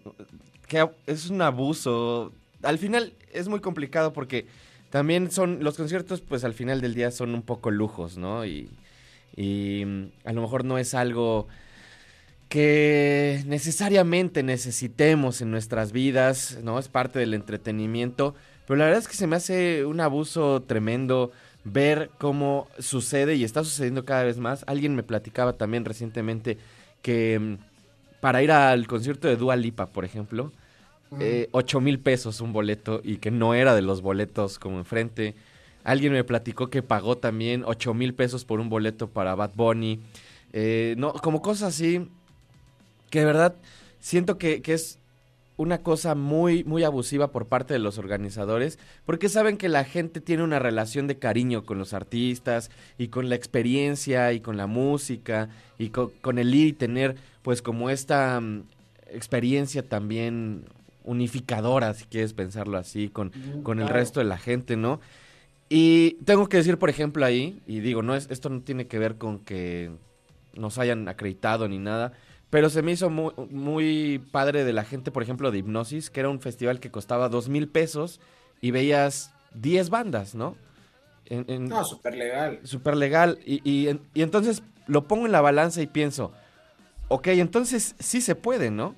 que 0.68 0.88
es 1.06 1.28
un 1.30 1.42
abuso. 1.42 2.32
Al 2.62 2.78
final 2.78 3.14
es 3.32 3.48
muy 3.48 3.60
complicado 3.60 4.12
porque 4.12 4.46
también 4.90 5.30
son, 5.30 5.64
los 5.64 5.76
conciertos 5.76 6.20
pues 6.20 6.44
al 6.44 6.54
final 6.54 6.80
del 6.80 6.94
día 6.94 7.10
son 7.10 7.34
un 7.34 7.42
poco 7.42 7.70
lujos, 7.70 8.16
¿no? 8.16 8.46
Y, 8.46 8.70
y 9.36 9.82
mm, 9.84 10.10
a 10.24 10.32
lo 10.32 10.42
mejor 10.42 10.64
no 10.64 10.78
es 10.78 10.94
algo 10.94 11.48
que 12.48 13.42
necesariamente 13.46 14.42
necesitemos 14.42 15.40
en 15.42 15.50
nuestras 15.50 15.92
vidas, 15.92 16.58
¿no? 16.62 16.78
Es 16.78 16.88
parte 16.88 17.18
del 17.18 17.34
entretenimiento, 17.34 18.34
pero 18.66 18.78
la 18.78 18.86
verdad 18.86 19.00
es 19.00 19.08
que 19.08 19.16
se 19.16 19.26
me 19.26 19.36
hace 19.36 19.84
un 19.84 20.00
abuso 20.00 20.62
tremendo 20.62 21.30
ver 21.64 22.10
cómo 22.18 22.68
sucede 22.78 23.34
y 23.34 23.44
está 23.44 23.64
sucediendo 23.64 24.04
cada 24.04 24.24
vez 24.24 24.38
más. 24.38 24.64
Alguien 24.66 24.94
me 24.94 25.02
platicaba 25.02 25.54
también 25.54 25.84
recientemente 25.84 26.58
que 27.02 27.38
mm, 27.38 27.56
para 28.20 28.42
ir 28.42 28.50
al 28.50 28.86
concierto 28.86 29.28
de 29.28 29.36
Dua 29.36 29.56
Lipa, 29.56 29.86
por 29.86 30.04
ejemplo, 30.04 30.52
eh, 31.20 31.48
8 31.52 31.80
mil 31.80 32.00
pesos 32.00 32.40
un 32.40 32.52
boleto 32.52 33.00
y 33.02 33.16
que 33.16 33.30
no 33.30 33.54
era 33.54 33.74
de 33.74 33.82
los 33.82 34.02
boletos 34.02 34.58
como 34.58 34.78
enfrente. 34.78 35.34
Alguien 35.84 36.12
me 36.12 36.24
platicó 36.24 36.68
que 36.68 36.82
pagó 36.82 37.16
también 37.16 37.62
8 37.64 37.94
mil 37.94 38.14
pesos 38.14 38.44
por 38.44 38.60
un 38.60 38.68
boleto 38.68 39.08
para 39.08 39.34
Bad 39.34 39.52
Bunny. 39.54 40.00
Eh, 40.52 40.94
no, 40.98 41.12
como 41.12 41.40
cosas 41.42 41.74
así 41.74 42.08
que 43.10 43.20
de 43.20 43.24
verdad 43.26 43.54
siento 44.00 44.38
que, 44.38 44.62
que 44.62 44.74
es 44.74 44.98
una 45.56 45.78
cosa 45.78 46.14
muy, 46.14 46.62
muy 46.62 46.84
abusiva 46.84 47.32
por 47.32 47.46
parte 47.46 47.74
de 47.74 47.80
los 47.80 47.98
organizadores, 47.98 48.78
porque 49.04 49.28
saben 49.28 49.56
que 49.56 49.68
la 49.68 49.82
gente 49.84 50.20
tiene 50.20 50.44
una 50.44 50.60
relación 50.60 51.08
de 51.08 51.18
cariño 51.18 51.64
con 51.64 51.78
los 51.78 51.94
artistas 51.94 52.70
y 52.96 53.08
con 53.08 53.28
la 53.28 53.34
experiencia 53.34 54.32
y 54.32 54.38
con 54.40 54.56
la 54.56 54.68
música 54.68 55.48
y 55.76 55.88
co- 55.88 56.12
con, 56.20 56.38
el 56.38 56.54
ir 56.54 56.68
y 56.68 56.72
tener 56.74 57.16
pues 57.42 57.60
como 57.60 57.90
esta 57.90 58.40
mm, 58.40 58.62
experiencia 59.12 59.82
también 59.82 60.64
unificadora, 61.02 61.92
si 61.94 62.04
quieres 62.04 62.34
pensarlo 62.34 62.78
así, 62.78 63.08
con, 63.08 63.32
con 63.64 63.80
el 63.80 63.88
resto 63.88 64.20
de 64.20 64.26
la 64.26 64.38
gente, 64.38 64.76
¿no? 64.76 65.00
Y 65.68 66.12
tengo 66.24 66.48
que 66.48 66.58
decir, 66.58 66.78
por 66.78 66.88
ejemplo, 66.88 67.24
ahí, 67.24 67.60
y 67.66 67.80
digo, 67.80 68.02
no 68.02 68.14
es, 68.14 68.28
esto 68.30 68.48
no 68.48 68.60
tiene 68.60 68.86
que 68.86 68.98
ver 68.98 69.16
con 69.16 69.38
que 69.40 69.90
nos 70.54 70.78
hayan 70.78 71.08
acreditado 71.08 71.68
ni 71.68 71.78
nada, 71.78 72.12
pero 72.50 72.70
se 72.70 72.82
me 72.82 72.92
hizo 72.92 73.10
muy, 73.10 73.32
muy 73.50 74.18
padre 74.32 74.64
de 74.64 74.72
la 74.72 74.84
gente, 74.84 75.10
por 75.10 75.22
ejemplo, 75.22 75.50
de 75.50 75.58
Hipnosis, 75.58 76.10
que 76.10 76.20
era 76.20 76.28
un 76.28 76.40
festival 76.40 76.80
que 76.80 76.90
costaba 76.90 77.28
dos 77.28 77.48
mil 77.48 77.68
pesos 77.68 78.20
y 78.60 78.70
veías 78.70 79.32
10 79.54 79.90
bandas, 79.90 80.34
¿no? 80.34 80.56
En- 81.26 81.44
en- 81.48 81.68
No, 81.68 81.84
súper 81.84 82.16
legal. 82.16 82.60
súper 82.62 82.96
legal. 82.96 83.38
Y, 83.44 83.60
y 83.70 83.88
en- 83.88 84.00
y 84.14 84.22
entonces 84.22 84.62
lo 84.86 85.06
pongo 85.06 85.26
en 85.26 85.32
la 85.32 85.42
balanza 85.42 85.82
y 85.82 85.86
pienso, 85.86 86.32
ok, 87.08 87.26
entonces 87.28 87.94
sí 87.98 88.20
se 88.22 88.34
puede, 88.34 88.70
¿no? 88.70 88.94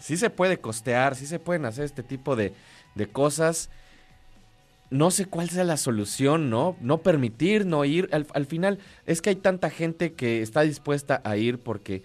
Sí 0.00 0.16
se 0.16 0.30
puede 0.30 0.58
costear, 0.58 1.14
sí 1.14 1.26
se 1.26 1.38
pueden 1.38 1.66
hacer 1.66 1.84
este 1.84 2.02
tipo 2.02 2.36
de, 2.36 2.52
de 2.94 3.06
cosas. 3.08 3.68
No 4.90 5.10
sé 5.10 5.26
cuál 5.26 5.50
sea 5.50 5.64
la 5.64 5.76
solución, 5.76 6.50
¿no? 6.50 6.76
No 6.80 6.98
permitir, 6.98 7.66
no 7.66 7.84
ir. 7.84 8.08
Al, 8.12 8.26
al 8.34 8.46
final 8.46 8.78
es 9.06 9.20
que 9.22 9.30
hay 9.30 9.36
tanta 9.36 9.70
gente 9.70 10.12
que 10.14 10.40
está 10.42 10.60
dispuesta 10.62 11.20
a 11.24 11.36
ir 11.36 11.58
porque, 11.58 12.02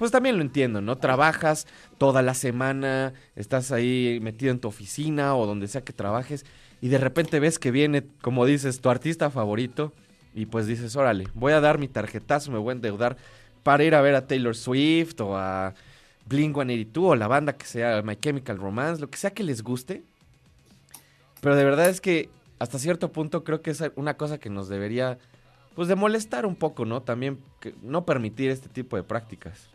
pues 0.00 0.10
también 0.10 0.36
lo 0.36 0.42
entiendo, 0.42 0.80
¿no? 0.80 0.96
Trabajas 0.96 1.66
toda 1.98 2.22
la 2.22 2.32
semana, 2.32 3.12
estás 3.36 3.70
ahí 3.70 4.18
metido 4.22 4.50
en 4.50 4.58
tu 4.58 4.68
oficina 4.68 5.36
o 5.36 5.44
donde 5.44 5.68
sea 5.68 5.82
que 5.82 5.92
trabajes 5.92 6.46
y 6.80 6.88
de 6.88 6.96
repente 6.96 7.38
ves 7.38 7.58
que 7.58 7.70
viene, 7.70 8.06
como 8.22 8.46
dices, 8.46 8.80
tu 8.80 8.88
artista 8.88 9.28
favorito 9.28 9.92
y 10.34 10.46
pues 10.46 10.66
dices, 10.66 10.96
órale, 10.96 11.28
voy 11.34 11.52
a 11.52 11.60
dar 11.60 11.76
mi 11.76 11.86
tarjetazo, 11.86 12.50
me 12.50 12.56
voy 12.56 12.70
a 12.70 12.76
endeudar 12.76 13.18
para 13.62 13.84
ir 13.84 13.94
a 13.94 14.00
ver 14.00 14.14
a 14.14 14.26
Taylor 14.26 14.56
Swift 14.56 15.20
o 15.20 15.36
a 15.36 15.74
Blink 16.24 16.54
182 16.54 17.10
o 17.10 17.14
la 17.14 17.28
banda 17.28 17.52
que 17.52 17.66
sea, 17.66 18.00
My 18.00 18.16
Chemical 18.16 18.56
Romance, 18.56 19.02
lo 19.02 19.10
que 19.10 19.18
sea 19.18 19.32
que 19.32 19.42
les 19.42 19.62
guste. 19.62 20.02
Pero 21.42 21.56
de 21.56 21.64
verdad 21.64 21.90
es 21.90 22.00
que 22.00 22.30
hasta 22.58 22.78
cierto 22.78 23.12
punto 23.12 23.44
creo 23.44 23.60
que 23.60 23.72
es 23.72 23.82
una 23.96 24.14
cosa 24.14 24.38
que 24.38 24.48
nos 24.48 24.70
debería, 24.70 25.18
pues 25.74 25.88
de 25.88 25.94
molestar 25.94 26.46
un 26.46 26.56
poco, 26.56 26.86
¿no? 26.86 27.02
También 27.02 27.38
no 27.82 28.06
permitir 28.06 28.50
este 28.50 28.70
tipo 28.70 28.96
de 28.96 29.02
prácticas. 29.02 29.68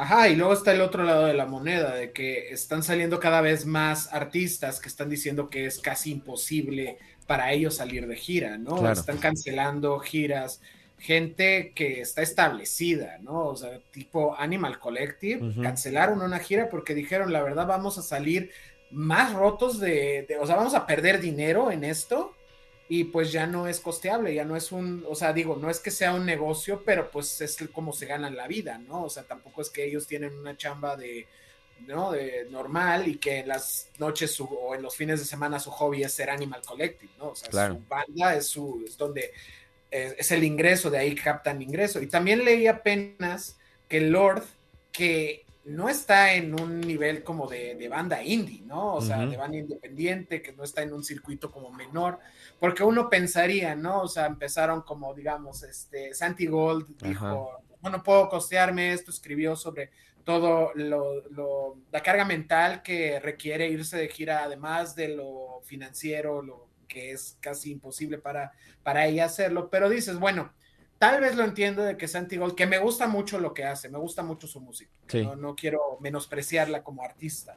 Ajá, 0.00 0.28
y 0.28 0.36
luego 0.36 0.52
está 0.52 0.72
el 0.72 0.80
otro 0.80 1.02
lado 1.04 1.26
de 1.26 1.34
la 1.34 1.46
moneda, 1.46 1.94
de 1.94 2.12
que 2.12 2.50
están 2.50 2.82
saliendo 2.82 3.18
cada 3.18 3.40
vez 3.40 3.66
más 3.66 4.12
artistas 4.12 4.80
que 4.80 4.88
están 4.88 5.08
diciendo 5.10 5.50
que 5.50 5.66
es 5.66 5.78
casi 5.80 6.12
imposible 6.12 6.98
para 7.26 7.52
ellos 7.52 7.76
salir 7.76 8.06
de 8.06 8.16
gira, 8.16 8.58
¿no? 8.58 8.76
Claro. 8.76 8.92
Están 8.98 9.18
cancelando 9.18 9.98
giras, 9.98 10.60
gente 10.98 11.72
que 11.74 12.00
está 12.00 12.22
establecida, 12.22 13.18
¿no? 13.20 13.46
O 13.46 13.56
sea, 13.56 13.80
tipo 13.90 14.36
Animal 14.38 14.78
Collective, 14.78 15.62
cancelaron 15.62 16.22
una 16.22 16.38
gira 16.38 16.68
porque 16.68 16.94
dijeron, 16.94 17.32
la 17.32 17.42
verdad, 17.42 17.66
vamos 17.66 17.98
a 17.98 18.02
salir 18.02 18.50
más 18.90 19.32
rotos 19.34 19.80
de, 19.80 20.24
de- 20.28 20.38
o 20.38 20.46
sea, 20.46 20.56
vamos 20.56 20.74
a 20.74 20.86
perder 20.86 21.20
dinero 21.20 21.70
en 21.70 21.84
esto 21.84 22.34
y 22.88 23.04
pues 23.04 23.30
ya 23.32 23.46
no 23.46 23.66
es 23.68 23.80
costeable, 23.80 24.34
ya 24.34 24.44
no 24.44 24.56
es 24.56 24.72
un, 24.72 25.04
o 25.08 25.14
sea, 25.14 25.32
digo, 25.32 25.56
no 25.56 25.68
es 25.70 25.78
que 25.80 25.90
sea 25.90 26.14
un 26.14 26.24
negocio, 26.24 26.82
pero 26.84 27.10
pues 27.10 27.40
es 27.42 27.56
como 27.72 27.92
se 27.92 28.06
ganan 28.06 28.34
la 28.36 28.46
vida, 28.48 28.78
¿no? 28.78 29.04
O 29.04 29.10
sea, 29.10 29.24
tampoco 29.24 29.60
es 29.62 29.68
que 29.70 29.84
ellos 29.84 30.06
tienen 30.06 30.32
una 30.38 30.56
chamba 30.56 30.96
de, 30.96 31.26
¿no? 31.86 32.12
De 32.12 32.46
normal 32.50 33.06
y 33.08 33.16
que 33.18 33.40
en 33.40 33.48
las 33.48 33.88
noches 33.98 34.32
su- 34.32 34.44
o 34.46 34.74
en 34.74 34.82
los 34.82 34.96
fines 34.96 35.20
de 35.20 35.26
semana 35.26 35.60
su 35.60 35.70
hobby 35.70 36.02
es 36.02 36.12
ser 36.12 36.30
Animal 36.30 36.62
Collective, 36.66 37.12
¿no? 37.18 37.28
O 37.30 37.36
sea, 37.36 37.50
Claro. 37.50 37.74
su 37.74 37.82
banda 37.88 38.34
es 38.34 38.46
su, 38.46 38.82
es 38.86 38.96
donde 38.96 39.32
eh, 39.90 40.14
es 40.18 40.30
el 40.32 40.44
ingreso, 40.44 40.90
de 40.90 40.98
ahí 40.98 41.14
captan 41.14 41.62
ingreso. 41.62 42.00
Y 42.02 42.06
también 42.08 42.44
leí 42.44 42.66
apenas 42.66 43.56
que 43.88 44.00
Lord, 44.02 44.44
que 44.92 45.44
no 45.68 45.88
está 45.88 46.34
en 46.34 46.58
un 46.60 46.80
nivel 46.80 47.22
como 47.24 47.46
de, 47.48 47.74
de 47.76 47.88
banda 47.88 48.22
indie, 48.22 48.62
¿no? 48.62 48.94
O 48.96 49.00
sea, 49.02 49.26
de 49.26 49.36
banda 49.36 49.58
independiente, 49.58 50.42
que 50.42 50.52
no 50.52 50.64
está 50.64 50.82
en 50.82 50.92
un 50.92 51.04
circuito 51.04 51.50
como 51.50 51.70
menor, 51.72 52.18
porque 52.58 52.82
uno 52.84 53.08
pensaría, 53.10 53.74
¿no? 53.74 54.02
O 54.02 54.08
sea, 54.08 54.26
empezaron 54.26 54.82
como, 54.82 55.14
digamos, 55.14 55.62
este, 55.62 56.14
Santi 56.14 56.46
Gold 56.46 56.96
dijo, 57.00 57.50
bueno, 57.80 58.02
puedo 58.02 58.28
costearme 58.28 58.92
esto, 58.92 59.10
escribió 59.10 59.56
sobre 59.56 59.90
todo 60.24 60.72
lo, 60.74 61.22
lo- 61.30 61.76
la 61.90 62.02
carga 62.02 62.24
mental 62.24 62.82
que 62.82 63.20
requiere 63.20 63.68
irse 63.68 63.96
de 63.96 64.08
gira, 64.08 64.42
además 64.44 64.94
de 64.94 65.08
lo 65.08 65.60
financiero, 65.64 66.42
lo 66.42 66.68
que 66.88 67.12
es 67.12 67.36
casi 67.40 67.70
imposible 67.72 68.18
para, 68.18 68.52
para 68.82 69.06
ella 69.06 69.26
hacerlo, 69.26 69.68
pero 69.70 69.88
dices, 69.88 70.18
bueno, 70.18 70.52
tal 70.98 71.20
vez 71.20 71.36
lo 71.36 71.44
entiendo 71.44 71.82
de 71.82 71.96
que 71.96 72.08
Santi 72.08 72.36
Gold, 72.36 72.54
que 72.54 72.66
me 72.66 72.78
gusta 72.78 73.06
mucho 73.06 73.38
lo 73.38 73.54
que 73.54 73.64
hace, 73.64 73.88
me 73.88 73.98
gusta 73.98 74.22
mucho 74.22 74.46
su 74.46 74.60
música, 74.60 74.90
Sí. 75.06 75.22
no, 75.24 75.36
no 75.36 75.54
quiero 75.56 75.80
menospreciarla 76.00 76.82
como 76.82 77.02
artista, 77.02 77.56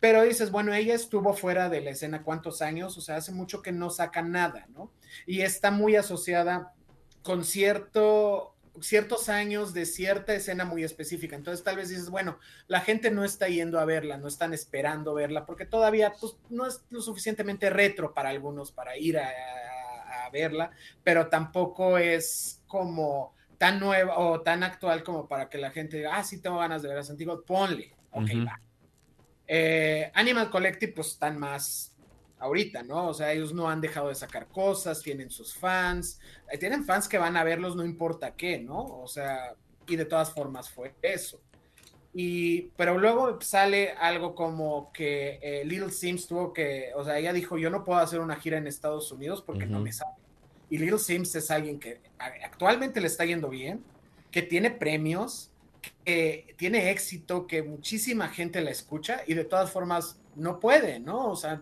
pero 0.00 0.22
dices, 0.22 0.50
bueno, 0.50 0.72
ella 0.74 0.94
estuvo 0.94 1.34
fuera 1.34 1.68
de 1.68 1.80
la 1.82 1.90
escena 1.90 2.22
cuántos 2.22 2.62
años, 2.62 2.96
o 2.96 3.00
sea, 3.00 3.16
hace 3.16 3.32
mucho 3.32 3.62
que 3.62 3.70
no 3.72 3.90
saca 3.90 4.22
nada, 4.22 4.66
¿no? 4.74 4.90
Y 5.26 5.42
está 5.42 5.70
muy 5.70 5.94
asociada 5.96 6.72
con 7.22 7.44
cierto, 7.44 8.54
ciertos 8.80 9.28
años 9.28 9.74
de 9.74 9.84
cierta 9.84 10.32
escena 10.32 10.64
muy 10.64 10.84
específica. 10.84 11.36
Entonces 11.36 11.62
tal 11.62 11.76
vez 11.76 11.90
dices, 11.90 12.08
bueno, 12.08 12.38
la 12.66 12.80
gente 12.80 13.10
no 13.10 13.24
está 13.24 13.48
yendo 13.48 13.78
a 13.78 13.84
verla, 13.84 14.16
no 14.16 14.26
están 14.26 14.54
esperando 14.54 15.12
verla, 15.12 15.44
porque 15.44 15.66
todavía 15.66 16.14
pues, 16.18 16.36
no 16.48 16.66
es 16.66 16.82
lo 16.88 17.02
suficientemente 17.02 17.68
retro 17.68 18.14
para 18.14 18.30
algunos 18.30 18.72
para 18.72 18.96
ir 18.96 19.18
a, 19.18 19.26
a- 19.28 19.69
verla, 20.30 20.70
pero 21.04 21.28
tampoco 21.28 21.98
es 21.98 22.62
como 22.66 23.34
tan 23.58 23.78
nueva 23.78 24.18
o 24.18 24.40
tan 24.40 24.62
actual 24.62 25.02
como 25.02 25.28
para 25.28 25.48
que 25.48 25.58
la 25.58 25.70
gente 25.70 25.98
diga, 25.98 26.16
ah, 26.16 26.24
sí 26.24 26.40
tengo 26.40 26.58
ganas 26.58 26.82
de 26.82 26.88
ver 26.88 26.98
a 26.98 27.02
Santiago, 27.02 27.42
ponle. 27.44 27.94
Ok, 28.12 28.30
va. 28.46 28.60
Eh, 29.46 30.10
Animal 30.14 30.48
Collective, 30.48 30.92
pues 30.92 31.08
están 31.08 31.38
más 31.38 31.94
ahorita, 32.38 32.82
¿no? 32.82 33.08
O 33.08 33.14
sea, 33.14 33.32
ellos 33.32 33.52
no 33.52 33.68
han 33.68 33.80
dejado 33.80 34.08
de 34.08 34.14
sacar 34.14 34.48
cosas, 34.48 35.02
tienen 35.02 35.30
sus 35.30 35.54
fans, 35.54 36.20
eh, 36.50 36.58
tienen 36.58 36.84
fans 36.84 37.08
que 37.08 37.18
van 37.18 37.36
a 37.36 37.44
verlos 37.44 37.76
no 37.76 37.84
importa 37.84 38.34
qué, 38.34 38.58
¿no? 38.58 38.82
O 38.82 39.06
sea, 39.06 39.54
y 39.86 39.96
de 39.96 40.04
todas 40.04 40.32
formas 40.32 40.70
fue 40.70 40.94
eso. 41.02 41.40
Y, 42.12 42.62
pero 42.76 42.98
luego 42.98 43.40
sale 43.40 43.92
algo 43.92 44.34
como 44.34 44.92
que 44.92 45.38
eh, 45.42 45.64
Little 45.64 45.92
Sims 45.92 46.26
tuvo 46.26 46.52
que, 46.52 46.90
o 46.96 47.04
sea, 47.04 47.18
ella 47.18 47.32
dijo, 47.32 47.56
yo 47.56 47.70
no 47.70 47.84
puedo 47.84 48.00
hacer 48.00 48.20
una 48.20 48.36
gira 48.36 48.58
en 48.58 48.66
Estados 48.66 49.12
Unidos 49.12 49.42
porque 49.42 49.66
no 49.66 49.80
me 49.80 49.92
sale. 49.92 50.14
Y 50.68 50.78
Little 50.78 50.98
Sims 50.98 51.34
es 51.36 51.50
alguien 51.50 51.78
que 51.78 52.00
actualmente 52.18 53.00
le 53.00 53.06
está 53.06 53.24
yendo 53.24 53.48
bien, 53.48 53.84
que 54.30 54.42
tiene 54.42 54.70
premios, 54.70 55.50
que 56.04 56.54
tiene 56.56 56.90
éxito, 56.90 57.46
que 57.46 57.62
muchísima 57.62 58.28
gente 58.28 58.60
la 58.60 58.70
escucha 58.70 59.22
y 59.26 59.34
de 59.34 59.44
todas 59.44 59.70
formas 59.70 60.20
no 60.34 60.60
puede, 60.60 61.00
¿no? 61.00 61.28
O 61.28 61.36
sea, 61.36 61.60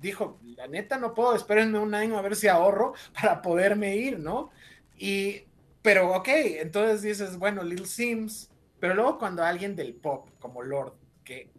dijo, 0.00 0.38
la 0.56 0.66
neta 0.66 0.98
no 0.98 1.14
puedo, 1.14 1.34
espérenme 1.34 1.78
un 1.78 1.94
año 1.94 2.18
a 2.18 2.22
ver 2.22 2.36
si 2.36 2.48
ahorro 2.48 2.94
para 3.20 3.42
poderme 3.42 3.96
ir, 3.96 4.18
¿no? 4.18 4.50
Y, 4.98 5.44
pero 5.82 6.14
ok, 6.14 6.28
entonces 6.28 7.02
dices, 7.02 7.38
bueno, 7.38 7.62
Little 7.62 7.86
Sims, 7.86 8.50
pero 8.80 8.94
luego 8.94 9.18
cuando 9.18 9.44
alguien 9.44 9.76
del 9.76 9.94
pop, 9.94 10.28
como 10.40 10.62
Lord, 10.62 10.94
que 11.24 11.50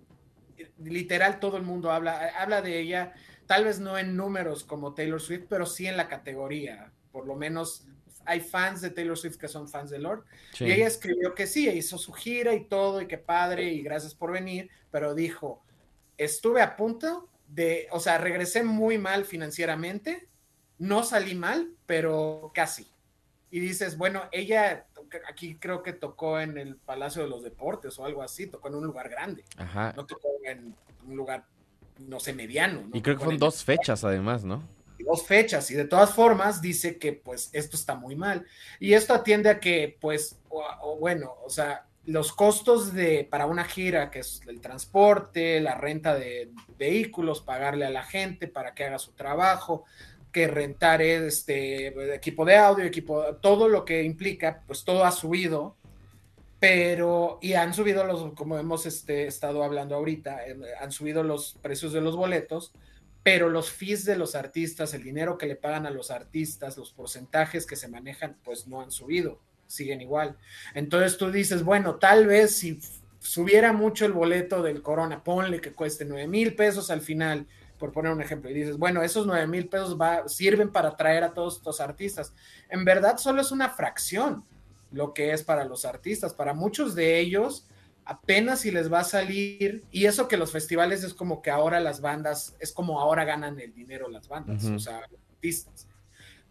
literal 0.80 1.40
todo 1.40 1.58
el 1.58 1.64
mundo 1.64 1.92
habla, 1.92 2.32
habla 2.38 2.62
de 2.62 2.80
ella, 2.80 3.14
tal 3.46 3.66
vez 3.66 3.80
no 3.80 3.98
en 3.98 4.16
números 4.16 4.64
como 4.64 4.94
Taylor 4.94 5.22
Swift, 5.22 5.46
pero 5.50 5.66
sí 5.66 5.88
en 5.88 5.98
la 5.98 6.08
categoría, 6.08 6.92
por 7.12 7.26
lo 7.26 7.36
menos 7.36 7.88
hay 8.26 8.40
fans 8.40 8.82
de 8.82 8.92
Taylor 8.92 9.18
Swift 9.18 9.38
que 9.38 9.48
son 9.48 9.68
fans 9.68 9.90
de 9.90 10.00
Lord, 10.00 10.26
Sí. 10.54 10.66
y 10.66 10.72
ella 10.72 10.88
escribió 10.88 11.34
que 11.34 11.48
sí, 11.48 11.68
hizo 11.70 11.98
su 11.98 12.14
gira 12.14 12.54
y 12.54 12.66
todo, 12.66 13.02
y 13.02 13.08
que 13.08 13.18
padre, 13.18 13.72
y 13.72 13.82
gracias 13.82 14.14
por 14.14 14.32
venir, 14.32 14.70
pero 14.92 15.16
dijo, 15.16 15.64
estuve 16.18 16.62
a 16.62 16.76
punto 16.76 17.30
de, 17.48 17.88
o 17.92 18.00
sea, 18.00 18.18
regresé 18.18 18.64
muy 18.64 18.98
mal 18.98 19.26
financieramente, 19.26 20.28
no 20.78 21.04
salí 21.04 21.36
mal, 21.36 21.74
pero 21.86 22.52
casi. 22.54 22.88
Y 23.50 23.60
dices, 23.60 23.98
bueno, 23.98 24.24
ella 24.32 24.88
aquí 25.28 25.56
creo 25.56 25.84
que 25.84 25.94
tocó 25.94 26.40
en 26.40 26.58
el 26.58 26.76
Palacio 26.76 27.24
de 27.24 27.30
los 27.30 27.44
Deportes 27.44 27.98
o 28.00 28.06
algo 28.06 28.22
así, 28.22 28.48
tocó 28.48 28.68
en 28.68 28.76
un 28.76 28.86
lugar 28.86 29.10
grande, 29.10 29.44
Ajá. 29.58 29.94
no 29.96 30.06
tocó 30.06 30.30
en 30.46 30.76
un 31.08 31.16
lugar, 31.16 31.46
no 32.00 32.20
sé, 32.20 32.34
mediano. 32.34 32.82
¿no? 32.82 32.96
Y 32.96 33.02
creo 33.02 33.16
que 33.16 33.24
fueron 33.24 33.40
dos 33.40 33.64
fechas 33.64 34.04
además, 34.04 34.44
¿no? 34.44 34.64
dos 35.04 35.26
fechas 35.26 35.70
y 35.72 35.76
de 35.76 35.86
todas 35.86 36.14
formas 36.14 36.62
dice 36.62 36.98
que 36.98 37.14
pues 37.14 37.50
esto 37.54 37.76
está 37.76 37.96
muy 37.96 38.16
mal 38.16 38.46
y 38.80 38.94
esto 38.94 39.14
atiende 39.14 39.50
a 39.50 39.60
que 39.60 39.98
pues 40.00 40.40
o, 40.50 40.64
o 40.82 40.98
bueno 40.98 41.34
o 41.44 41.50
sea 41.50 41.86
los 42.06 42.32
costos 42.34 42.94
de 42.94 43.28
para 43.30 43.46
una 43.46 43.64
gira 43.64 44.10
que 44.10 44.20
es 44.20 44.42
el 44.48 44.60
transporte 44.60 45.60
la 45.60 45.76
renta 45.76 46.16
de 46.16 46.52
vehículos 46.78 47.42
pagarle 47.42 47.86
a 47.86 47.90
la 47.90 48.04
gente 48.04 48.48
para 48.48 48.74
que 48.74 48.86
haga 48.86 49.00
su 49.00 49.12
trabajo 49.14 49.86
que 50.32 50.48
rentar 50.48 51.02
este 51.02 51.88
equipo 52.16 52.46
de 52.46 52.56
audio 52.58 52.86
equipo 52.86 53.36
todo 53.36 53.68
lo 53.68 53.86
que 53.86 54.04
implica 54.04 54.64
pues 54.68 54.84
todo 54.84 55.04
ha 55.06 55.12
subido 55.12 55.76
pero 56.60 57.40
y 57.42 57.54
han 57.54 57.74
subido 57.74 58.06
los 58.06 58.34
como 58.34 58.58
hemos 58.58 58.86
este, 58.86 59.28
estado 59.28 59.64
hablando 59.64 59.96
ahorita 59.96 60.48
eh, 60.48 60.58
han 60.80 60.92
subido 60.92 61.24
los 61.24 61.58
precios 61.62 61.94
de 61.94 62.02
los 62.02 62.16
boletos 62.16 62.74
pero 63.24 63.50
los 63.50 63.70
fees 63.70 64.06
de 64.06 64.18
los 64.18 64.36
artistas, 64.36 64.94
el 64.94 65.04
dinero 65.04 65.38
que 65.38 65.46
le 65.46 65.56
pagan 65.56 65.86
a 65.86 65.92
los 65.92 66.10
artistas, 66.10 66.78
los 66.78 66.92
porcentajes 66.92 67.66
que 67.68 67.76
se 67.76 67.88
manejan, 67.88 68.38
pues 68.44 68.68
no 68.68 68.82
han 68.82 68.92
subido, 68.92 69.40
siguen 69.68 70.02
igual. 70.02 70.38
Entonces 70.74 71.18
tú 71.18 71.32
dices, 71.32 71.64
bueno, 71.64 71.96
tal 71.96 72.26
vez 72.26 72.56
si 72.56 72.80
subiera 73.20 73.74
mucho 73.74 74.06
el 74.06 74.14
boleto 74.14 74.64
del 74.64 74.82
Corona, 74.82 75.24
ponle 75.24 75.62
que 75.62 75.74
cueste 75.74 76.06
9 76.06 76.28
mil 76.28 76.56
pesos 76.56 76.90
al 76.90 77.02
final, 77.02 77.48
por 77.82 77.92
poner 77.92 78.12
un 78.14 78.22
ejemplo, 78.22 78.52
y 78.52 78.54
dices, 78.54 78.78
bueno, 78.78 79.02
esos 79.02 79.26
9 79.26 79.48
mil 79.48 79.68
pesos 79.68 80.00
va, 80.00 80.30
sirven 80.30 80.72
para 80.72 80.90
atraer 80.90 81.24
a 81.24 81.34
todos 81.34 81.58
estos 81.58 81.82
artistas. 81.82 82.32
En 82.70 82.86
verdad 82.86 83.18
solo 83.18 83.42
es 83.42 83.52
una 83.52 83.70
fracción 83.70 84.46
lo 84.92 85.16
que 85.16 85.34
es 85.34 85.42
para 85.42 85.66
los 85.66 85.84
artistas. 85.84 86.36
Para 86.36 86.54
muchos 86.54 86.94
de 86.94 87.20
ellos, 87.20 87.66
apenas 88.06 88.60
si 88.60 88.70
les 88.70 88.94
va 88.94 89.00
a 89.00 89.04
salir, 89.04 89.84
y 89.90 90.06
eso 90.06 90.28
que 90.28 90.38
los 90.38 90.52
festivales 90.52 91.04
es 91.04 91.16
como 91.16 91.42
que 91.42 91.50
ahora 91.50 91.80
las 91.80 92.02
bandas, 92.02 92.56
es 92.60 92.72
como 92.72 93.02
ahora 93.02 93.26
ganan 93.26 93.60
el 93.60 93.74
dinero 93.74 94.10
las 94.10 94.28
bandas, 94.28 94.64
Ujú. 94.64 94.76
o 94.76 94.80
sea, 94.80 95.00
los 95.10 95.20
artistas. 95.34 95.88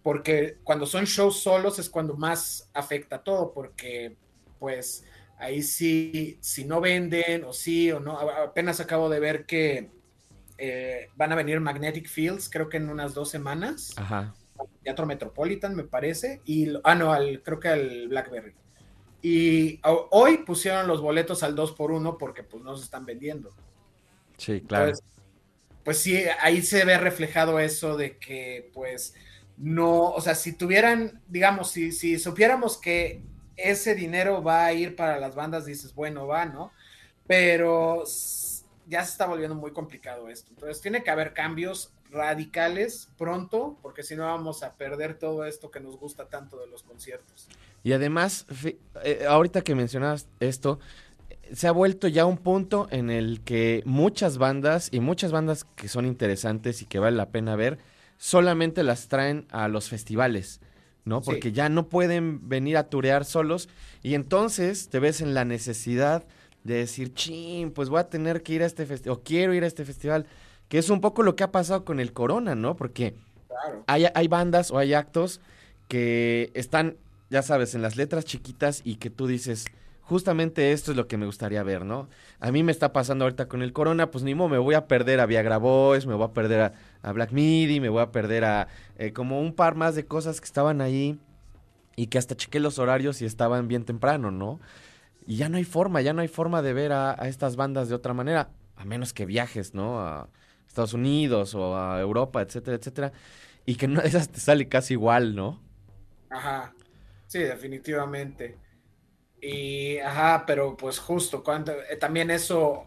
Porque 0.03 0.59
cuando 0.65 0.85
son 0.85 1.05
shows 1.05 1.41
solos 1.41 1.79
es 1.79 1.89
cuando 1.89 2.17
más 2.17 2.69
afecta 2.75 3.23
todo, 3.23 3.53
porque 3.53 4.17
pues 4.59 5.05
ahí 5.39 5.63
sí, 5.63 6.39
si 6.41 6.65
no 6.65 6.81
venden 6.81 7.45
o 7.45 7.53
sí 7.53 7.93
o 7.93 8.01
no, 8.01 8.19
apenas 8.19 8.81
acabo 8.81 9.09
de 9.09 9.21
ver 9.21 9.47
que 9.47 9.91
eh, 10.61 11.09
van 11.17 11.33
a 11.33 11.37
venir 11.37 11.59
Magnetic 11.61 12.09
Fields, 12.09 12.49
creo 12.51 12.69
que 12.69 12.77
en 12.77 12.89
unas 12.91 13.15
dos 13.15 13.31
semanas, 13.31 13.95
Ajá. 13.97 14.35
Teatro 14.83 15.07
Metropolitan, 15.07 15.75
me 15.75 15.85
parece, 15.85 16.41
y 16.45 16.69
ah, 16.85 16.95
no, 16.95 17.13
al, 17.13 17.43
creo 17.43 17.59
que 17.59 17.69
al 17.69 18.09
Blackberry. 18.09 18.55
Y 19.23 19.81
ho- 19.85 20.09
hoy 20.13 20.39
pusieron 20.39 20.87
los 20.87 21.01
boletos 21.01 21.43
al 21.43 21.55
2 21.55 21.73
por 21.73 21.91
1 21.93 22.19
porque 22.19 22.43
pues 22.43 22.63
no 22.63 22.77
se 22.77 22.85
están 22.85 23.05
vendiendo. 23.07 23.51
Sí, 24.37 24.61
claro. 24.63 24.87
Entonces, 24.87 25.05
pues 25.85 25.99
sí, 25.99 26.23
ahí 26.41 26.63
se 26.63 26.85
ve 26.85 26.99
reflejado 26.99 27.59
eso 27.59 27.97
de 27.97 28.19
que 28.19 28.71
pues 28.75 29.15
no, 29.57 30.11
o 30.11 30.21
sea, 30.21 30.35
si 30.35 30.55
tuvieran, 30.55 31.21
digamos, 31.29 31.71
si, 31.71 31.93
si 31.93 32.19
supiéramos 32.19 32.79
que 32.79 33.23
ese 33.57 33.95
dinero 33.95 34.43
va 34.43 34.65
a 34.65 34.73
ir 34.73 34.97
para 34.97 35.19
las 35.19 35.35
bandas, 35.35 35.67
dices, 35.67 35.95
bueno, 35.95 36.27
va, 36.27 36.47
¿no? 36.47 36.73
Pero 37.27 38.05
ya 38.91 39.05
se 39.05 39.13
está 39.13 39.27
volviendo 39.27 39.55
muy 39.55 39.73
complicado 39.73 40.29
esto. 40.29 40.51
Entonces 40.51 40.83
tiene 40.83 41.03
que 41.03 41.11
haber 41.11 41.33
cambios 41.33 41.93
radicales 42.11 43.09
pronto, 43.17 43.79
porque 43.83 44.03
si 44.03 44.17
no 44.17 44.25
vamos 44.25 44.65
a 44.65 44.75
perder 44.75 45.15
todo 45.15 45.45
esto 45.45 45.71
que 45.71 45.79
nos 45.79 45.97
gusta 45.97 46.29
tanto 46.29 46.59
de 46.59 46.67
los 46.67 46.83
conciertos. 46.83 47.49
Y 47.85 47.93
además, 47.93 48.47
eh, 49.05 49.25
ahorita 49.29 49.63
que 49.63 49.77
mencionas 49.77 50.29
esto, 50.41 50.81
se 51.53 51.69
ha 51.69 51.73
vuelto 51.73 52.09
ya 52.09 52.27
un 52.27 52.37
punto 52.37 52.89
en 52.91 53.11
el 53.11 53.43
que 53.43 53.83
muchas 53.87 54.39
bandas 54.39 54.89
y 54.93 54.99
muchas 54.99 55.31
bandas 55.31 55.65
que 55.65 55.89
son 55.89 56.05
interesantes 56.05 56.83
y 56.83 56.87
que 56.87 56.99
vale 56.99 57.17
la 57.17 57.31
pena 57.31 57.55
ver, 57.55 57.79
solamente 58.19 58.83
las 58.83 59.09
traen 59.09 59.47
a 59.51 59.69
los 59.69 59.89
festivales, 59.89 60.61
¿no? 61.05 61.21
Sí. 61.21 61.27
Porque 61.27 61.53
ya 61.53 61.69
no 61.69 61.89
pueden 61.89 62.49
venir 62.49 62.77
a 62.77 62.89
turear 62.89 63.25
solos 63.25 63.69
y 64.03 64.15
entonces 64.15 64.89
te 64.91 64.99
ves 64.99 65.21
en 65.21 65.33
la 65.33 65.45
necesidad 65.45 66.25
de 66.65 66.75
decir, 66.75 67.15
chin, 67.15 67.71
pues 67.71 67.89
voy 67.89 68.01
a 68.01 68.09
tener 68.09 68.43
que 68.43 68.53
ir 68.55 68.63
a 68.63 68.67
este 68.67 68.87
festival, 68.87 69.19
o 69.19 69.23
quiero 69.23 69.55
ir 69.55 69.65
a 69.65 69.67
este 69.67 69.85
festival, 69.85 70.27
que 70.69 70.79
es 70.79 70.91
un 70.91 71.01
poco 71.01 71.23
lo 71.23 71.37
que 71.37 71.45
ha 71.45 71.51
pasado 71.53 71.85
con 71.85 72.01
el 72.01 72.13
Corona, 72.13 72.55
¿no? 72.55 72.77
Porque 72.77 73.15
Claro. 73.49 73.85
hay, 73.87 74.07
hay 74.15 74.29
bandas 74.29 74.71
o 74.71 74.79
hay 74.79 74.95
actos 74.95 75.41
que 75.89 76.51
están, 76.55 76.97
ya 77.31 77.43
sabes, 77.43 77.75
en 77.75 77.83
las 77.83 77.97
letras 77.97 78.25
chiquitas 78.25 78.81
y 78.85 78.97
que 78.97 79.11
tú 79.11 79.27
dices, 79.27 79.67
justamente 80.03 80.73
esto 80.73 80.93
es 80.93 80.97
lo 80.97 81.09
que 81.09 81.17
me 81.17 81.27
gustaría 81.27 81.63
ver, 81.63 81.85
¿no? 81.85 82.09
A 82.39 82.53
mí 82.53 82.63
me 82.63 82.73
está 82.73 82.93
pasando 82.93 83.25
ahorita 83.25 83.49
con 83.49 83.63
el 83.63 83.73
Corona, 83.73 84.11
pues 84.11 84.23
ni 84.25 84.35
modo, 84.35 84.49
me 84.51 84.59
voy 84.59 84.75
a 84.75 84.87
perder 84.87 85.21
a 85.21 85.27
Viagra 85.27 85.59
Boys, 85.59 86.07
me 86.07 86.15
voy 86.15 86.25
a 86.27 86.33
perder 86.33 86.61
a, 86.61 86.73
a 87.03 87.13
Black 87.13 87.33
Midi, 87.33 87.81
me 87.81 87.89
voy 87.89 88.03
a 88.03 88.13
perder 88.13 88.45
a 88.45 88.69
eh, 88.99 89.13
como 89.13 89.41
un 89.41 89.53
par 89.55 89.75
más 89.75 89.95
de 89.95 90.05
cosas 90.07 90.41
que 90.41 90.47
estaban 90.47 90.81
ahí 90.81 91.19
y 91.97 92.07
que 92.07 92.19
hasta 92.19 92.37
chequé 92.37 92.61
los 92.61 92.79
horarios 92.79 93.21
y 93.21 93.25
estaban 93.25 93.67
bien 93.69 93.85
temprano, 93.85 94.31
¿no? 94.31 94.61
Y 95.27 95.37
ya 95.37 95.49
no 95.49 95.57
hay 95.59 95.65
forma, 95.65 96.01
ya 96.01 96.13
no 96.13 96.23
hay 96.23 96.29
forma 96.29 96.63
de 96.63 96.73
ver 96.73 96.93
a, 96.93 97.15
estas 97.29 97.57
bandas 97.57 97.89
de 97.89 97.95
otra 97.95 98.15
manera, 98.15 98.51
a 98.77 98.85
menos 98.85 99.13
que 99.13 99.27
viajes, 99.27 99.75
¿no? 99.75 100.01
A 100.01 100.29
Estados 100.67 100.95
Unidos 100.95 101.55
o 101.55 101.77
a 101.77 102.01
Europa, 102.01 102.43
etcétera, 102.43 102.77
etcétera. 102.77 103.13
Y 103.67 103.77
que 103.77 103.89
no 103.89 104.01
esas 104.01 104.31
te 104.31 104.41
sale 104.41 104.69
casi 104.69 104.95
igual, 104.95 105.35
¿no? 105.35 105.61
Ajá, 106.31 106.75
sí, 107.27 107.41
definitivamente. 107.41 108.57
Y, 109.41 109.99
ajá, 109.99 110.45
pero 110.47 110.77
pues 110.77 110.99
justo, 110.99 111.43
cuando, 111.43 111.73
eh, 111.73 111.97
también 111.97 112.31
eso 112.31 112.87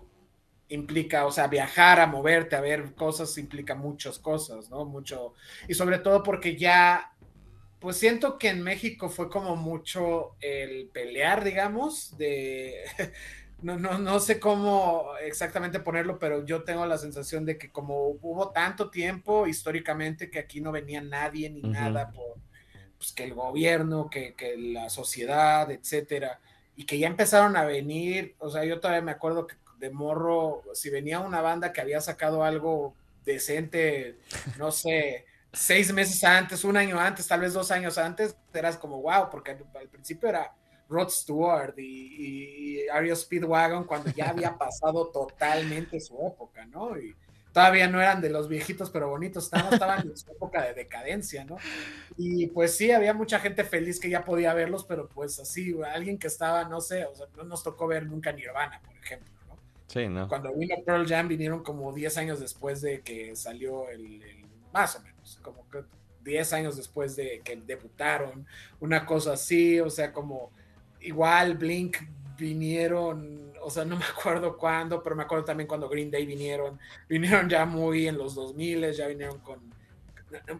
implica, 0.69 1.25
o 1.25 1.31
sea, 1.31 1.47
viajar, 1.47 1.99
a 1.99 2.07
moverte, 2.07 2.55
a 2.55 2.61
ver 2.61 2.95
cosas, 2.95 3.37
implica 3.37 3.75
muchas 3.75 4.19
cosas, 4.19 4.69
¿no? 4.69 4.85
Mucho, 4.85 5.33
y 5.67 5.73
sobre 5.73 5.99
todo 5.99 6.23
porque 6.23 6.57
ya, 6.57 7.12
pues 7.83 7.97
siento 7.97 8.37
que 8.37 8.47
en 8.47 8.61
México 8.61 9.09
fue 9.09 9.29
como 9.29 9.57
mucho 9.57 10.37
el 10.39 10.87
pelear, 10.87 11.43
digamos, 11.43 12.17
de, 12.17 12.85
no, 13.61 13.77
no, 13.77 13.99
no 13.99 14.21
sé 14.21 14.39
cómo 14.39 15.09
exactamente 15.21 15.81
ponerlo, 15.81 16.17
pero 16.17 16.45
yo 16.45 16.63
tengo 16.63 16.85
la 16.85 16.97
sensación 16.97 17.45
de 17.45 17.57
que 17.57 17.71
como 17.73 18.07
hubo 18.07 18.51
tanto 18.51 18.89
tiempo 18.89 19.47
históricamente 19.47 20.31
que 20.31 20.39
aquí 20.39 20.61
no 20.61 20.71
venía 20.71 21.01
nadie 21.01 21.49
ni 21.49 21.61
nada 21.61 22.09
por 22.11 22.37
pues, 22.97 23.11
que 23.11 23.25
el 23.25 23.33
gobierno, 23.33 24.09
que, 24.09 24.33
que 24.33 24.55
la 24.57 24.89
sociedad, 24.89 25.69
etcétera, 25.69 26.39
y 26.77 26.85
que 26.85 26.97
ya 26.99 27.07
empezaron 27.07 27.57
a 27.57 27.65
venir, 27.65 28.33
o 28.39 28.49
sea, 28.49 28.63
yo 28.63 28.79
todavía 28.79 29.01
me 29.01 29.11
acuerdo 29.11 29.45
que 29.45 29.57
de 29.79 29.89
morro, 29.89 30.63
si 30.73 30.89
venía 30.89 31.19
una 31.19 31.41
banda 31.41 31.73
que 31.73 31.81
había 31.81 31.99
sacado 31.99 32.45
algo 32.45 32.95
decente, 33.25 34.15
no 34.57 34.71
sé, 34.71 35.25
seis 35.53 35.93
meses 35.93 36.23
antes, 36.23 36.63
un 36.63 36.75
año 36.75 36.99
antes, 36.99 37.27
tal 37.27 37.41
vez 37.41 37.53
dos 37.53 37.69
años 37.71 37.97
antes, 37.97 38.35
eras 38.53 38.77
como 38.77 39.01
wow, 39.01 39.29
porque 39.29 39.51
al, 39.51 39.87
principio 39.87 40.29
era 40.29 40.51
Rod 40.89 41.09
Stewart 41.09 41.77
y, 41.77 42.81
y 42.81 42.89
Ario 42.89 43.15
Speedwagon 43.15 43.85
cuando 43.85 44.09
ya 44.11 44.29
había 44.29 44.57
pasado 44.57 45.07
totalmente 45.07 45.99
su 45.99 46.15
época, 46.25 46.65
¿no? 46.65 46.97
Y 46.97 47.15
todavía 47.53 47.87
no 47.87 48.01
eran 48.01 48.19
de 48.19 48.31
los 48.31 48.47
viejitos 48.47 48.89
pero 48.89 49.09
bonitos, 49.09 49.45
estaban, 49.45 49.73
estaban 49.73 50.07
en 50.07 50.17
su 50.17 50.31
época 50.31 50.63
de 50.63 50.73
decadencia, 50.73 51.45
¿no? 51.45 51.57
Y 52.17 52.47
pues 52.47 52.75
sí, 52.75 52.91
había 52.91 53.13
mucha 53.13 53.39
gente 53.39 53.63
feliz 53.63 53.99
que 53.99 54.09
ya 54.09 54.25
podía 54.25 54.55
verlos, 54.55 54.83
pero 54.85 55.07
pues 55.07 55.39
así, 55.39 55.75
alguien 55.93 56.17
que 56.17 56.27
estaba, 56.27 56.63
no 56.63 56.81
sé, 56.81 57.05
o 57.05 57.15
sea, 57.15 57.27
no 57.37 57.43
nos 57.43 57.63
tocó 57.63 57.85
ver 57.85 58.07
nunca 58.07 58.31
Nirvana, 58.31 58.81
por 58.83 58.95
ejemplo, 58.95 59.31
¿no? 59.47 59.57
Sí, 59.85 60.07
¿no? 60.07 60.27
Cuando 60.27 60.51
vino 60.53 60.75
Pearl 60.83 61.07
Jam 61.07 61.27
vinieron 61.27 61.63
como 61.63 61.93
10 61.93 62.17
años 62.17 62.39
después 62.39 62.81
de 62.81 63.01
que 63.01 63.35
salió 63.35 63.87
el, 63.89 64.23
el- 64.23 64.43
más 64.73 64.95
o 64.95 65.01
menos, 65.01 65.12
como 65.41 65.69
que 65.69 65.83
10 66.23 66.53
años 66.53 66.77
después 66.77 67.15
de 67.15 67.41
que 67.43 67.55
debutaron, 67.55 68.45
una 68.79 69.05
cosa 69.05 69.33
así, 69.33 69.79
o 69.79 69.89
sea, 69.89 70.13
como 70.13 70.51
igual 71.01 71.57
Blink 71.57 71.97
vinieron, 72.37 73.53
o 73.61 73.69
sea, 73.69 73.85
no 73.85 73.97
me 73.97 74.05
acuerdo 74.05 74.57
cuándo, 74.57 75.03
pero 75.03 75.15
me 75.15 75.23
acuerdo 75.23 75.45
también 75.45 75.67
cuando 75.67 75.89
Green 75.89 76.11
Day 76.11 76.25
vinieron, 76.25 76.79
vinieron 77.07 77.49
ya 77.49 77.65
muy 77.65 78.07
en 78.07 78.17
los 78.17 78.35
2000, 78.35 78.91
ya 78.93 79.07
vinieron 79.07 79.39
con, 79.39 79.59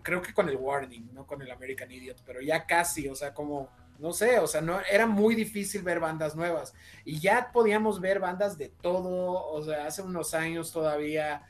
creo 0.02 0.22
que 0.22 0.34
con 0.34 0.50
el 0.50 0.56
Warning, 0.56 1.14
no 1.14 1.26
con 1.26 1.42
el 1.42 1.52
American 1.52 1.92
Idiot, 1.92 2.22
pero 2.26 2.42
ya 2.42 2.66
casi, 2.66 3.08
o 3.08 3.16
sea, 3.16 3.34
como, 3.34 3.70
no 4.00 4.14
sé, 4.14 4.40
o 4.40 4.48
sea, 4.48 4.62
no, 4.62 4.80
era 4.82 5.08
muy 5.08 5.36
difícil 5.36 5.82
ver 5.82 6.00
bandas 6.00 6.36
nuevas. 6.36 6.74
Y 7.06 7.20
ya 7.20 7.52
podíamos 7.52 8.00
ver 8.02 8.20
bandas 8.20 8.58
de 8.58 8.70
todo, 8.70 9.46
o 9.48 9.64
sea, 9.64 9.88
hace 9.88 10.02
unos 10.02 10.34
años 10.34 10.72
todavía 10.72 11.44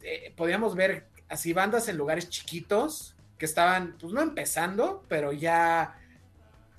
eh, 0.00 0.32
podíamos 0.36 0.74
ver 0.74 1.06
así 1.28 1.52
bandas 1.52 1.88
en 1.88 1.96
lugares 1.96 2.28
chiquitos 2.28 3.14
que 3.38 3.46
estaban, 3.46 3.96
pues 4.00 4.12
no 4.12 4.20
empezando, 4.20 5.04
pero 5.08 5.32
ya 5.32 5.96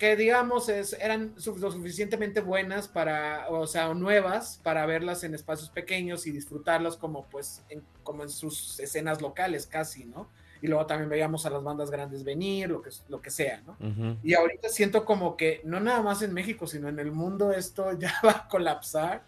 que 0.00 0.16
digamos 0.16 0.70
es, 0.70 0.94
eran 0.94 1.34
lo 1.36 1.70
suficientemente 1.70 2.40
buenas 2.40 2.88
para, 2.88 3.50
o 3.50 3.66
sea, 3.66 3.90
o 3.90 3.94
nuevas 3.94 4.58
para 4.62 4.86
verlas 4.86 5.24
en 5.24 5.34
espacios 5.34 5.68
pequeños 5.68 6.26
y 6.26 6.30
disfrutarlas 6.30 6.96
como 6.96 7.26
pues 7.26 7.62
en, 7.68 7.82
como 8.02 8.22
en 8.22 8.30
sus 8.30 8.80
escenas 8.80 9.20
locales 9.20 9.66
casi, 9.66 10.06
¿no? 10.06 10.26
Y 10.62 10.68
luego 10.68 10.86
también 10.86 11.10
veíamos 11.10 11.44
a 11.44 11.50
las 11.50 11.62
bandas 11.62 11.90
grandes 11.90 12.24
venir, 12.24 12.70
lo 12.70 12.80
que, 12.80 12.90
lo 13.08 13.20
que 13.20 13.30
sea, 13.30 13.62
¿no? 13.66 13.76
Ujú. 13.78 14.16
Y 14.22 14.32
ahorita 14.32 14.70
siento 14.70 15.04
como 15.04 15.36
que 15.36 15.60
no 15.64 15.80
nada 15.80 16.02
más 16.02 16.22
en 16.22 16.32
México, 16.32 16.66
sino 16.66 16.88
en 16.88 16.98
el 16.98 17.12
mundo 17.12 17.52
esto 17.52 17.92
ya 17.98 18.14
va 18.24 18.32
a 18.32 18.48
colapsar 18.48 19.22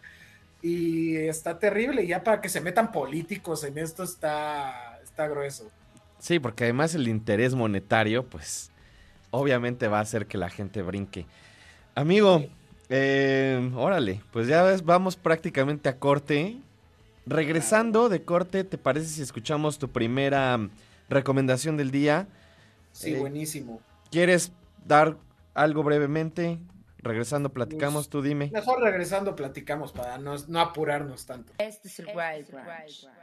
y 0.62 1.16
está 1.16 1.58
terrible. 1.58 2.06
Ya 2.06 2.24
para 2.24 2.40
que 2.40 2.48
se 2.48 2.62
metan 2.62 2.92
políticos 2.92 3.64
en 3.64 3.76
esto 3.76 4.04
está, 4.04 4.91
está 5.22 5.28
grueso. 5.28 5.70
Sí, 6.18 6.38
porque 6.38 6.64
además 6.64 6.94
el 6.94 7.08
interés 7.08 7.54
monetario, 7.54 8.24
pues, 8.28 8.70
obviamente 9.30 9.88
va 9.88 9.98
a 9.98 10.02
hacer 10.02 10.26
que 10.26 10.38
la 10.38 10.50
gente 10.50 10.82
brinque. 10.82 11.26
Amigo, 11.94 12.44
eh, 12.88 13.70
órale, 13.74 14.22
pues 14.32 14.46
ya 14.46 14.62
ves, 14.62 14.84
vamos 14.84 15.16
prácticamente 15.16 15.88
a 15.88 15.98
corte. 15.98 16.56
Regresando 17.24 18.08
de 18.08 18.24
corte, 18.24 18.64
¿te 18.64 18.78
parece 18.78 19.06
si 19.06 19.22
escuchamos 19.22 19.78
tu 19.78 19.88
primera 19.90 20.58
mm, 20.58 20.70
recomendación 21.08 21.76
del 21.76 21.90
día? 21.90 22.26
Sí, 22.92 23.14
Eh, 23.14 23.18
buenísimo. 23.18 23.80
¿Quieres 24.10 24.52
dar 24.84 25.16
algo 25.54 25.82
brevemente? 25.82 26.58
Regresando, 26.98 27.48
platicamos, 27.52 28.08
tú 28.08 28.22
dime. 28.22 28.50
Mejor 28.52 28.80
regresando 28.80 29.34
platicamos 29.34 29.92
para 29.92 30.18
no, 30.18 30.36
no 30.46 30.60
apurarnos 30.60 31.26
tanto. 31.26 31.52
Este 31.58 31.88
es 31.88 31.98
el 31.98 32.06
Wild 32.06 32.50
Branch. 32.50 33.00
donte 33.02 33.21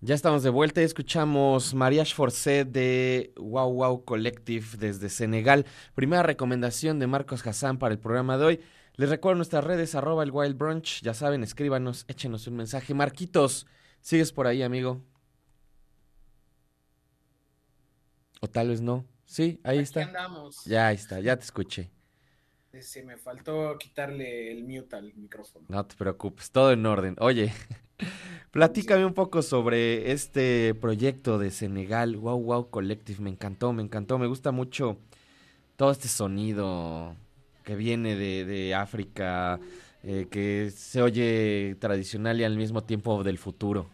Ya 0.00 0.14
estamos 0.16 0.42
de 0.42 0.50
vuelta 0.50 0.80
y 0.80 0.84
escuchamos 0.84 1.74
Mariage 1.74 2.12
Forcé 2.14 2.64
de 2.64 3.32
Wow 3.36 3.72
Wow 3.72 4.04
Collective 4.04 4.66
desde 4.78 5.08
Senegal. 5.08 5.64
Primera 5.94 6.24
recomendación 6.24 6.98
de 6.98 7.06
Marcos 7.06 7.46
Hassan 7.46 7.78
para 7.78 7.94
el 7.94 8.00
programa 8.00 8.36
de 8.36 8.44
hoy. 8.44 8.60
Les 8.96 9.08
recuerdo 9.10 9.36
nuestras 9.36 9.62
redes, 9.62 9.94
arroba 9.94 10.24
el 10.24 10.32
Wild 10.32 10.58
Brunch. 10.58 11.02
Ya 11.02 11.14
saben, 11.14 11.44
escríbanos, 11.44 12.04
échenos 12.08 12.46
un 12.48 12.56
mensaje. 12.56 12.94
Marquitos, 12.94 13.66
¿sigues 14.00 14.32
por 14.32 14.48
ahí, 14.48 14.62
amigo? 14.62 15.00
O 18.40 18.48
tal 18.48 18.68
vez 18.70 18.80
no. 18.80 19.06
Sí, 19.24 19.60
ahí 19.62 19.78
Aquí 19.78 19.84
está. 19.84 20.02
andamos. 20.02 20.64
Ya 20.64 20.88
ahí 20.88 20.96
está, 20.96 21.20
ya 21.20 21.36
te 21.36 21.44
escuché. 21.44 21.92
Sí, 22.80 23.02
me 23.02 23.16
faltó 23.18 23.76
quitarle 23.78 24.50
el 24.50 24.64
mute 24.64 24.96
al 24.96 25.14
micrófono. 25.14 25.64
No 25.68 25.86
te 25.86 25.94
preocupes, 25.94 26.50
todo 26.50 26.72
en 26.72 26.84
orden. 26.86 27.16
Oye, 27.20 27.52
platícame 28.50 29.04
un 29.04 29.14
poco 29.14 29.42
sobre 29.42 30.12
este 30.12 30.74
proyecto 30.74 31.38
de 31.38 31.50
Senegal, 31.50 32.16
Wow 32.16 32.42
Wow 32.42 32.70
Collective. 32.70 33.20
Me 33.20 33.30
encantó, 33.30 33.72
me 33.72 33.82
encantó, 33.82 34.18
me 34.18 34.26
gusta 34.26 34.52
mucho 34.52 34.98
todo 35.76 35.90
este 35.90 36.08
sonido 36.08 37.16
que 37.64 37.76
viene 37.76 38.16
de, 38.16 38.74
África, 38.74 39.60
eh, 40.02 40.26
que 40.30 40.70
se 40.74 41.00
oye 41.00 41.76
tradicional 41.78 42.40
y 42.40 42.44
al 42.44 42.56
mismo 42.56 42.82
tiempo 42.82 43.22
del 43.22 43.38
futuro. 43.38 43.88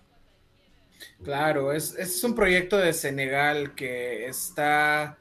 Claro, 1.22 1.72
es, 1.72 1.94
es 1.96 2.22
un 2.24 2.34
proyecto 2.34 2.76
de 2.76 2.92
Senegal 2.92 3.74
que 3.74 4.26
está 4.26 5.18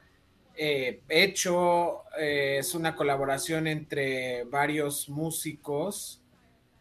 eh, 0.60 1.02
hecho, 1.08 2.02
eh, 2.18 2.56
es 2.58 2.74
una 2.74 2.96
colaboración 2.96 3.68
entre 3.68 4.42
varios 4.44 5.08
músicos 5.08 6.20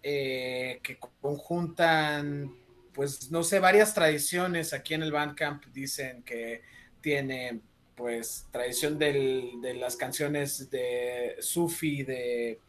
eh, 0.10 0.80
que 0.84 0.97
conjuntan, 1.20 2.55
pues 2.93 3.30
no 3.30 3.43
sé, 3.43 3.60
varias 3.60 3.93
tradiciones. 3.93 4.72
Aquí 4.72 4.93
en 4.93 5.03
el 5.03 5.12
Bandcamp 5.12 5.66
dicen 5.66 6.24
que 6.24 6.62
tiene 7.01 7.60
pues 7.93 8.47
tradición 8.49 8.97
de 8.97 9.76
las 9.78 9.97
canciones 9.97 10.70
de 10.70 11.36
Sufi, 11.41 12.03
de 12.03 12.62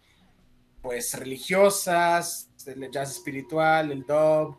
pues 0.82 1.16
religiosas, 1.16 2.50
del 2.64 2.90
jazz 2.90 3.12
espiritual, 3.12 3.92
el 3.92 4.02
dub, 4.02 4.56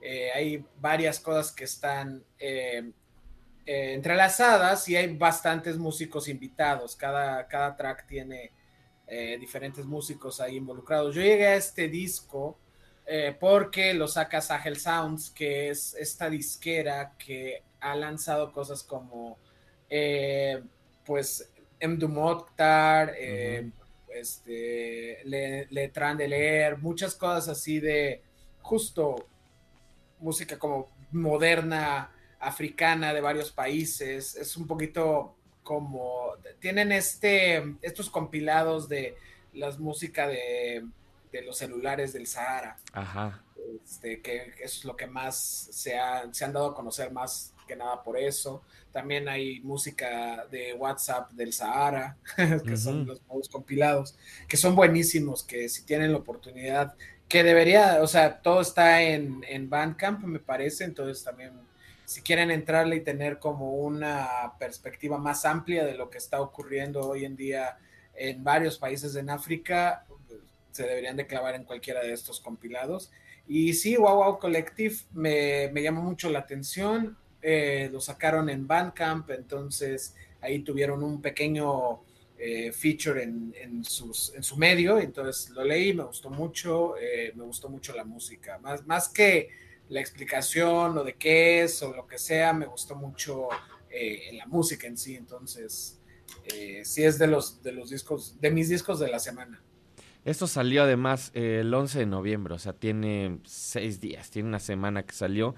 eh, 0.00 0.30
hay 0.34 0.64
varias 0.80 1.20
cosas 1.20 1.52
que 1.52 1.64
están 1.64 2.24
eh, 2.38 2.90
entrelazadas 3.66 4.88
y 4.88 4.96
hay 4.96 5.14
bastantes 5.14 5.76
músicos 5.76 6.28
invitados. 6.28 6.96
Cada, 6.96 7.46
cada 7.48 7.76
track 7.76 8.06
tiene 8.06 8.50
eh, 9.06 9.36
diferentes 9.38 9.84
músicos 9.84 10.40
ahí 10.40 10.56
involucrados. 10.56 11.14
Yo 11.14 11.22
llegué 11.22 11.46
a 11.46 11.56
este 11.56 11.88
disco 11.88 12.56
eh, 13.06 13.36
porque 13.38 13.92
lo 13.92 14.08
saca 14.08 14.40
Sahel 14.40 14.78
Sounds, 14.78 15.30
que 15.30 15.68
es 15.70 15.94
esta 15.94 16.30
disquera 16.30 17.14
que 17.18 17.62
ha 17.80 17.94
lanzado 17.94 18.50
cosas 18.50 18.82
como, 18.82 19.38
eh, 19.90 20.62
pues, 21.04 21.50
M. 21.80 21.96
Du 21.96 22.08
Mokhtar, 22.08 23.14
eh, 23.18 23.70
este, 24.08 25.18
Le, 25.24 25.66
Le 25.70 25.88
Tran 25.88 26.16
de 26.16 26.28
Leer, 26.28 26.78
muchas 26.78 27.14
cosas 27.14 27.48
así 27.48 27.78
de 27.78 28.22
justo 28.62 29.28
música 30.20 30.58
como 30.58 30.88
moderna, 31.12 32.10
africana 32.40 33.12
de 33.12 33.20
varios 33.20 33.52
países. 33.52 34.34
Es 34.36 34.56
un 34.56 34.66
poquito 34.66 35.33
como. 35.64 36.30
Tienen 36.60 36.92
este, 36.92 37.74
estos 37.82 38.08
compilados 38.10 38.88
de 38.88 39.16
las 39.52 39.80
música 39.80 40.28
de, 40.28 40.86
de 41.32 41.42
los 41.42 41.58
celulares 41.58 42.12
del 42.12 42.28
Sahara. 42.28 42.78
Ajá. 42.92 43.42
Este, 43.84 44.20
que, 44.20 44.52
es 44.62 44.84
lo 44.84 44.96
que 44.96 45.06
más 45.06 45.36
se, 45.72 45.98
ha- 45.98 46.32
se 46.32 46.44
han 46.44 46.52
dado 46.52 46.66
a 46.68 46.74
conocer 46.74 47.10
más 47.10 47.52
que 47.66 47.74
nada 47.76 48.02
por 48.02 48.18
eso. 48.18 48.62
También 48.92 49.28
hay 49.28 49.60
música 49.60 50.46
de 50.50 50.74
WhatsApp 50.74 51.30
del 51.32 51.52
Sahara, 51.52 52.16
que 52.66 52.76
son 52.76 53.06
los 53.06 53.20
nuevos 53.26 53.48
compilados, 53.48 54.16
que 54.48 54.56
son 54.56 54.76
buenísimos, 54.76 55.42
que 55.42 55.68
si 55.68 55.82
tienen 55.84 56.12
la 56.12 56.18
oportunidad, 56.18 56.94
que 57.28 57.42
debería, 57.42 58.02
o 58.02 58.06
sea, 58.06 58.40
todo 58.42 58.60
está 58.60 59.02
en, 59.02 59.44
en 59.48 59.68
Bandcamp, 59.70 60.22
me 60.24 60.38
parece, 60.38 60.84
entonces 60.84 61.24
también 61.24 61.52
si 62.04 62.22
quieren 62.22 62.50
entrarle 62.50 62.96
y 62.96 63.00
tener 63.00 63.38
como 63.38 63.74
una 63.76 64.52
perspectiva 64.58 65.18
más 65.18 65.44
amplia 65.44 65.84
de 65.84 65.94
lo 65.94 66.10
que 66.10 66.18
está 66.18 66.40
ocurriendo 66.40 67.00
hoy 67.00 67.24
en 67.24 67.36
día 67.36 67.78
en 68.14 68.44
varios 68.44 68.78
países 68.78 69.16
en 69.16 69.30
África, 69.30 70.06
se 70.70 70.84
deberían 70.84 71.16
de 71.16 71.26
clavar 71.26 71.54
en 71.54 71.64
cualquiera 71.64 72.00
de 72.02 72.12
estos 72.12 72.40
compilados. 72.40 73.10
Y 73.46 73.74
sí, 73.74 73.96
Wow 73.96 74.16
Wow 74.16 74.38
Collective 74.38 74.96
me, 75.12 75.70
me 75.72 75.82
llamó 75.82 76.02
mucho 76.02 76.30
la 76.30 76.40
atención. 76.40 77.16
eh, 77.44 77.90
lo 77.92 78.00
sacaron 78.00 78.48
en 78.48 78.66
Bandcamp, 78.66 79.30
entonces 79.30 80.14
ahí 80.40 80.60
tuvieron 80.60 81.02
un 81.04 81.20
pequeño 81.20 82.00
eh, 82.38 82.72
feature 82.72 83.22
en, 83.22 83.54
en, 83.60 83.84
sus, 83.84 84.32
en 84.34 84.42
su 84.42 84.56
medio. 84.56 84.98
Entonces 84.98 85.50
lo 85.50 85.62
leí, 85.62 85.92
me 85.92 86.04
gustó 86.04 86.30
mucho, 86.30 86.96
eh, 86.96 87.32
me 87.36 87.44
gustó 87.44 87.68
mucho 87.68 87.94
la 87.94 88.04
música. 88.04 88.58
Más, 88.58 88.86
más 88.86 89.10
que 89.10 89.50
la 89.88 90.00
explicación 90.00 90.98
o 90.98 91.04
de 91.04 91.14
qué 91.14 91.62
es 91.62 91.82
o 91.82 91.94
lo 91.94 92.06
que 92.06 92.18
sea, 92.18 92.52
me 92.52 92.66
gustó 92.66 92.94
mucho 92.94 93.48
eh, 93.90 94.30
la 94.32 94.46
música 94.46 94.86
en 94.86 94.96
sí. 94.96 95.16
Entonces, 95.16 96.00
eh, 96.44 96.82
sí 96.84 97.04
es 97.04 97.18
de 97.18 97.26
los, 97.26 97.62
de 97.62 97.72
los 97.72 97.90
discos, 97.90 98.40
de 98.40 98.50
mis 98.50 98.68
discos 98.68 98.98
de 99.00 99.08
la 99.08 99.18
semana. 99.18 99.62
Esto 100.24 100.46
salió 100.46 100.82
además 100.84 101.30
eh, 101.34 101.58
el 101.60 101.72
11 101.72 101.98
de 102.00 102.06
noviembre, 102.06 102.54
o 102.54 102.58
sea, 102.58 102.72
tiene 102.72 103.40
seis 103.44 104.00
días, 104.00 104.30
tiene 104.30 104.48
una 104.48 104.58
semana 104.58 105.02
que 105.04 105.14
salió. 105.14 105.54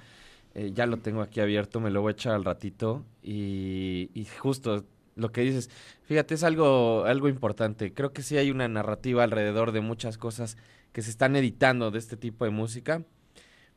Eh, 0.55 0.73
ya 0.75 0.87
lo 0.87 0.97
tengo 0.97 1.23
aquí 1.23 1.41
abierto, 1.41 1.81
me 1.81 1.91
lo 1.91 2.01
voy 2.01 2.11
a 2.11 2.13
echar 2.13 2.35
al 2.35 2.45
ratito. 2.45 3.05
Y, 3.23 4.11
y 4.15 4.25
justo 4.25 4.85
lo 5.15 5.31
que 5.31 5.43
dices, 5.43 5.71
fíjate, 6.03 6.35
es 6.35 6.43
algo, 6.43 7.05
algo 7.05 7.29
importante. 7.29 7.93
Creo 7.93 8.13
que 8.13 8.23
sí 8.23 8.39
hay 8.39 8.51
una 8.51 8.67
narrativa 8.67 9.23
alrededor 9.23 9.71
de 9.73 9.81
muchas 9.81 10.19
cosas 10.19 10.57
que 10.93 11.03
se 11.03 11.11
están 11.11 11.37
editando 11.37 11.91
de 11.91 11.99
este 11.99 12.17
tipo 12.17 12.45
de 12.45 12.51
música, 12.51 13.05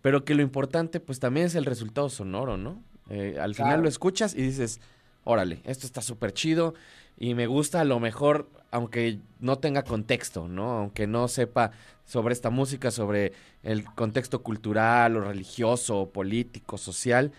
pero 0.01 0.23
que 0.25 0.35
lo 0.35 0.41
importante 0.41 0.99
pues 0.99 1.19
también 1.19 1.47
es 1.47 1.55
el 1.55 1.65
resultado 1.65 2.09
sonoro, 2.09 2.57
¿no? 2.57 2.81
Eh, 3.09 3.37
al 3.39 3.55
final 3.55 3.81
lo 3.81 3.89
escuchas 3.89 4.35
y 4.35 4.41
dices, 4.41 4.79
órale, 5.23 5.61
esto 5.65 5.85
está 5.85 6.01
súper 6.01 6.31
chido 6.33 6.73
y 7.17 7.33
me 7.33 7.47
gusta 7.47 7.81
a 7.81 7.85
lo 7.85 7.99
mejor, 7.99 8.49
aunque 8.71 9.19
no 9.39 9.57
tenga 9.57 9.83
contexto, 9.83 10.47
¿no? 10.47 10.71
Aunque 10.79 11.07
no 11.07 11.27
sepa 11.27 11.71
sobre 12.05 12.33
esta 12.33 12.49
música, 12.49 12.91
sobre 12.91 13.33
el 13.63 13.83
contexto 13.85 14.41
cultural 14.43 15.17
o 15.17 15.21
religioso, 15.21 15.99
o 15.99 16.09
político, 16.11 16.77
social, 16.77 17.31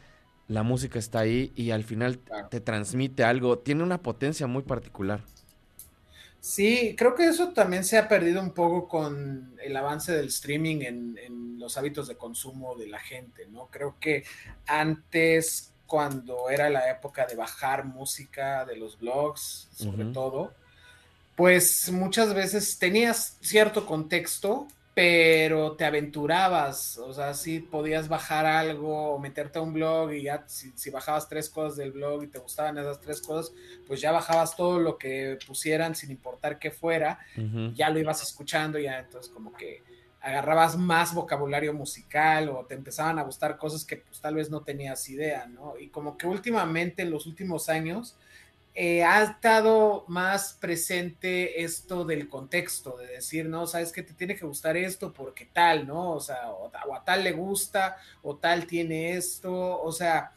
la 0.49 0.63
música 0.65 0.99
está 0.99 1.21
ahí 1.21 1.53
y 1.55 1.71
al 1.71 1.85
final 1.85 2.19
Claro. 2.19 2.49
te 2.49 2.61
transmite 2.61 3.25
algo, 3.25 3.59
tiene 3.59 3.83
una 3.85 3.99
potencia 4.03 4.47
muy 4.49 4.63
particular. 4.63 5.21
Sí, 6.41 6.95
creo 6.97 7.15
que 7.15 7.27
eso 7.29 7.53
también 7.53 7.85
se 7.85 7.99
ha 7.99 8.09
perdido 8.09 8.41
un 8.41 8.53
poco 8.53 8.89
con 8.89 9.55
el 9.63 9.77
avance 9.77 10.13
del 10.13 10.29
streaming 10.29 10.81
en, 10.83 11.19
en 11.19 11.59
los 11.59 11.77
hábitos 11.77 12.09
de 12.09 12.17
consumo 12.17 12.75
de 12.75 12.89
la 12.89 12.99
gente, 12.99 13.47
¿no? 13.47 13.67
Creo 13.67 13.97
que 14.01 14.25
antes, 14.67 15.73
cuando 15.87 16.49
era 16.49 16.71
la 16.71 16.91
época 16.91 17.27
de 17.27 17.37
bajar 17.37 17.85
música 17.85 18.65
de 18.65 18.77
los 18.77 18.99
blogs, 18.99 19.69
sobre 19.73 20.07
todo, 20.07 20.55
pues 21.37 21.91
muchas 21.93 22.35
veces 22.35 22.79
tenías 22.79 23.37
cierto 23.41 23.87
contexto, 23.87 24.67
pero 25.01 25.77
te 25.77 25.87
aventurabas, 25.87 26.99
o 26.99 27.15
sea, 27.15 27.33
sí 27.33 27.61
podías 27.61 28.07
bajar 28.07 28.45
algo 28.45 29.15
o 29.15 29.19
meterte 29.19 29.59
a 29.59 29.63
un 29.63 29.73
blog 29.73 30.13
y 30.13 30.25
ya 30.25 30.45
si, 30.47 30.73
si 30.77 30.91
bajabas 30.91 31.27
tres 31.27 31.49
cosas 31.49 31.79
del 31.79 31.93
blog 31.93 32.25
y 32.25 32.27
te 32.27 32.39
gustaban 32.39 32.77
esas 32.77 33.01
tres 33.01 33.23
cosas, 33.23 33.55
pues 33.87 34.03
ya 34.03 34.13
bajabas 34.13 34.55
todo 34.57 34.79
lo 34.79 34.99
que 34.99 35.39
pusieran 35.47 35.95
sin 35.95 36.11
importar 36.11 36.59
qué 36.59 36.71
fuera, 36.71 37.19
ya 37.73 37.89
lo 37.89 37.99
ibas 37.99 38.23
escuchando, 38.23 38.79
ya 38.79 38.99
entonces 38.99 39.33
como 39.33 39.55
que 39.55 39.83
agarrabas 40.21 40.77
más 40.77 41.15
vocabulario 41.15 41.73
musical 41.73 42.51
o 42.51 42.67
te 42.67 42.75
empezaban 42.75 43.19
a 43.19 43.23
gustar 43.23 43.57
cosas 43.57 43.87
que 43.87 43.97
pues 43.97 44.21
tal 44.21 44.35
vez 44.35 44.51
no 44.51 44.65
tenías 44.65 45.09
idea, 45.09 45.47
¿no? 45.47 45.79
Y 45.79 45.89
como 45.89 46.19
que 46.19 46.27
últimamente, 46.27 47.01
en 47.01 47.11
los 47.11 47.25
últimos 47.25 47.71
años, 47.71 48.19
eh, 48.75 49.03
ha 49.03 49.23
estado 49.23 50.05
más 50.07 50.55
presente 50.61 51.63
esto 51.63 52.05
del 52.05 52.29
contexto, 52.29 52.97
de 52.97 53.07
decir, 53.09 53.47
no, 53.47 53.67
sabes 53.67 53.93
que 53.93 54.03
te 54.03 54.15
tiene 54.15 54.37
que 54.37 54.47
gustar 54.47 54.77
esto 54.77 55.13
porque 55.13 55.45
tal, 55.47 55.87
¿no? 55.87 56.13
O 56.13 56.21
sea, 56.21 56.51
o, 56.51 56.71
o 56.89 56.95
a 56.95 57.05
tal 57.05 57.25
le 57.25 57.33
gusta, 57.33 57.97
o 58.23 58.37
tal 58.37 58.67
tiene 58.67 59.17
esto, 59.17 59.81
o 59.81 59.93
sea, 59.93 60.33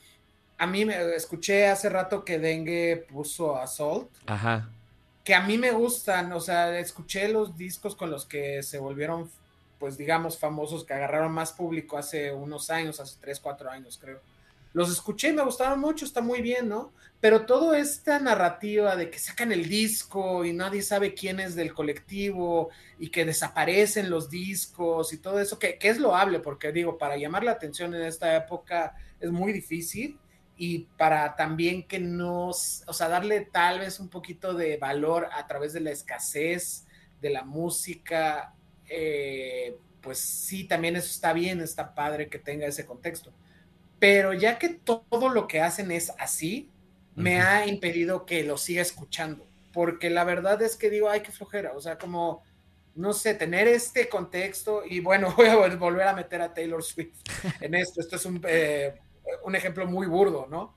a 0.58 0.68
mí 0.68 0.86
me 0.86 1.16
escuché 1.16 1.68
hace 1.68 1.90
rato 1.90 2.24
que 2.24 2.40
Dengue 2.40 3.06
puso 3.12 3.56
Assault, 3.58 4.10
Ajá. 4.26 4.70
que 5.24 5.36
a 5.36 5.42
mí 5.42 5.58
me 5.58 5.72
gustan, 5.72 6.32
o 6.34 6.40
sea, 6.40 6.80
escuché 6.80 7.28
los 7.28 7.58
discos 7.58 7.96
con 7.96 8.10
los 8.10 8.26
que 8.26 8.64
se 8.64 8.80
volvieron, 8.80 9.30
pues 9.80 9.98
digamos, 9.98 10.38
famosos, 10.40 10.86
que 10.86 10.94
agarraron 10.94 11.32
más 11.32 11.52
público 11.52 11.98
hace 11.98 12.32
unos 12.32 12.70
años, 12.70 13.00
hace 13.00 13.18
3, 13.20 13.40
4 13.40 13.70
años 13.70 14.00
creo. 14.02 14.22
Los 14.74 14.92
escuché 14.92 15.30
y 15.30 15.34
me 15.34 15.44
gustaron 15.44 15.80
mucho, 15.80 16.04
está 16.04 16.22
muy 16.22 16.42
bien, 16.42 16.68
¿no? 16.68 16.92
Pero 17.20 17.46
toda 17.46 17.78
esta 17.78 18.20
narrativa 18.20 18.96
de 18.96 19.10
que 19.10 19.20
sacan 19.20 19.52
el 19.52 19.70
disco 19.70 20.44
y 20.44 20.52
nadie 20.52 20.82
sabe 20.82 21.14
quién 21.14 21.40
es 21.40 21.56
del 21.56 21.74
colectivo 21.74 22.70
y 23.00 23.10
que 23.10 23.24
desaparecen 23.24 24.10
los 24.10 24.30
discos 24.30 25.14
y 25.14 25.20
todo 25.20 25.40
eso, 25.40 25.60
que, 25.60 25.78
es 25.80 26.00
loable, 26.00 26.40
porque 26.40 26.72
digo, 26.72 26.98
para 26.98 27.16
llamar 27.16 27.44
la 27.44 27.52
atención 27.52 27.94
en 27.94 28.02
esta 28.02 28.36
época 28.36 28.96
es 29.20 29.32
muy 29.32 29.54
difícil 29.54 30.20
y 30.58 30.80
para 30.98 31.36
también 31.36 31.88
que 31.88 32.00
nos, 32.00 32.84
o 32.88 32.94
sea, 32.94 33.08
darle 33.10 33.42
tal 33.42 33.80
vez 33.80 34.00
un 34.00 34.10
poquito 34.10 34.54
de 34.54 34.78
valor 34.78 35.30
a 35.32 35.46
través 35.48 35.74
de 35.74 35.82
la 35.82 35.92
escasez 35.92 36.86
de 37.22 37.30
la 37.30 37.44
música, 37.44 38.54
eh, 38.90 39.78
pues 40.02 40.18
sí, 40.20 40.66
también 40.66 40.96
eso 40.96 41.10
está 41.10 41.32
bien, 41.32 41.62
está 41.62 41.94
padre 41.94 42.28
que 42.28 42.40
tenga 42.40 42.68
ese 42.68 42.86
contexto. 42.86 43.32
Pero 44.04 44.34
ya 44.34 44.60
que 44.60 44.68
todo 44.68 45.30
lo 45.30 45.48
que 45.48 45.62
hacen 45.62 45.90
es 45.90 46.12
así, 46.20 46.70
me 47.16 47.40
ha 47.40 47.66
impedido 47.68 48.26
que 48.26 48.44
lo 48.44 48.58
siga 48.58 48.82
escuchando, 48.82 49.48
porque 49.72 50.10
la 50.10 50.26
verdad 50.26 50.62
es 50.62 50.76
que 50.76 50.90
digo, 50.90 51.08
ay, 51.10 51.22
qué 51.22 51.32
flojera, 51.32 51.72
o 51.74 51.80
sea, 51.80 51.98
como, 51.98 52.44
no 52.96 53.14
sé, 53.14 53.34
tener 53.34 53.66
este 53.70 54.10
contexto 54.10 54.82
y 54.86 55.00
bueno, 55.00 55.34
voy 55.38 55.48
a 55.48 55.56
vol- 55.56 55.78
volver 55.80 56.06
a 56.06 56.14
meter 56.14 56.42
a 56.42 56.54
Taylor 56.54 56.84
Swift 56.84 57.16
en 57.62 57.76
esto, 57.76 58.02
esto 58.02 58.18
es 58.18 58.26
un, 58.26 58.42
eh, 58.46 58.94
un 59.46 59.56
ejemplo 59.56 59.86
muy 59.88 60.06
burdo, 60.08 60.48
¿no? 60.50 60.76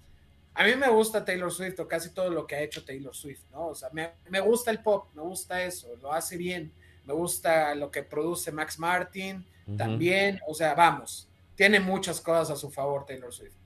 A 0.55 0.63
mí 0.65 0.77
me 0.77 0.89
gusta 0.89 1.25
Taylor 1.25 1.51
Swift 1.51 1.81
o 1.81 1.89
casi 1.89 2.15
todo 2.15 2.31
lo 2.31 2.47
que 2.47 2.55
ha 2.55 2.61
hecho 2.63 2.85
Taylor 2.85 3.13
Swift, 3.13 3.43
¿no? 3.51 3.67
O 3.71 3.75
sea, 3.75 3.89
me, 3.93 4.13
me 4.31 4.39
gusta 4.39 4.71
el 4.71 4.85
pop, 4.85 5.09
me 5.15 5.23
gusta 5.23 5.65
eso, 5.65 5.89
lo 6.01 6.13
hace 6.13 6.37
bien, 6.37 6.73
me 7.05 7.13
gusta 7.13 7.75
lo 7.75 7.91
que 7.91 8.05
produce 8.05 8.53
Max 8.53 8.79
Martin, 8.79 9.45
también, 9.77 10.39
o 10.47 10.55
sea, 10.55 10.75
vamos, 10.75 11.29
tiene 11.57 11.81
muchas 11.81 12.21
cosas 12.21 12.51
a 12.51 12.57
su 12.57 12.71
favor 12.71 13.05
Taylor 13.07 13.33
Swift. 13.33 13.57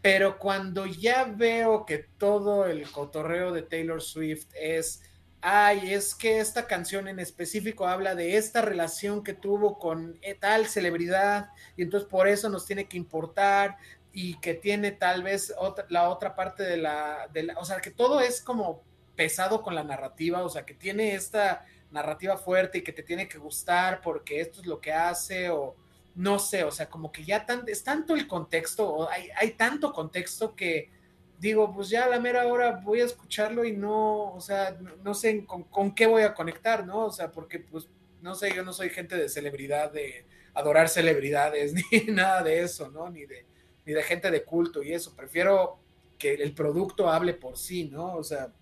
Pero 0.00 0.38
cuando 0.38 0.86
ya 0.86 1.24
veo 1.24 1.84
que 1.86 1.98
todo 1.98 2.66
el 2.66 2.90
cotorreo 2.90 3.52
de 3.52 3.62
Taylor 3.62 4.02
Swift 4.02 4.48
es, 4.54 5.02
ay, 5.40 5.92
es 5.92 6.14
que 6.14 6.40
esta 6.40 6.66
canción 6.66 7.06
en 7.06 7.20
específico 7.20 7.86
habla 7.86 8.14
de 8.14 8.36
esta 8.36 8.62
relación 8.62 9.22
que 9.22 9.34
tuvo 9.34 9.78
con 9.78 10.18
eh, 10.22 10.34
tal 10.34 10.66
celebridad 10.66 11.50
y 11.76 11.82
entonces 11.82 12.08
por 12.08 12.26
eso 12.26 12.48
nos 12.48 12.66
tiene 12.66 12.88
que 12.88 12.96
importar 12.96 13.76
y 14.12 14.38
que 14.40 14.54
tiene 14.54 14.90
tal 14.90 15.22
vez 15.22 15.54
la 15.88 16.08
otra 16.08 16.34
parte 16.34 16.64
de 16.64 16.76
la, 16.76 17.28
de 17.32 17.44
la, 17.44 17.58
o 17.58 17.64
sea, 17.64 17.80
que 17.80 17.90
todo 17.90 18.20
es 18.20 18.42
como 18.42 18.82
pesado 19.14 19.62
con 19.62 19.74
la 19.74 19.84
narrativa, 19.84 20.42
o 20.42 20.48
sea, 20.48 20.66
que 20.66 20.74
tiene 20.74 21.14
esta 21.14 21.64
narrativa 21.92 22.36
fuerte 22.36 22.78
y 22.78 22.82
que 22.82 22.92
te 22.92 23.02
tiene 23.02 23.28
que 23.28 23.38
gustar 23.38 24.00
porque 24.00 24.40
esto 24.40 24.60
es 24.60 24.66
lo 24.66 24.80
que 24.80 24.92
hace 24.92 25.50
o 25.50 25.76
no 26.14 26.38
sé, 26.38 26.64
o 26.64 26.70
sea, 26.70 26.88
como 26.88 27.10
que 27.10 27.24
ya 27.24 27.46
tan, 27.46 27.64
es 27.66 27.84
tanto 27.84 28.14
el 28.14 28.26
contexto, 28.26 29.08
hay, 29.10 29.28
hay 29.36 29.52
tanto 29.52 29.92
contexto 29.92 30.54
que 30.54 30.90
digo, 31.38 31.74
pues 31.74 31.88
ya 31.88 32.04
a 32.04 32.08
la 32.08 32.20
mera 32.20 32.46
hora 32.46 32.80
voy 32.84 33.00
a 33.00 33.04
escucharlo 33.04 33.64
y 33.64 33.72
no, 33.72 34.32
o 34.32 34.40
sea, 34.40 34.76
no, 34.80 34.96
no 34.96 35.14
sé 35.14 35.44
con, 35.44 35.64
con, 35.64 35.94
qué 35.94 36.06
voy 36.06 36.22
a 36.22 36.34
conectar, 36.34 36.86
¿no? 36.86 37.06
O 37.06 37.10
sea, 37.10 37.32
porque 37.32 37.58
pues, 37.58 37.88
no 38.20 38.34
sé, 38.34 38.54
yo 38.54 38.62
no 38.62 38.72
soy 38.72 38.90
gente 38.90 39.16
de 39.16 39.28
celebridad, 39.28 39.90
de 39.90 40.24
adorar 40.54 40.88
celebridades, 40.88 41.74
ni 41.90 42.12
nada 42.12 42.42
de 42.42 42.62
eso, 42.62 42.90
¿no? 42.90 43.10
Ni 43.10 43.26
de, 43.26 43.44
ni 43.84 43.92
de 43.92 44.02
gente 44.02 44.30
de 44.30 44.44
culto 44.44 44.82
y 44.82 44.92
eso, 44.92 45.16
prefiero 45.16 45.78
que 46.18 46.34
el 46.34 46.54
producto 46.54 47.10
hable 47.10 47.34
por 47.34 47.58
sí, 47.58 47.88
¿no? 47.88 48.14
O 48.14 48.22
sea, 48.22 48.52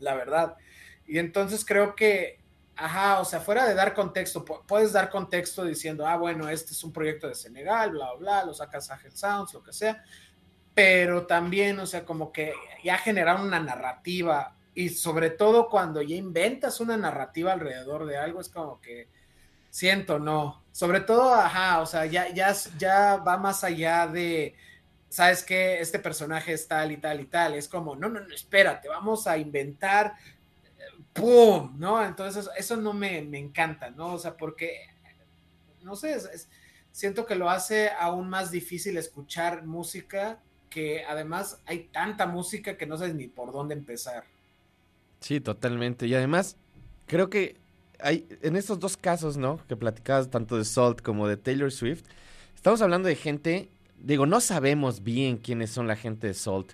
la 0.00 0.14
verdad. 0.14 0.56
Y 1.06 1.18
entonces 1.18 1.64
creo 1.64 1.94
que 1.94 2.40
Ajá, 2.78 3.20
o 3.20 3.24
sea, 3.24 3.40
fuera 3.40 3.66
de 3.66 3.74
dar 3.74 3.94
contexto, 3.94 4.44
puedes 4.44 4.92
dar 4.92 5.08
contexto 5.08 5.64
diciendo, 5.64 6.06
ah, 6.06 6.16
bueno, 6.18 6.46
este 6.48 6.72
es 6.72 6.84
un 6.84 6.92
proyecto 6.92 7.26
de 7.26 7.34
Senegal, 7.34 7.90
bla, 7.90 8.12
bla, 8.14 8.44
lo 8.44 8.52
sacas 8.52 8.90
a 8.90 9.00
Head 9.02 9.14
Sounds, 9.14 9.54
lo 9.54 9.62
que 9.62 9.72
sea, 9.72 10.04
pero 10.74 11.26
también, 11.26 11.78
o 11.80 11.86
sea, 11.86 12.04
como 12.04 12.30
que 12.30 12.52
ya 12.84 12.98
generar 12.98 13.40
una 13.40 13.58
narrativa 13.58 14.54
y 14.74 14.90
sobre 14.90 15.30
todo 15.30 15.70
cuando 15.70 16.02
ya 16.02 16.16
inventas 16.16 16.78
una 16.80 16.98
narrativa 16.98 17.54
alrededor 17.54 18.04
de 18.04 18.18
algo, 18.18 18.42
es 18.42 18.50
como 18.50 18.78
que 18.78 19.08
siento, 19.70 20.18
no, 20.18 20.62
sobre 20.70 21.00
todo, 21.00 21.34
ajá, 21.34 21.80
o 21.80 21.86
sea, 21.86 22.04
ya, 22.04 22.28
ya, 22.28 22.54
ya 22.78 23.16
va 23.16 23.38
más 23.38 23.64
allá 23.64 24.06
de, 24.06 24.54
sabes 25.08 25.42
que 25.42 25.80
este 25.80 25.98
personaje 25.98 26.52
es 26.52 26.68
tal 26.68 26.92
y 26.92 26.98
tal 26.98 27.20
y 27.20 27.26
tal, 27.26 27.54
es 27.54 27.68
como, 27.68 27.96
no, 27.96 28.10
no, 28.10 28.20
no, 28.20 28.34
espérate, 28.34 28.86
vamos 28.88 29.26
a 29.26 29.38
inventar 29.38 30.12
¡pum! 31.12 31.74
¿No? 31.78 32.04
Entonces 32.04 32.48
eso 32.56 32.76
no 32.76 32.92
me, 32.92 33.22
me, 33.22 33.38
encanta, 33.38 33.90
¿no? 33.90 34.14
O 34.14 34.18
sea, 34.18 34.36
porque, 34.36 34.88
no 35.82 35.96
sé, 35.96 36.14
es, 36.14 36.24
es, 36.26 36.48
siento 36.92 37.26
que 37.26 37.34
lo 37.34 37.50
hace 37.50 37.90
aún 37.90 38.28
más 38.28 38.50
difícil 38.50 38.96
escuchar 38.96 39.66
música, 39.66 40.40
que 40.70 41.04
además 41.04 41.60
hay 41.66 41.84
tanta 41.92 42.26
música 42.26 42.76
que 42.76 42.86
no 42.86 42.96
sabes 42.96 43.14
ni 43.14 43.28
por 43.28 43.52
dónde 43.52 43.74
empezar. 43.74 44.24
Sí, 45.20 45.40
totalmente. 45.40 46.06
Y 46.06 46.14
además, 46.14 46.56
creo 47.06 47.30
que 47.30 47.56
hay, 48.00 48.26
en 48.42 48.56
estos 48.56 48.78
dos 48.78 48.96
casos, 48.96 49.36
¿no? 49.36 49.58
Que 49.68 49.76
platicabas 49.76 50.30
tanto 50.30 50.56
de 50.56 50.64
Salt 50.64 51.02
como 51.02 51.28
de 51.28 51.36
Taylor 51.36 51.72
Swift, 51.72 52.04
estamos 52.54 52.82
hablando 52.82 53.08
de 53.08 53.16
gente, 53.16 53.68
digo, 53.98 54.26
no 54.26 54.40
sabemos 54.40 55.02
bien 55.02 55.38
quiénes 55.38 55.70
son 55.70 55.86
la 55.86 55.96
gente 55.96 56.26
de 56.26 56.34
Salt, 56.34 56.72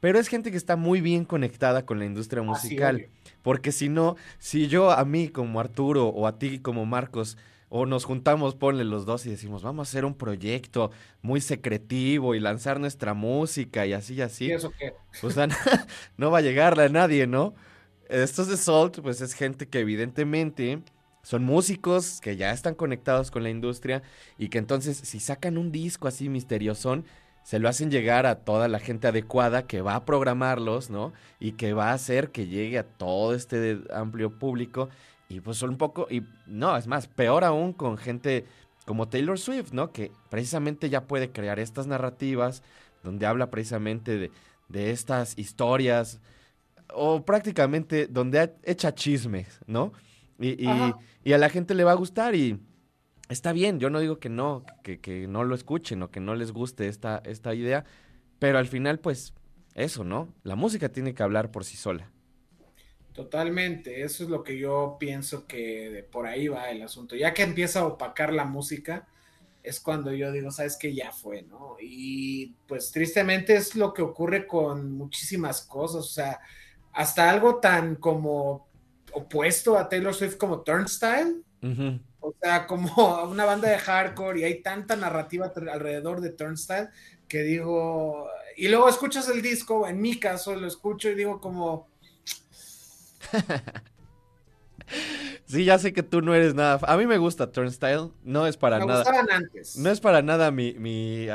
pero 0.00 0.18
es 0.18 0.28
gente 0.28 0.50
que 0.50 0.56
está 0.56 0.76
muy 0.76 1.00
bien 1.00 1.24
conectada 1.24 1.86
con 1.86 1.98
la 1.98 2.04
industria 2.04 2.42
musical. 2.42 3.02
Ah, 3.04 3.18
sí, 3.21 3.21
porque 3.42 3.72
si 3.72 3.88
no, 3.88 4.16
si 4.38 4.68
yo 4.68 4.90
a 4.90 5.04
mí 5.04 5.28
como 5.28 5.60
Arturo 5.60 6.08
o 6.08 6.26
a 6.26 6.38
ti 6.38 6.58
como 6.58 6.86
Marcos, 6.86 7.36
o 7.74 7.86
nos 7.86 8.04
juntamos, 8.04 8.54
ponle 8.54 8.84
los 8.84 9.06
dos 9.06 9.24
y 9.24 9.30
decimos, 9.30 9.62
vamos 9.62 9.88
a 9.88 9.90
hacer 9.90 10.04
un 10.04 10.14
proyecto 10.14 10.90
muy 11.22 11.40
secretivo 11.40 12.34
y 12.34 12.40
lanzar 12.40 12.78
nuestra 12.78 13.14
música 13.14 13.86
y 13.86 13.94
así 13.94 14.12
y 14.12 14.20
así. 14.20 14.44
¿Y 14.44 14.52
eso 14.52 14.70
qué? 14.78 14.92
Pues 15.22 15.38
a, 15.38 15.48
no 16.18 16.30
va 16.30 16.38
a 16.38 16.42
llegarle 16.42 16.84
a 16.84 16.88
nadie, 16.90 17.26
¿no? 17.26 17.54
Estos 18.10 18.48
de 18.48 18.58
Salt, 18.58 19.00
pues 19.00 19.22
es 19.22 19.32
gente 19.32 19.68
que 19.68 19.80
evidentemente 19.80 20.82
son 21.22 21.44
músicos 21.44 22.20
que 22.20 22.36
ya 22.36 22.52
están 22.52 22.74
conectados 22.74 23.30
con 23.30 23.42
la 23.42 23.48
industria 23.48 24.02
y 24.36 24.50
que 24.50 24.58
entonces 24.58 24.98
si 24.98 25.18
sacan 25.18 25.56
un 25.56 25.72
disco 25.72 26.08
así 26.08 26.28
misteriosón, 26.28 27.06
se 27.42 27.58
lo 27.58 27.68
hacen 27.68 27.90
llegar 27.90 28.26
a 28.26 28.36
toda 28.36 28.68
la 28.68 28.78
gente 28.78 29.08
adecuada 29.08 29.66
que 29.66 29.82
va 29.82 29.96
a 29.96 30.04
programarlos, 30.04 30.90
¿no? 30.90 31.12
Y 31.40 31.52
que 31.52 31.72
va 31.72 31.90
a 31.90 31.94
hacer 31.94 32.30
que 32.30 32.46
llegue 32.46 32.78
a 32.78 32.84
todo 32.84 33.34
este 33.34 33.80
amplio 33.92 34.38
público. 34.38 34.88
Y 35.28 35.40
pues 35.40 35.56
son 35.56 35.70
un 35.70 35.78
poco, 35.78 36.06
y 36.10 36.22
no, 36.46 36.76
es 36.76 36.86
más, 36.86 37.08
peor 37.08 37.44
aún 37.44 37.72
con 37.72 37.98
gente 37.98 38.44
como 38.86 39.08
Taylor 39.08 39.38
Swift, 39.38 39.72
¿no? 39.72 39.92
Que 39.92 40.12
precisamente 40.28 40.90
ya 40.90 41.06
puede 41.06 41.30
crear 41.30 41.58
estas 41.58 41.86
narrativas 41.86 42.62
donde 43.02 43.26
habla 43.26 43.50
precisamente 43.50 44.18
de, 44.18 44.30
de 44.68 44.90
estas 44.90 45.38
historias 45.38 46.20
o 46.94 47.24
prácticamente 47.24 48.06
donde 48.06 48.54
echa 48.62 48.94
chismes, 48.94 49.60
¿no? 49.66 49.92
Y, 50.38 50.50
y, 50.64 50.94
y 51.24 51.32
a 51.32 51.38
la 51.38 51.48
gente 51.48 51.74
le 51.74 51.84
va 51.84 51.92
a 51.92 51.96
gustar 51.96 52.34
y 52.34 52.58
está 53.32 53.52
bien, 53.52 53.80
yo 53.80 53.90
no 53.90 54.00
digo 54.00 54.18
que 54.18 54.28
no, 54.28 54.64
que, 54.82 55.00
que, 55.00 55.26
no 55.26 55.44
lo 55.44 55.54
escuchen 55.54 56.02
o 56.02 56.10
que 56.10 56.20
no 56.20 56.34
les 56.34 56.52
guste 56.52 56.88
esta, 56.88 57.22
esta 57.24 57.54
idea, 57.54 57.84
pero 58.38 58.58
al 58.58 58.66
final, 58.66 58.98
pues, 58.98 59.34
eso, 59.74 60.04
¿no? 60.04 60.32
La 60.42 60.54
música 60.54 60.90
tiene 60.90 61.14
que 61.14 61.22
hablar 61.22 61.50
por 61.50 61.64
sí 61.64 61.76
sola. 61.76 62.10
Totalmente, 63.12 64.02
eso 64.02 64.24
es 64.24 64.30
lo 64.30 64.42
que 64.42 64.58
yo 64.58 64.96
pienso 64.98 65.46
que 65.46 65.90
de 65.90 66.02
por 66.02 66.26
ahí 66.26 66.48
va 66.48 66.70
el 66.70 66.82
asunto. 66.82 67.14
Ya 67.14 67.34
que 67.34 67.42
empieza 67.42 67.80
a 67.80 67.86
opacar 67.86 68.32
la 68.32 68.44
música, 68.44 69.06
es 69.62 69.80
cuando 69.80 70.12
yo 70.12 70.32
digo, 70.32 70.50
sabes 70.50 70.76
que 70.76 70.94
ya 70.94 71.12
fue, 71.12 71.42
¿no? 71.42 71.76
Y 71.80 72.54
pues 72.66 72.90
tristemente 72.90 73.54
es 73.54 73.76
lo 73.76 73.92
que 73.92 74.02
ocurre 74.02 74.46
con 74.46 74.92
muchísimas 74.92 75.62
cosas, 75.62 76.04
o 76.04 76.08
sea, 76.08 76.40
hasta 76.92 77.30
algo 77.30 77.56
tan 77.56 77.96
como 77.96 78.66
opuesto 79.12 79.78
a 79.78 79.88
Taylor 79.88 80.14
Swift 80.14 80.36
como 80.36 80.62
Turnstile. 80.62 81.42
Uh 81.62 81.66
-huh. 81.66 82.00
O 82.22 82.34
sea, 82.40 82.66
como 82.66 83.22
una 83.30 83.44
banda 83.44 83.68
de 83.68 83.78
hardcore 83.78 84.40
y 84.40 84.44
hay 84.44 84.62
tanta 84.62 84.96
narrativa 84.96 85.52
alrededor 85.54 86.20
de 86.20 86.30
Turnstile 86.30 86.88
que 87.28 87.42
digo, 87.42 88.28
y 88.56 88.68
luego 88.68 88.88
escuchas 88.88 89.28
el 89.28 89.42
disco, 89.42 89.88
en 89.88 90.00
mi 90.00 90.18
caso 90.18 90.54
lo 90.54 90.66
escucho 90.66 91.08
y 91.08 91.14
digo 91.14 91.40
como... 91.40 91.88
sí, 95.46 95.64
ya 95.64 95.78
sé 95.78 95.92
que 95.92 96.02
tú 96.02 96.20
no 96.20 96.34
eres 96.34 96.54
nada. 96.54 96.78
A 96.82 96.96
mí 96.96 97.06
me 97.06 97.18
gusta 97.18 97.50
Turnstile, 97.50 98.10
no 98.22 98.46
es 98.46 98.56
para 98.56 98.78
me 98.78 98.86
nada. 98.86 98.98
gustaban 99.00 99.30
antes. 99.30 99.76
No 99.78 99.90
es 99.90 100.00
para 100.00 100.22
nada 100.22 100.50
mi. 100.50 100.74
mi 100.74 101.26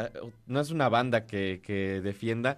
no 0.45 0.59
es 0.59 0.69
una 0.69 0.89
banda 0.89 1.25
que, 1.25 1.61
que 1.63 2.01
defienda. 2.01 2.57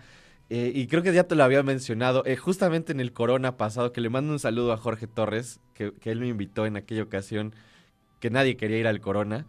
Eh, 0.50 0.72
y 0.74 0.88
creo 0.88 1.04
que 1.04 1.14
ya 1.14 1.26
te 1.26 1.36
lo 1.36 1.44
había 1.44 1.62
mencionado, 1.62 2.24
eh, 2.26 2.36
justamente 2.36 2.92
en 2.92 3.00
el 3.00 3.14
Corona 3.14 3.56
pasado, 3.56 3.94
que 3.94 4.02
le 4.02 4.10
mando 4.10 4.34
un 4.34 4.40
saludo 4.40 4.74
a 4.74 4.78
Jorge 4.78 5.06
Torres, 5.06 5.60
que, 5.76 5.94
que 5.94 6.10
él 6.12 6.20
me 6.20 6.28
invitó 6.28 6.66
en 6.66 6.76
aquella 6.76 7.04
ocasión, 7.04 7.54
que 8.20 8.30
nadie 8.30 8.58
quería 8.58 8.78
ir 8.78 8.88
al 8.88 9.02
Corona. 9.02 9.46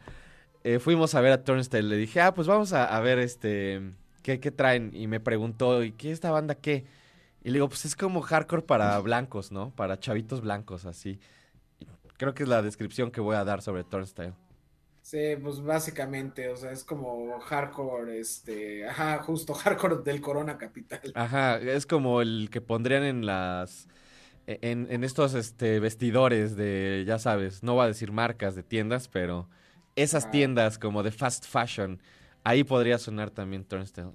Eh, 0.62 0.78
fuimos 0.78 1.14
a 1.14 1.20
ver 1.20 1.32
a 1.32 1.42
Turnstile, 1.42 1.88
le 1.88 1.96
dije, 1.96 2.20
ah, 2.20 2.34
pues 2.34 2.46
vamos 2.46 2.72
a, 2.72 2.84
a 2.84 3.00
ver 3.00 3.18
este, 3.18 3.80
¿qué, 4.22 4.40
¿qué, 4.40 4.50
traen? 4.50 4.90
Y 4.94 5.06
me 5.06 5.20
preguntó, 5.20 5.82
¿y 5.82 5.92
qué 5.92 6.10
esta 6.10 6.30
banda 6.30 6.54
qué? 6.54 6.84
Y 7.42 7.48
le 7.48 7.54
digo, 7.54 7.68
pues 7.68 7.84
es 7.84 7.96
como 7.96 8.20
hardcore 8.20 8.62
para 8.62 8.98
blancos, 9.00 9.52
¿no? 9.52 9.70
Para 9.74 9.98
chavitos 9.98 10.42
blancos, 10.42 10.84
así. 10.84 11.18
Creo 12.18 12.34
que 12.34 12.42
es 12.42 12.48
la 12.48 12.60
descripción 12.60 13.10
que 13.10 13.22
voy 13.22 13.36
a 13.36 13.44
dar 13.44 13.62
sobre 13.62 13.84
Turnstile. 13.84 14.34
Sí, 15.02 15.34
pues 15.42 15.62
básicamente, 15.62 16.50
o 16.50 16.56
sea, 16.56 16.70
es 16.70 16.84
como 16.84 17.40
hardcore, 17.40 18.20
este, 18.20 18.86
ajá, 18.86 19.22
justo 19.22 19.54
hardcore 19.54 20.02
del 20.04 20.20
Corona 20.20 20.58
Capital. 20.58 21.00
Ajá, 21.14 21.58
es 21.58 21.86
como 21.86 22.20
el 22.20 22.48
que 22.50 22.60
pondrían 22.60 23.04
en 23.04 23.26
las... 23.26 23.88
En, 24.46 24.88
en 24.90 25.04
estos 25.04 25.34
este, 25.34 25.78
vestidores 25.80 26.56
de, 26.56 27.04
ya 27.06 27.18
sabes, 27.18 27.62
no 27.62 27.74
voy 27.74 27.84
a 27.84 27.88
decir 27.88 28.10
marcas 28.12 28.54
de 28.56 28.62
tiendas, 28.64 29.08
pero 29.08 29.48
esas 29.96 30.26
Ah. 30.26 30.30
tiendas 30.30 30.78
como 30.78 31.02
de 31.02 31.12
fast 31.12 31.46
fashion, 31.46 32.00
ahí 32.42 32.64
podría 32.64 32.98
sonar 32.98 33.30
también 33.30 33.64
Turnstile. 33.64 34.08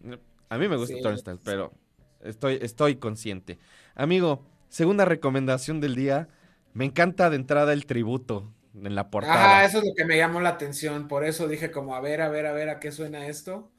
A 0.49 0.57
mí 0.57 0.67
me 0.67 0.75
gusta 0.75 0.95
Sí, 0.95 1.01
Turnstile, 1.01 1.37
sí. 1.37 1.41
pero 1.45 1.73
estoy, 2.21 2.59
estoy 2.61 2.95
consciente. 2.97 3.59
Amigo, 3.95 4.43
segunda 4.69 5.05
recomendación 5.05 5.79
del 5.79 5.95
día, 5.95 6.27
me 6.73 6.85
encanta 6.85 7.29
de 7.29 7.37
entrada 7.37 7.71
el 7.71 7.85
tributo 7.85 8.51
en 8.73 8.93
la 8.95 9.09
portada. 9.09 9.35
Ajá, 9.59 9.65
eso 9.65 9.79
es 9.79 9.85
lo 9.85 9.93
que 9.95 10.03
me 10.03 10.17
llamó 10.17 10.41
la 10.41 10.49
atención, 10.49 11.07
por 11.07 11.23
eso 11.23 11.47
dije 11.47 11.71
como, 11.71 11.95
a 11.95 12.01
ver, 12.01 12.21
a 12.21 12.27
ver, 12.29 12.45
a 12.45 12.51
ver, 12.51 12.67
¿a 12.69 12.79
qué 12.81 12.91
suena 12.91 13.27
esto? 13.27 13.71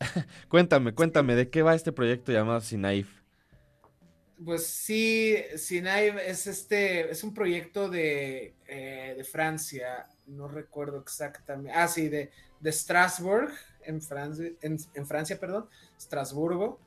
Cuéntame, 0.48 0.92
cuéntame, 0.94 1.34
¿de 1.34 1.50
qué 1.50 1.62
va 1.62 1.74
este 1.74 1.90
proyecto 1.92 2.30
llamado 2.30 2.60
Sinaif? 2.60 3.23
Pues 4.42 4.66
sí, 4.66 5.36
Sinai 5.56 6.14
es 6.26 6.46
este, 6.46 7.10
es 7.10 7.22
un 7.22 7.32
proyecto 7.32 7.88
de, 7.88 8.54
eh, 8.66 9.14
de 9.16 9.24
Francia, 9.24 10.08
no 10.26 10.48
recuerdo 10.48 10.98
exactamente, 10.98 11.72
ah, 11.72 11.86
sí, 11.86 12.08
de, 12.08 12.30
de 12.58 12.72
Strasbourg, 12.72 13.52
en 13.84 14.02
Francia, 14.02 14.50
en, 14.60 14.78
en 14.94 15.06
Francia, 15.06 15.38
perdón, 15.38 15.68
Estrasburgo, 15.96 16.80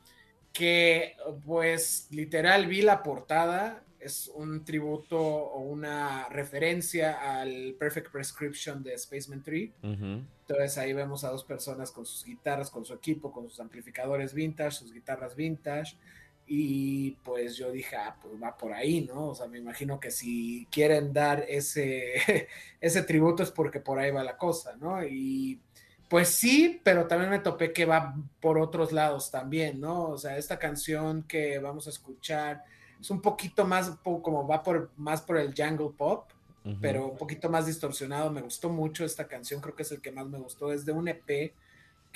que 0.52 1.16
pues 1.46 2.08
literal 2.12 2.68
vi 2.68 2.82
la 2.82 3.04
portada, 3.04 3.84
es 4.00 4.32
un 4.34 4.64
tributo 4.64 5.20
o 5.20 5.62
una 5.62 6.28
referencia 6.30 7.40
al 7.40 7.76
Perfect 7.80 8.12
Prescription 8.12 8.84
de 8.84 8.98
Spaceman 8.98 9.44
3. 9.44 9.70
Ujú. 9.84 10.22
Entonces 10.42 10.78
ahí 10.78 10.94
vemos 10.94 11.24
a 11.24 11.30
dos 11.30 11.44
personas 11.44 11.92
con 11.92 12.06
sus 12.06 12.24
guitarras, 12.24 12.70
con 12.70 12.86
su 12.86 12.94
equipo, 12.94 13.32
con 13.32 13.50
sus 13.50 13.60
amplificadores 13.60 14.34
vintage, 14.34 14.72
sus 14.72 14.94
guitarras 14.94 15.36
vintage. 15.36 15.98
Y 16.48 17.12
pues 17.24 17.58
yo 17.58 17.72
dije, 17.72 17.98
ah, 17.98 18.16
pues 18.22 18.42
va 18.42 18.56
por 18.56 18.72
ahí, 18.72 19.02
¿no? 19.02 19.30
O 19.30 19.36
sea, 19.36 19.48
me 19.48 19.58
imagino 19.58 20.00
que 20.00 20.12
si 20.12 20.66
quieren 20.72 21.12
dar 21.12 21.44
ese, 21.48 22.48
ese 22.82 23.04
tributo 23.04 23.44
es 23.44 23.52
porque 23.52 23.82
por 23.82 24.00
ahí 24.00 24.12
va 24.12 24.24
la 24.24 24.38
cosa, 24.38 24.76
¿no? 24.78 25.04
Y 25.04 25.60
pues 26.10 26.30
sí, 26.30 26.80
pero 26.84 27.06
también 27.06 27.30
me 27.32 27.40
topé 27.40 27.74
que 27.74 27.86
va 27.86 28.16
por 28.40 28.58
otros 28.58 28.94
lados 28.94 29.30
también, 29.30 29.82
¿no? 29.82 30.06
O 30.06 30.18
sea, 30.18 30.38
esta 30.38 30.58
canción 30.58 31.24
que 31.24 31.60
vamos 31.60 31.88
a 31.88 31.90
escuchar 31.90 32.64
es 33.00 33.10
un 33.12 33.22
poquito 33.22 33.66
más, 33.66 33.92
como 34.02 34.48
va 34.48 34.64
por, 34.64 34.92
más 34.96 35.22
por 35.22 35.38
el 35.38 35.54
jungle 35.56 35.92
pop, 35.98 36.32
Ujú. 36.64 36.78
pero 36.82 37.08
un 37.08 37.18
poquito 37.18 37.50
más 37.50 37.66
distorsionado. 37.66 38.32
Me 38.32 38.42
gustó 38.42 38.70
mucho 38.70 39.04
esta 39.04 39.28
canción, 39.28 39.60
creo 39.60 39.76
que 39.76 39.84
es 39.84 39.92
el 39.92 40.02
que 40.02 40.12
más 40.12 40.28
me 40.28 40.38
gustó. 40.40 40.72
Es 40.72 40.86
de 40.86 40.94
un 40.94 41.10
EP 41.10 41.54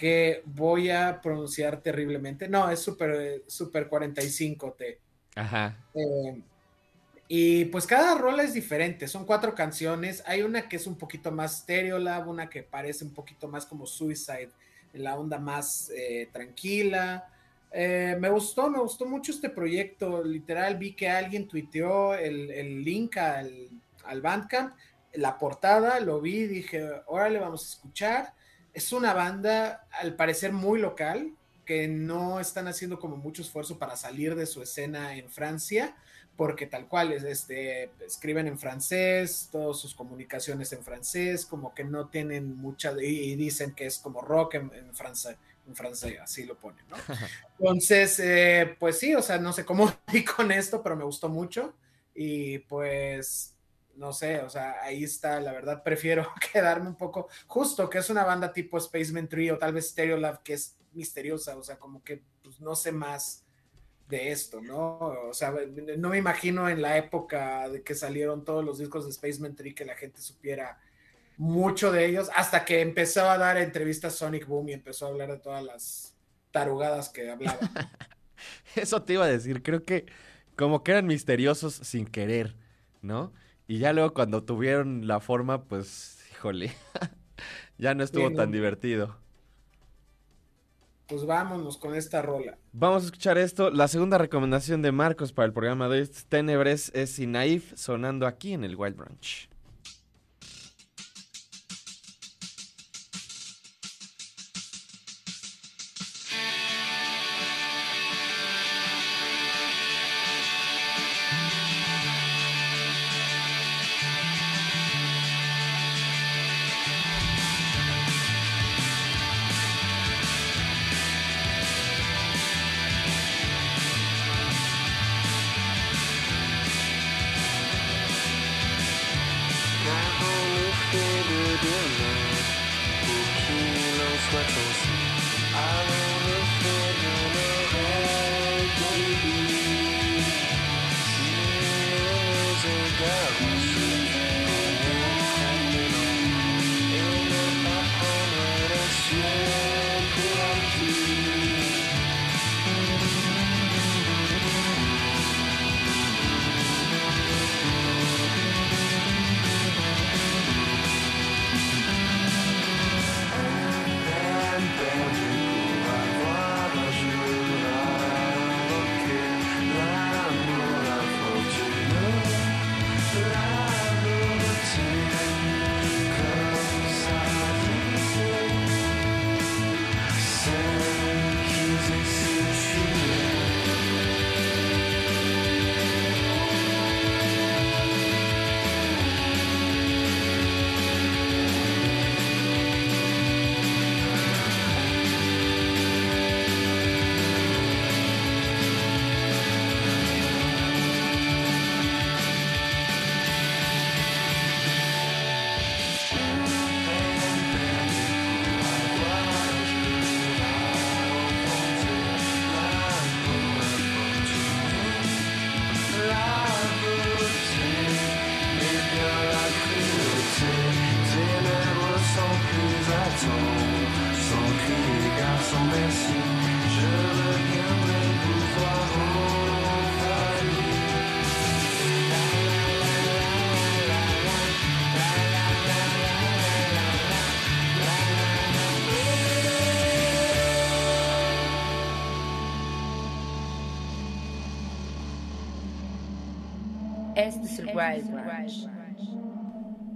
que 0.02 0.42
voy 0.46 0.90
a 0.90 1.22
pronunciar 1.22 1.80
terriblemente. 1.80 2.48
No, 2.48 2.72
es 2.72 2.80
Super, 2.80 3.44
super 3.46 3.88
45T. 3.88 4.98
Ajá. 5.36 5.78
Eh, 5.94 6.42
y 7.28 7.66
pues 7.66 7.86
cada 7.86 8.18
rola 8.18 8.42
es 8.42 8.56
diferente, 8.56 9.08
son 9.08 9.28
cuatro 9.28 9.54
canciones. 9.54 10.24
Hay 10.26 10.42
una 10.42 10.68
que 10.68 10.78
es 10.78 10.88
un 10.88 10.98
poquito 10.98 11.32
más 11.32 11.60
Stereolab, 11.60 12.28
una 12.28 12.50
que 12.50 12.64
parece 12.64 13.06
un 13.06 13.14
poquito 13.14 13.48
más 13.48 13.68
como 13.68 13.86
Suicide, 13.86 14.50
la 14.94 15.20
onda 15.20 15.38
más 15.38 15.92
eh, 15.96 16.28
tranquila. 16.34 17.30
Eh, 17.72 18.18
me 18.20 18.30
gustó, 18.30 18.72
me 18.72 18.80
gustó 18.80 19.06
mucho 19.06 19.32
este 19.32 19.52
proyecto. 19.52 20.24
Literal, 20.24 20.78
vi 20.78 20.94
que 20.94 21.10
alguien 21.10 21.48
tuiteó 21.48 22.16
el, 22.16 22.50
el 22.50 22.84
link 22.84 23.18
al, 23.18 23.70
al 24.06 24.20
Bandcamp, 24.20 24.74
la 25.14 25.38
portada, 25.38 26.00
lo 26.00 26.20
vi, 26.22 26.48
dije, 26.48 26.90
órale, 27.06 27.38
vamos 27.38 27.64
a 27.68 27.70
escuchar. 27.70 28.41
Es 28.74 28.94
una 28.94 29.14
banda, 29.14 29.88
al 29.92 30.16
parecer, 30.16 30.54
muy 30.54 30.80
local, 30.80 31.34
que 31.66 31.88
no 31.88 32.40
están 32.40 32.68
haciendo 32.68 33.00
como 33.00 33.18
mucho 33.18 33.42
esfuerzo 33.42 33.78
para 33.78 33.96
salir 33.96 34.36
de 34.36 34.46
su 34.46 34.62
escena 34.62 35.16
en 35.16 35.30
Francia, 35.30 35.96
porque 36.36 36.66
tal 36.66 36.88
cual, 36.88 37.12
es, 37.12 37.24
este, 37.24 37.92
escriben 38.06 38.48
en 38.48 38.58
francés, 38.58 39.50
todas 39.52 39.78
sus 39.78 39.94
comunicaciones 39.94 40.74
en 40.74 40.84
francés, 40.84 41.46
como 41.46 41.74
que 41.74 41.84
no 41.84 42.08
tienen 42.08 42.58
mucha, 42.58 42.94
y, 43.02 43.32
y 43.32 43.36
dicen 43.36 43.74
que 43.74 43.86
es 43.86 44.00
como 44.00 44.22
rock 44.22 44.56
en, 44.56 44.72
en 44.74 44.96
francés, 44.96 45.38
en 45.68 45.76
francés, 45.76 46.18
así 46.22 46.46
lo 46.46 46.56
ponen, 46.56 46.84
¿no? 46.90 46.98
Entonces, 47.60 48.20
eh, 48.20 48.76
pues 48.80 48.98
sí, 48.98 49.14
o 49.14 49.22
sea, 49.22 49.38
no 49.38 49.54
sé 49.54 49.66
cómo 49.66 49.94
di 50.12 50.24
con 50.24 50.52
esto, 50.52 50.82
pero 50.82 50.96
me 50.96 51.04
gustó 51.04 51.30
mucho 51.30 51.74
y 52.16 52.60
pues, 52.60 53.54
no 53.96 54.14
sé, 54.14 54.40
o 54.40 54.50
sea, 54.50 54.82
ahí 54.82 55.04
está, 55.04 55.40
la 55.40 55.52
verdad, 55.52 55.84
prefiero 55.84 56.28
quedarme 56.54 56.88
un 56.88 56.96
poco, 56.96 57.28
justo 57.48 57.90
que 57.90 58.00
es 58.00 58.10
una 58.10 58.24
banda 58.24 58.54
tipo 58.54 58.80
Spaceman 58.80 59.28
3 59.28 59.54
o 59.54 59.58
tal 59.58 59.74
vez 59.74 59.90
Stereolab, 59.90 60.44
que 60.44 60.54
es 60.54 60.78
misteriosa, 60.94 61.58
o 61.58 61.64
sea, 61.64 61.78
como 61.78 62.04
que 62.04 62.24
pues, 62.44 62.60
no 62.60 62.76
sé 62.76 62.92
más 62.92 63.46
de 64.08 64.32
esto, 64.32 64.62
¿no? 64.62 64.98
O 64.98 65.34
sea, 65.34 65.54
no 65.98 66.10
me 66.10 66.18
imagino 66.18 66.70
en 66.70 66.82
la 66.82 66.98
época 66.98 67.70
de 67.70 67.82
que 67.82 67.96
salieron 67.96 68.44
todos 68.44 68.64
los 68.64 68.78
discos 68.78 69.06
de 69.06 69.14
Spaceman 69.14 69.56
3 69.56 69.74
que 69.74 69.86
la 69.86 69.96
gente 69.96 70.22
supiera 70.22 70.80
mucho 71.38 71.92
de 71.92 72.06
ellos, 72.06 72.30
hasta 72.36 72.66
que 72.66 72.82
empezó 72.82 73.30
a 73.30 73.38
dar 73.38 73.58
entrevistas 73.58 74.16
Sonic 74.16 74.46
Boom 74.46 74.70
y 74.70 74.74
empezó 74.74 75.06
a 75.06 75.10
hablar 75.10 75.32
de 75.32 75.40
todas 75.40 75.64
las 75.64 76.14
tarugadas 76.52 77.10
que 77.10 77.32
hablaba. 77.32 77.58
Eso 78.76 79.02
te 79.02 79.14
iba 79.14 79.26
a 79.26 79.30
decir, 79.30 79.64
creo 79.64 79.84
que 79.84 80.06
como 80.56 80.84
que 80.84 80.92
eran 80.92 81.08
misteriosos 81.08 81.74
sin 81.74 82.06
querer, 82.06 82.56
¿no? 83.02 83.34
Y 83.72 83.78
ya 83.78 83.94
luego 83.94 84.14
cuando 84.14 84.44
tuvieron 84.44 85.08
la 85.08 85.22
forma, 85.22 85.64
pues, 85.64 86.20
híjole, 86.34 86.74
ya 87.78 87.96
no 87.96 88.04
estuvo 88.04 88.30
no. 88.30 88.36
tan 88.36 88.52
divertido. 88.52 89.16
Pues 91.08 91.26
vámonos 91.26 91.78
con 91.78 91.96
esta 91.96 92.22
rola. 92.22 92.58
Vamos 92.74 93.04
a 93.04 93.06
escuchar 93.06 93.38
esto. 93.38 93.70
La 93.70 93.88
segunda 93.88 94.18
recomendación 94.18 94.82
de 94.82 94.92
Marcos 94.92 95.32
para 95.32 95.46
el 95.46 95.54
programa 95.54 95.88
de 95.88 96.00
hoy 96.00 96.02
es 96.02 96.26
Tenebres 96.26 96.92
es 96.94 97.12
Sinaif, 97.12 97.72
sonando 97.78 98.28
aquí 98.28 98.52
en 98.52 98.66
el 98.66 98.76
Wild 98.76 98.98
Branch. 98.98 99.50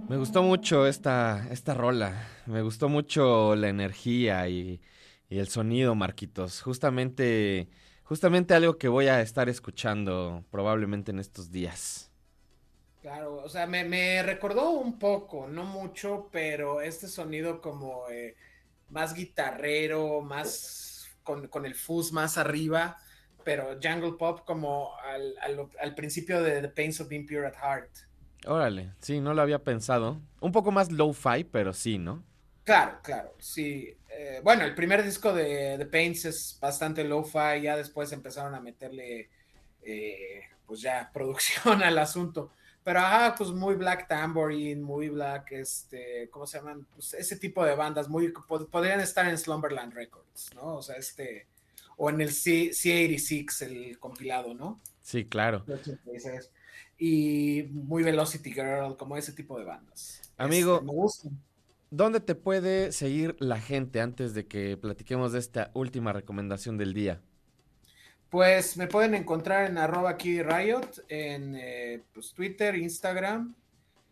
Me 0.06 0.16
gustó 0.16 0.42
mucho 0.42 0.86
esta, 0.86 1.48
esta 1.50 1.74
rola. 1.74 2.28
Me 2.46 2.62
gustó 2.62 2.88
mucho 2.88 3.56
la 3.56 3.68
energía 3.68 4.48
y, 4.48 4.80
y 5.28 5.38
el 5.38 5.48
sonido, 5.48 5.94
Marquitos. 5.96 6.62
Justamente, 6.62 7.68
justamente 8.04 8.54
algo 8.54 8.78
que 8.78 8.88
voy 8.88 9.08
a 9.08 9.20
estar 9.20 9.48
escuchando 9.48 10.44
probablemente 10.50 11.10
en 11.10 11.18
estos 11.18 11.50
días. 11.50 12.10
Claro, 13.00 13.36
o 13.36 13.48
sea, 13.48 13.66
me, 13.66 13.84
me 13.84 14.22
recordó 14.22 14.70
un 14.70 14.98
poco, 14.98 15.46
no 15.46 15.64
mucho, 15.64 16.28
pero 16.32 16.80
este 16.80 17.06
sonido 17.06 17.60
como 17.60 18.08
eh, 18.10 18.34
más 18.88 19.14
guitarrero, 19.14 20.22
más 20.22 21.08
con, 21.22 21.46
con 21.48 21.66
el 21.66 21.74
fuzz 21.76 22.10
más 22.12 22.36
arriba, 22.36 22.98
pero 23.46 23.78
jungle 23.80 24.14
pop 24.18 24.40
como 24.44 24.90
al, 24.98 25.36
al- 25.40 25.70
al 25.80 25.94
principio 25.94 26.42
de 26.42 26.60
The 26.62 26.68
Pains 26.68 27.00
of 27.00 27.08
Being 27.08 27.26
Pure 27.28 27.46
at 27.46 27.54
Heart. 27.54 27.90
Órale, 28.44 28.92
sí, 29.00 29.20
no 29.20 29.32
lo 29.34 29.40
había 29.42 29.60
pensado. 29.62 30.20
Un 30.40 30.50
poco 30.50 30.72
más 30.72 30.90
low-fi, 30.90 31.44
pero 31.44 31.72
sí, 31.72 31.96
¿no? 31.96 32.24
Claro, 32.64 32.98
claro, 33.04 33.34
sí. 33.38 33.96
Eh, 34.10 34.40
bueno, 34.42 34.64
el 34.64 34.74
primer 34.74 35.04
disco 35.04 35.32
de 35.32 35.76
The 35.78 35.86
Paints 35.86 36.24
es 36.24 36.58
bastante 36.60 37.04
lo-fi, 37.04 37.62
ya 37.62 37.76
después 37.76 38.10
empezaron 38.10 38.56
a 38.56 38.60
meterle, 38.60 39.30
eh, 39.82 40.40
pues 40.66 40.80
ya, 40.80 41.08
producción 41.14 41.82
al 41.84 41.96
asunto. 41.98 42.50
Pero 42.82 42.98
ajá, 43.00 43.34
pues 43.36 43.50
muy 43.50 43.74
Black 43.76 44.08
Tambourine, 44.08 44.80
muy 44.82 45.08
Black, 45.08 45.52
este, 45.52 46.28
¿cómo 46.30 46.46
se 46.48 46.58
llaman? 46.58 46.84
Pues 46.94 47.14
ese 47.14 47.36
tipo 47.36 47.64
de 47.64 47.76
bandas, 47.76 48.08
muy, 48.08 48.32
pod- 48.32 48.68
podrían 48.70 48.98
estar 49.00 49.28
en 49.28 49.38
Slumberland 49.38 49.92
Records, 49.92 50.50
¿no? 50.54 50.76
O 50.76 50.82
sea, 50.82 50.96
este, 50.96 51.46
o 51.96 52.10
en 52.10 52.20
el 52.20 52.32
C, 52.32 52.70
C86, 52.70 53.62
el 53.62 53.98
compilado, 53.98 54.54
¿no? 54.54 54.80
Sí, 55.02 55.24
claro. 55.24 55.64
86. 55.66 56.50
Y 56.98 57.64
muy 57.72 58.02
Velocity 58.02 58.52
Girl, 58.52 58.96
como 58.96 59.16
ese 59.16 59.32
tipo 59.32 59.58
de 59.58 59.64
bandas. 59.64 60.22
Amigo, 60.36 60.74
Este, 60.76 60.86
me 60.86 60.92
gustan. 60.92 61.42
¿dónde 61.90 62.20
te 62.20 62.34
puede 62.34 62.92
seguir 62.92 63.36
la 63.38 63.60
gente 63.60 64.00
antes 64.00 64.34
de 64.34 64.46
que 64.46 64.76
platiquemos 64.76 65.32
de 65.32 65.38
esta 65.38 65.70
última 65.74 66.12
recomendación 66.12 66.76
del 66.78 66.94
día? 66.94 67.22
Pues 68.28 68.76
me 68.76 68.88
pueden 68.88 69.14
encontrar 69.14 69.70
en 69.70 69.78
arroba 69.78 70.10
aquí 70.10 70.42
Riot, 70.42 71.04
en 71.08 71.54
eh, 71.56 72.02
pues, 72.12 72.32
Twitter, 72.34 72.74
Instagram. 72.76 73.54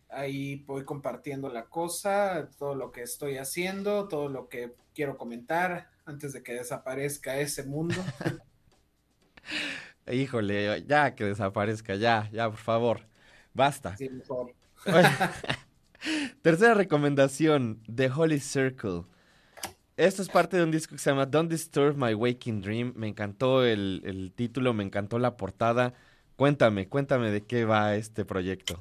Ahí 0.09 0.57
voy 0.65 0.85
compartiendo 0.85 1.49
la 1.49 1.65
cosa, 1.65 2.49
todo 2.57 2.75
lo 2.75 2.91
que 2.91 3.01
estoy 3.01 3.37
haciendo, 3.37 4.07
todo 4.07 4.29
lo 4.29 4.47
que 4.47 4.73
quiero 4.93 5.17
comentar 5.17 5.89
antes 6.05 6.33
de 6.33 6.43
que 6.43 6.53
desaparezca 6.53 7.37
ese 7.37 7.63
mundo. 7.63 7.95
Híjole, 10.11 10.83
ya 10.85 11.15
que 11.15 11.23
desaparezca, 11.25 11.95
ya, 11.95 12.29
ya, 12.31 12.49
por 12.49 12.59
favor. 12.59 13.07
Basta. 13.53 13.95
Sí, 13.97 14.09
mejor. 14.09 14.53
Bueno, 14.85 15.09
Tercera 16.41 16.73
recomendación, 16.73 17.81
The 17.93 18.09
Holy 18.09 18.39
Circle. 18.39 19.05
Esto 19.97 20.21
es 20.21 20.29
parte 20.29 20.57
de 20.57 20.63
un 20.63 20.71
disco 20.71 20.95
que 20.95 20.99
se 20.99 21.09
llama 21.09 21.25
Don't 21.25 21.49
Disturb 21.49 21.95
My 21.97 22.13
Waking 22.13 22.61
Dream. 22.61 22.93
Me 22.95 23.07
encantó 23.07 23.63
el, 23.63 24.01
el 24.05 24.33
título, 24.35 24.73
me 24.73 24.83
encantó 24.83 25.19
la 25.19 25.37
portada. 25.37 25.93
Cuéntame, 26.35 26.89
cuéntame 26.89 27.31
de 27.31 27.45
qué 27.45 27.65
va 27.65 27.95
este 27.95 28.25
proyecto. 28.25 28.77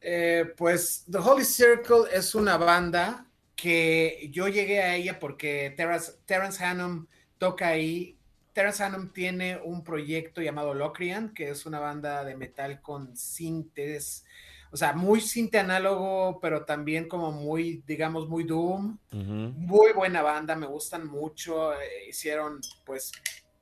Eh, 0.00 0.52
pues 0.56 1.04
The 1.10 1.18
Holy 1.18 1.44
Circle 1.44 2.04
es 2.12 2.34
una 2.34 2.56
banda 2.56 3.26
que 3.56 4.28
yo 4.32 4.48
llegué 4.48 4.82
a 4.82 4.96
ella 4.96 5.18
porque 5.18 5.72
Terrence, 5.76 6.12
Terrence 6.26 6.62
Hannum 6.64 7.06
toca 7.38 7.68
ahí. 7.68 8.16
Terrence 8.52 8.82
Hannum 8.82 9.12
tiene 9.12 9.58
un 9.62 9.82
proyecto 9.82 10.42
llamado 10.42 10.74
Locrian, 10.74 11.32
que 11.32 11.50
es 11.50 11.64
una 11.66 11.80
banda 11.80 12.24
de 12.24 12.36
metal 12.36 12.80
con 12.82 13.16
sintes, 13.16 14.24
o 14.72 14.76
sea, 14.76 14.94
muy 14.94 15.20
sinte 15.20 15.58
análogo, 15.58 16.38
pero 16.40 16.64
también 16.64 17.06
como 17.06 17.30
muy, 17.30 17.82
digamos, 17.86 18.26
muy 18.26 18.44
doom. 18.44 18.98
Muy 19.10 19.92
buena 19.92 20.22
banda, 20.22 20.56
me 20.56 20.66
gustan 20.66 21.06
mucho. 21.06 21.74
eh, 21.74 22.08
hicieron 22.08 22.60
pues 22.86 23.12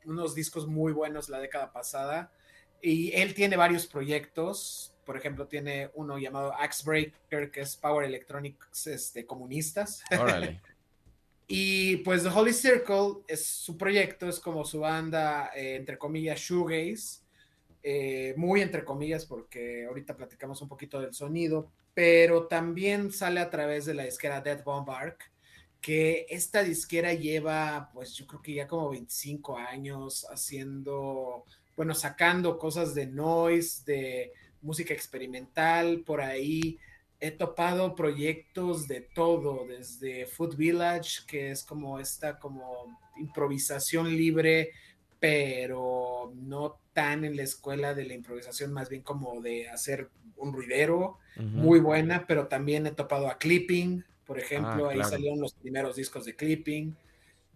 unos 0.05 0.37
discos 0.37 0.69
muy 0.69 0.93
buenos 0.93 1.29
la 1.29 1.41
década 1.41 1.73
pasada. 1.73 2.33
Y 2.81 3.11
él 3.13 3.35
tiene 3.35 3.57
varios 3.57 3.89
proyectos. 3.89 4.95
Por 5.11 5.17
ejemplo, 5.17 5.49
tiene 5.49 5.91
uno 5.95 6.19
llamado 6.19 6.55
Axe 6.55 6.85
Breaker, 6.85 7.51
que 7.51 7.63
es 7.63 7.77
Power 7.77 8.07
Electronics 8.07 8.87
este, 8.87 9.27
comunistas. 9.27 10.05
Órale. 10.17 10.61
Y 11.49 11.97
pues 12.05 12.23
The 12.23 12.29
Holy 12.29 12.53
Circle 12.53 13.25
es 13.27 13.45
su 13.45 13.77
proyecto, 13.77 14.29
es 14.29 14.39
como 14.39 14.65
su 14.65 14.79
banda, 14.79 15.51
eh, 15.57 15.75
entre 15.75 15.99
comillas, 15.99 16.39
shoegaze, 16.39 17.23
eh, 17.83 18.35
muy 18.37 18.61
entre 18.61 18.85
comillas, 18.85 19.27
porque 19.27 19.85
ahorita 19.85 20.17
platicamos 20.17 20.63
un 20.63 20.69
poquito 20.69 21.01
del 21.01 21.13
sonido, 21.13 21.73
pero 21.93 22.47
también 22.47 23.11
sale 23.11 23.41
a 23.41 23.51
través 23.51 23.87
de 23.87 23.95
la 23.95 24.05
disquera 24.05 24.41
Dead 24.41 24.63
Bomb 24.63 24.89
Arc, 24.91 25.29
que 25.81 26.25
esta 26.31 26.63
disquera 26.63 27.15
lleva, 27.15 27.91
pues 27.93 28.15
yo 28.15 28.29
creo 28.29 28.43
que 28.43 28.55
ya 28.55 28.69
como 28.69 28.91
25 28.91 29.59
años 29.59 30.29
haciendo, 30.31 31.47
bueno, 31.77 31.97
sacando 31.97 32.59
cosas 32.59 32.95
de 32.95 33.07
noise, 33.09 33.83
de 33.85 34.33
música 34.63 34.95
experimental, 34.95 36.03
por 36.05 36.21
ahí 36.21 36.79
he 37.21 37.31
topado 37.31 37.95
proyectos 37.95 38.89
de 38.89 39.03
todo, 39.03 39.67
desde 39.67 40.27
Food 40.27 40.57
Village, 40.57 41.21
que 41.27 41.51
es 41.51 41.63
como 41.63 41.99
esta 41.99 42.39
como 42.39 42.99
improvisación 43.19 44.17
libre, 44.17 44.71
pero 45.19 46.33
no 46.35 46.79
tan 46.95 47.25
en 47.25 47.37
la 47.37 47.43
escuela 47.43 47.95
de 47.95 48.07
la 48.07 48.15
improvisación, 48.15 48.73
más 48.73 48.89
bien 48.89 49.03
como 49.03 49.41
de 49.43 49.69
hacer 49.69 50.09
un 50.37 50.53
ruidero, 50.53 51.19
muy 51.37 51.81
buena, 51.81 52.27
pero 52.27 52.49
también 52.49 52.87
he 52.87 52.91
topado 52.91 53.29
a 53.29 53.39
Clipping, 53.39 54.05
por 54.27 54.39
ejemplo, 54.39 54.89
Ah, 54.89 54.93
ahí 54.93 55.03
salieron 55.05 55.41
los 55.41 55.55
primeros 55.55 55.97
discos 55.97 56.25
de 56.25 56.37
Clipping. 56.37 56.95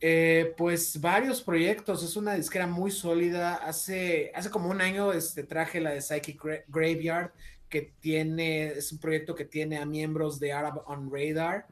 Eh, 0.01 0.55
pues 0.57 1.01
varios 1.01 1.41
proyectos, 1.43 2.03
es 2.03 2.17
una 2.17 2.35
disquera 2.35 2.67
muy 2.67 2.91
sólida. 2.91 3.55
Hace, 3.55 4.33
hace 4.35 4.51
como 4.51 4.69
un 4.69 4.81
año 4.81 5.13
este, 5.13 5.45
traje 5.45 5.81
la 5.81 5.91
de 5.91 6.03
Psychic 6.03 6.41
Gra- 6.43 6.65
Graveyard, 6.69 7.33
que 7.69 7.93
tiene, 8.01 8.67
es 8.67 8.93
un 8.93 8.99
proyecto 8.99 9.35
que 9.35 9.45
tiene 9.47 9.79
a 9.79 9.87
miembros 9.87 10.39
de 10.39 10.53
Arab 10.53 10.83
on 10.87 11.11
Radar. 11.11 11.67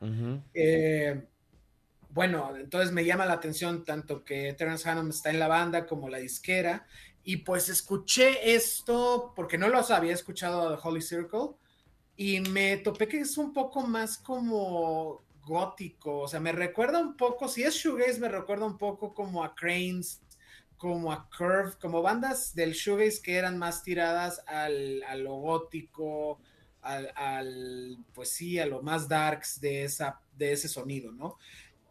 Eh, 0.54 1.22
bueno, 2.08 2.54
entonces 2.56 2.92
me 2.92 3.04
llama 3.04 3.26
la 3.26 3.34
atención 3.34 3.84
tanto 3.84 4.24
que 4.24 4.52
Terence 4.54 4.88
Hannum 4.88 5.10
está 5.10 5.30
en 5.30 5.38
la 5.38 5.48
banda 5.48 5.86
como 5.86 6.08
la 6.08 6.18
disquera. 6.18 6.86
Y 7.24 7.38
pues 7.38 7.68
escuché 7.68 8.54
esto 8.54 9.32
porque 9.36 9.56
no 9.58 9.68
los 9.68 9.90
había 9.90 10.12
escuchado 10.12 10.68
a 10.68 10.76
The 10.76 10.88
Holy 10.88 11.02
Circle 11.02 11.50
y 12.16 12.40
me 12.40 12.78
topé 12.78 13.06
que 13.06 13.20
es 13.20 13.38
un 13.38 13.52
poco 13.52 13.82
más 13.86 14.18
como 14.18 15.22
gótico, 15.44 16.20
o 16.20 16.28
sea, 16.28 16.40
me 16.40 16.52
recuerda 16.52 16.98
un 17.00 17.16
poco, 17.16 17.48
si 17.48 17.62
es 17.62 17.74
shoegaze, 17.74 18.20
me 18.20 18.28
recuerda 18.28 18.66
un 18.66 18.78
poco 18.78 19.14
como 19.14 19.42
a 19.42 19.54
Cranes, 19.54 20.20
como 20.76 21.12
a 21.12 21.28
Curve, 21.36 21.74
como 21.80 22.02
bandas 22.02 22.54
del 22.54 22.72
shoegaze 22.72 23.22
que 23.22 23.36
eran 23.36 23.58
más 23.58 23.82
tiradas 23.82 24.42
al, 24.46 25.02
a 25.04 25.14
lo 25.16 25.34
gótico, 25.34 26.40
al, 26.80 27.12
al, 27.14 27.98
pues 28.12 28.30
sí, 28.30 28.58
a 28.58 28.66
lo 28.66 28.82
más 28.82 29.08
darks 29.08 29.60
de, 29.60 29.84
esa, 29.84 30.20
de 30.36 30.52
ese 30.52 30.68
sonido, 30.68 31.12
¿no? 31.12 31.38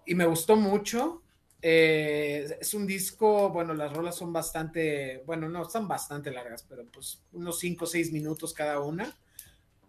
Y 0.06 0.15
me 0.15 0.26
gustó 0.26 0.56
mucho. 0.56 1.22
Eh, 1.61 2.57
es 2.60 2.73
un 2.73 2.88
disco, 2.88 3.49
bueno, 3.49 3.73
las 3.73 3.94
rolas 3.94 4.15
son 4.15 4.34
bastante, 4.34 5.23
bueno, 5.26 5.48
no, 5.48 5.61
están 5.61 5.88
bastante 5.88 6.32
largas, 6.32 6.65
pero 6.68 6.86
pues 6.86 7.22
unos 7.34 7.60
5 7.60 7.86
o 7.86 7.88
6 7.88 8.11
minutos 8.11 8.53
cada 8.53 8.80
una. 8.80 9.18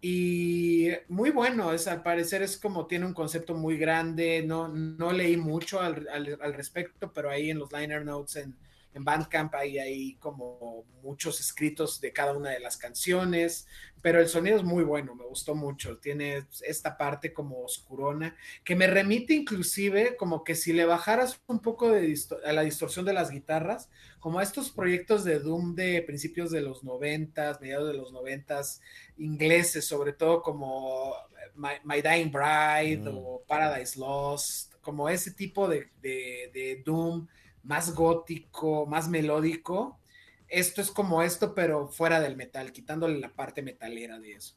Y 0.05 0.89
muy 1.07 1.29
bueno, 1.31 1.71
es 1.71 1.87
al 1.87 2.03
parecer 2.03 2.41
es 2.41 2.57
como 2.57 2.87
tiene 2.87 3.05
un 3.05 3.13
concepto 3.13 3.55
muy 3.55 3.77
grande, 3.77 4.43
no, 4.45 4.67
no 4.67 5.13
leí 5.13 5.37
mucho 5.37 5.79
al, 5.79 6.09
al, 6.09 6.37
al 6.41 6.53
respecto, 6.53 7.13
pero 7.13 7.29
ahí 7.29 7.49
en 7.49 7.59
los 7.59 7.71
liner 7.71 8.03
notes 8.03 8.35
en, 8.35 8.53
en 8.93 9.03
Bandcamp 9.03 9.53
hay 9.55 9.79
ahí 9.79 10.15
como 10.15 10.85
muchos 11.01 11.39
escritos 11.39 11.99
de 12.01 12.13
cada 12.13 12.33
una 12.37 12.51
de 12.51 12.59
las 12.59 12.77
canciones, 12.77 13.67
pero 14.01 14.19
el 14.19 14.27
sonido 14.27 14.57
es 14.57 14.63
muy 14.63 14.83
bueno, 14.83 15.15
me 15.15 15.25
gustó 15.25 15.55
mucho, 15.55 15.97
tiene 15.97 16.45
esta 16.65 16.97
parte 16.97 17.33
como 17.33 17.63
oscurona, 17.63 18.35
que 18.63 18.75
me 18.75 18.87
remite 18.87 19.33
inclusive 19.33 20.15
como 20.17 20.43
que 20.43 20.55
si 20.55 20.73
le 20.73 20.85
bajaras 20.85 21.41
un 21.47 21.59
poco 21.59 21.89
de 21.91 22.13
a 22.45 22.53
la 22.53 22.61
distorsión 22.63 23.05
de 23.05 23.13
las 23.13 23.31
guitarras, 23.31 23.89
como 24.19 24.39
a 24.39 24.43
estos 24.43 24.69
proyectos 24.71 25.23
de 25.23 25.39
Doom 25.39 25.75
de 25.75 26.01
principios 26.01 26.51
de 26.51 26.61
los 26.61 26.83
noventas, 26.83 27.59
mediados 27.61 27.87
de 27.91 27.97
los 27.97 28.11
noventas, 28.11 28.81
ingleses, 29.17 29.85
sobre 29.85 30.13
todo 30.13 30.41
como 30.41 31.13
My, 31.55 31.69
My 31.83 32.01
Dying 32.01 32.31
Bride 32.31 33.09
Mm. 33.11 33.17
o 33.17 33.43
Paradise 33.47 33.99
Lost, 33.99 34.73
como 34.81 35.07
ese 35.07 35.31
tipo 35.31 35.67
de, 35.67 35.89
de- 36.01 36.49
de 36.53 36.81
Doom 36.85 37.27
más 37.63 37.93
gótico, 37.95 38.85
más 38.85 39.09
melódico. 39.09 39.99
Esto 40.47 40.81
es 40.81 40.91
como 40.91 41.23
esto, 41.23 41.55
pero 41.55 41.87
fuera 41.87 42.19
del 42.19 42.35
metal, 42.35 42.71
quitándole 42.71 43.19
la 43.19 43.29
parte 43.29 43.61
metalera 43.61 44.19
de 44.19 44.33
eso. 44.33 44.55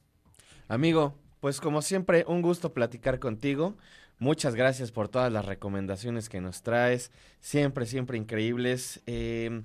Amigo, 0.68 1.14
pues 1.40 1.60
como 1.60 1.80
siempre, 1.80 2.24
un 2.28 2.42
gusto 2.42 2.74
platicar 2.74 3.18
contigo. 3.18 3.76
Muchas 4.18 4.54
gracias 4.54 4.92
por 4.92 5.08
todas 5.08 5.32
las 5.32 5.44
recomendaciones 5.44 6.28
que 6.28 6.40
nos 6.40 6.62
traes. 6.62 7.10
Siempre, 7.40 7.86
siempre 7.86 8.18
increíbles. 8.18 9.02
Eh, 9.06 9.62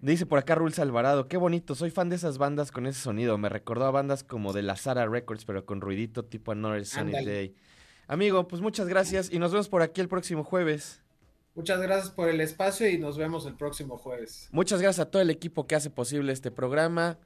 dice 0.00 0.24
por 0.24 0.38
acá 0.38 0.54
Rules 0.54 0.78
Alvarado, 0.78 1.28
qué 1.28 1.36
bonito, 1.36 1.74
soy 1.74 1.90
fan 1.90 2.08
de 2.08 2.16
esas 2.16 2.38
bandas 2.38 2.70
con 2.72 2.86
ese 2.86 3.00
sonido. 3.00 3.36
Me 3.38 3.48
recordó 3.48 3.86
a 3.86 3.90
bandas 3.90 4.24
como 4.24 4.52
de 4.52 4.62
la 4.62 4.76
Sara 4.76 5.06
Records, 5.06 5.44
pero 5.44 5.66
con 5.66 5.80
ruidito 5.80 6.24
tipo 6.24 6.52
Another 6.52 6.86
Sunny. 6.86 7.24
Day. 7.24 7.54
Amigo, 8.06 8.48
pues 8.48 8.62
muchas 8.62 8.88
gracias 8.88 9.30
y 9.32 9.38
nos 9.38 9.52
vemos 9.52 9.68
por 9.68 9.82
aquí 9.82 10.00
el 10.00 10.08
próximo 10.08 10.44
jueves. 10.44 11.02
Muchas 11.54 11.80
gracias 11.80 12.10
por 12.10 12.28
el 12.28 12.40
espacio 12.40 12.88
y 12.88 12.98
nos 12.98 13.18
vemos 13.18 13.46
el 13.46 13.54
próximo 13.54 13.98
jueves. 13.98 14.48
Muchas 14.52 14.80
gracias 14.80 15.06
a 15.06 15.10
todo 15.10 15.22
el 15.22 15.30
equipo 15.30 15.66
que 15.66 15.74
hace 15.74 15.90
posible 15.90 16.32
este 16.32 16.50
programa. 16.50 17.18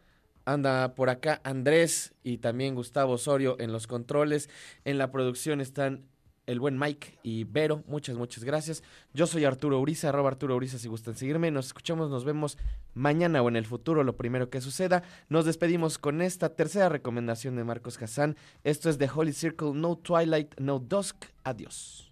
Anda 0.45 0.95
por 0.95 1.11
acá 1.11 1.41
Andrés 1.45 2.15
y 2.25 2.39
también 2.39 2.75
Gustavo 2.75 3.13
Osorio 3.13 3.57
en 3.61 3.73
los 3.73 3.87
controles. 3.87 4.49
En 4.85 4.99
la 4.99 5.13
producción 5.13 5.61
están 5.61 6.07
el 6.47 6.61
buen 6.61 6.79
Mike 6.79 7.19
y 7.23 7.45
Vero. 7.45 7.85
Muchas, 7.87 8.17
muchas 8.17 8.45
gracias. 8.45 8.83
Yo 9.15 9.27
soy 9.27 9.45
Arturo 9.45 9.79
Uriza, 9.81 10.09
arroba 10.09 10.31
Arturo 10.31 10.57
Uriza 10.57 10.79
si 10.79 10.89
gustan 10.89 11.15
seguirme. 11.15 11.51
Nos 11.51 11.67
escuchamos, 11.67 12.11
nos 12.11 12.25
vemos 12.25 12.59
mañana 12.95 13.43
o 13.43 13.49
en 13.49 13.57
el 13.57 13.67
futuro, 13.67 14.03
lo 14.03 14.17
primero 14.17 14.51
que 14.51 14.61
suceda. 14.61 15.03
Nos 15.29 15.45
despedimos 15.45 15.99
con 15.99 16.23
esta 16.23 16.55
tercera 16.55 16.89
recomendación 16.89 17.57
de 17.57 17.65
Marcos 17.65 18.01
Hassan. 18.03 18.37
Esto 18.65 18.91
es 18.91 18.99
The 18.99 19.11
Holy 19.15 19.33
Circle, 19.33 19.73
No 19.75 19.97
Twilight, 19.97 20.59
No 20.59 20.79
Dusk. 20.79 21.27
Adiós. 21.45 22.12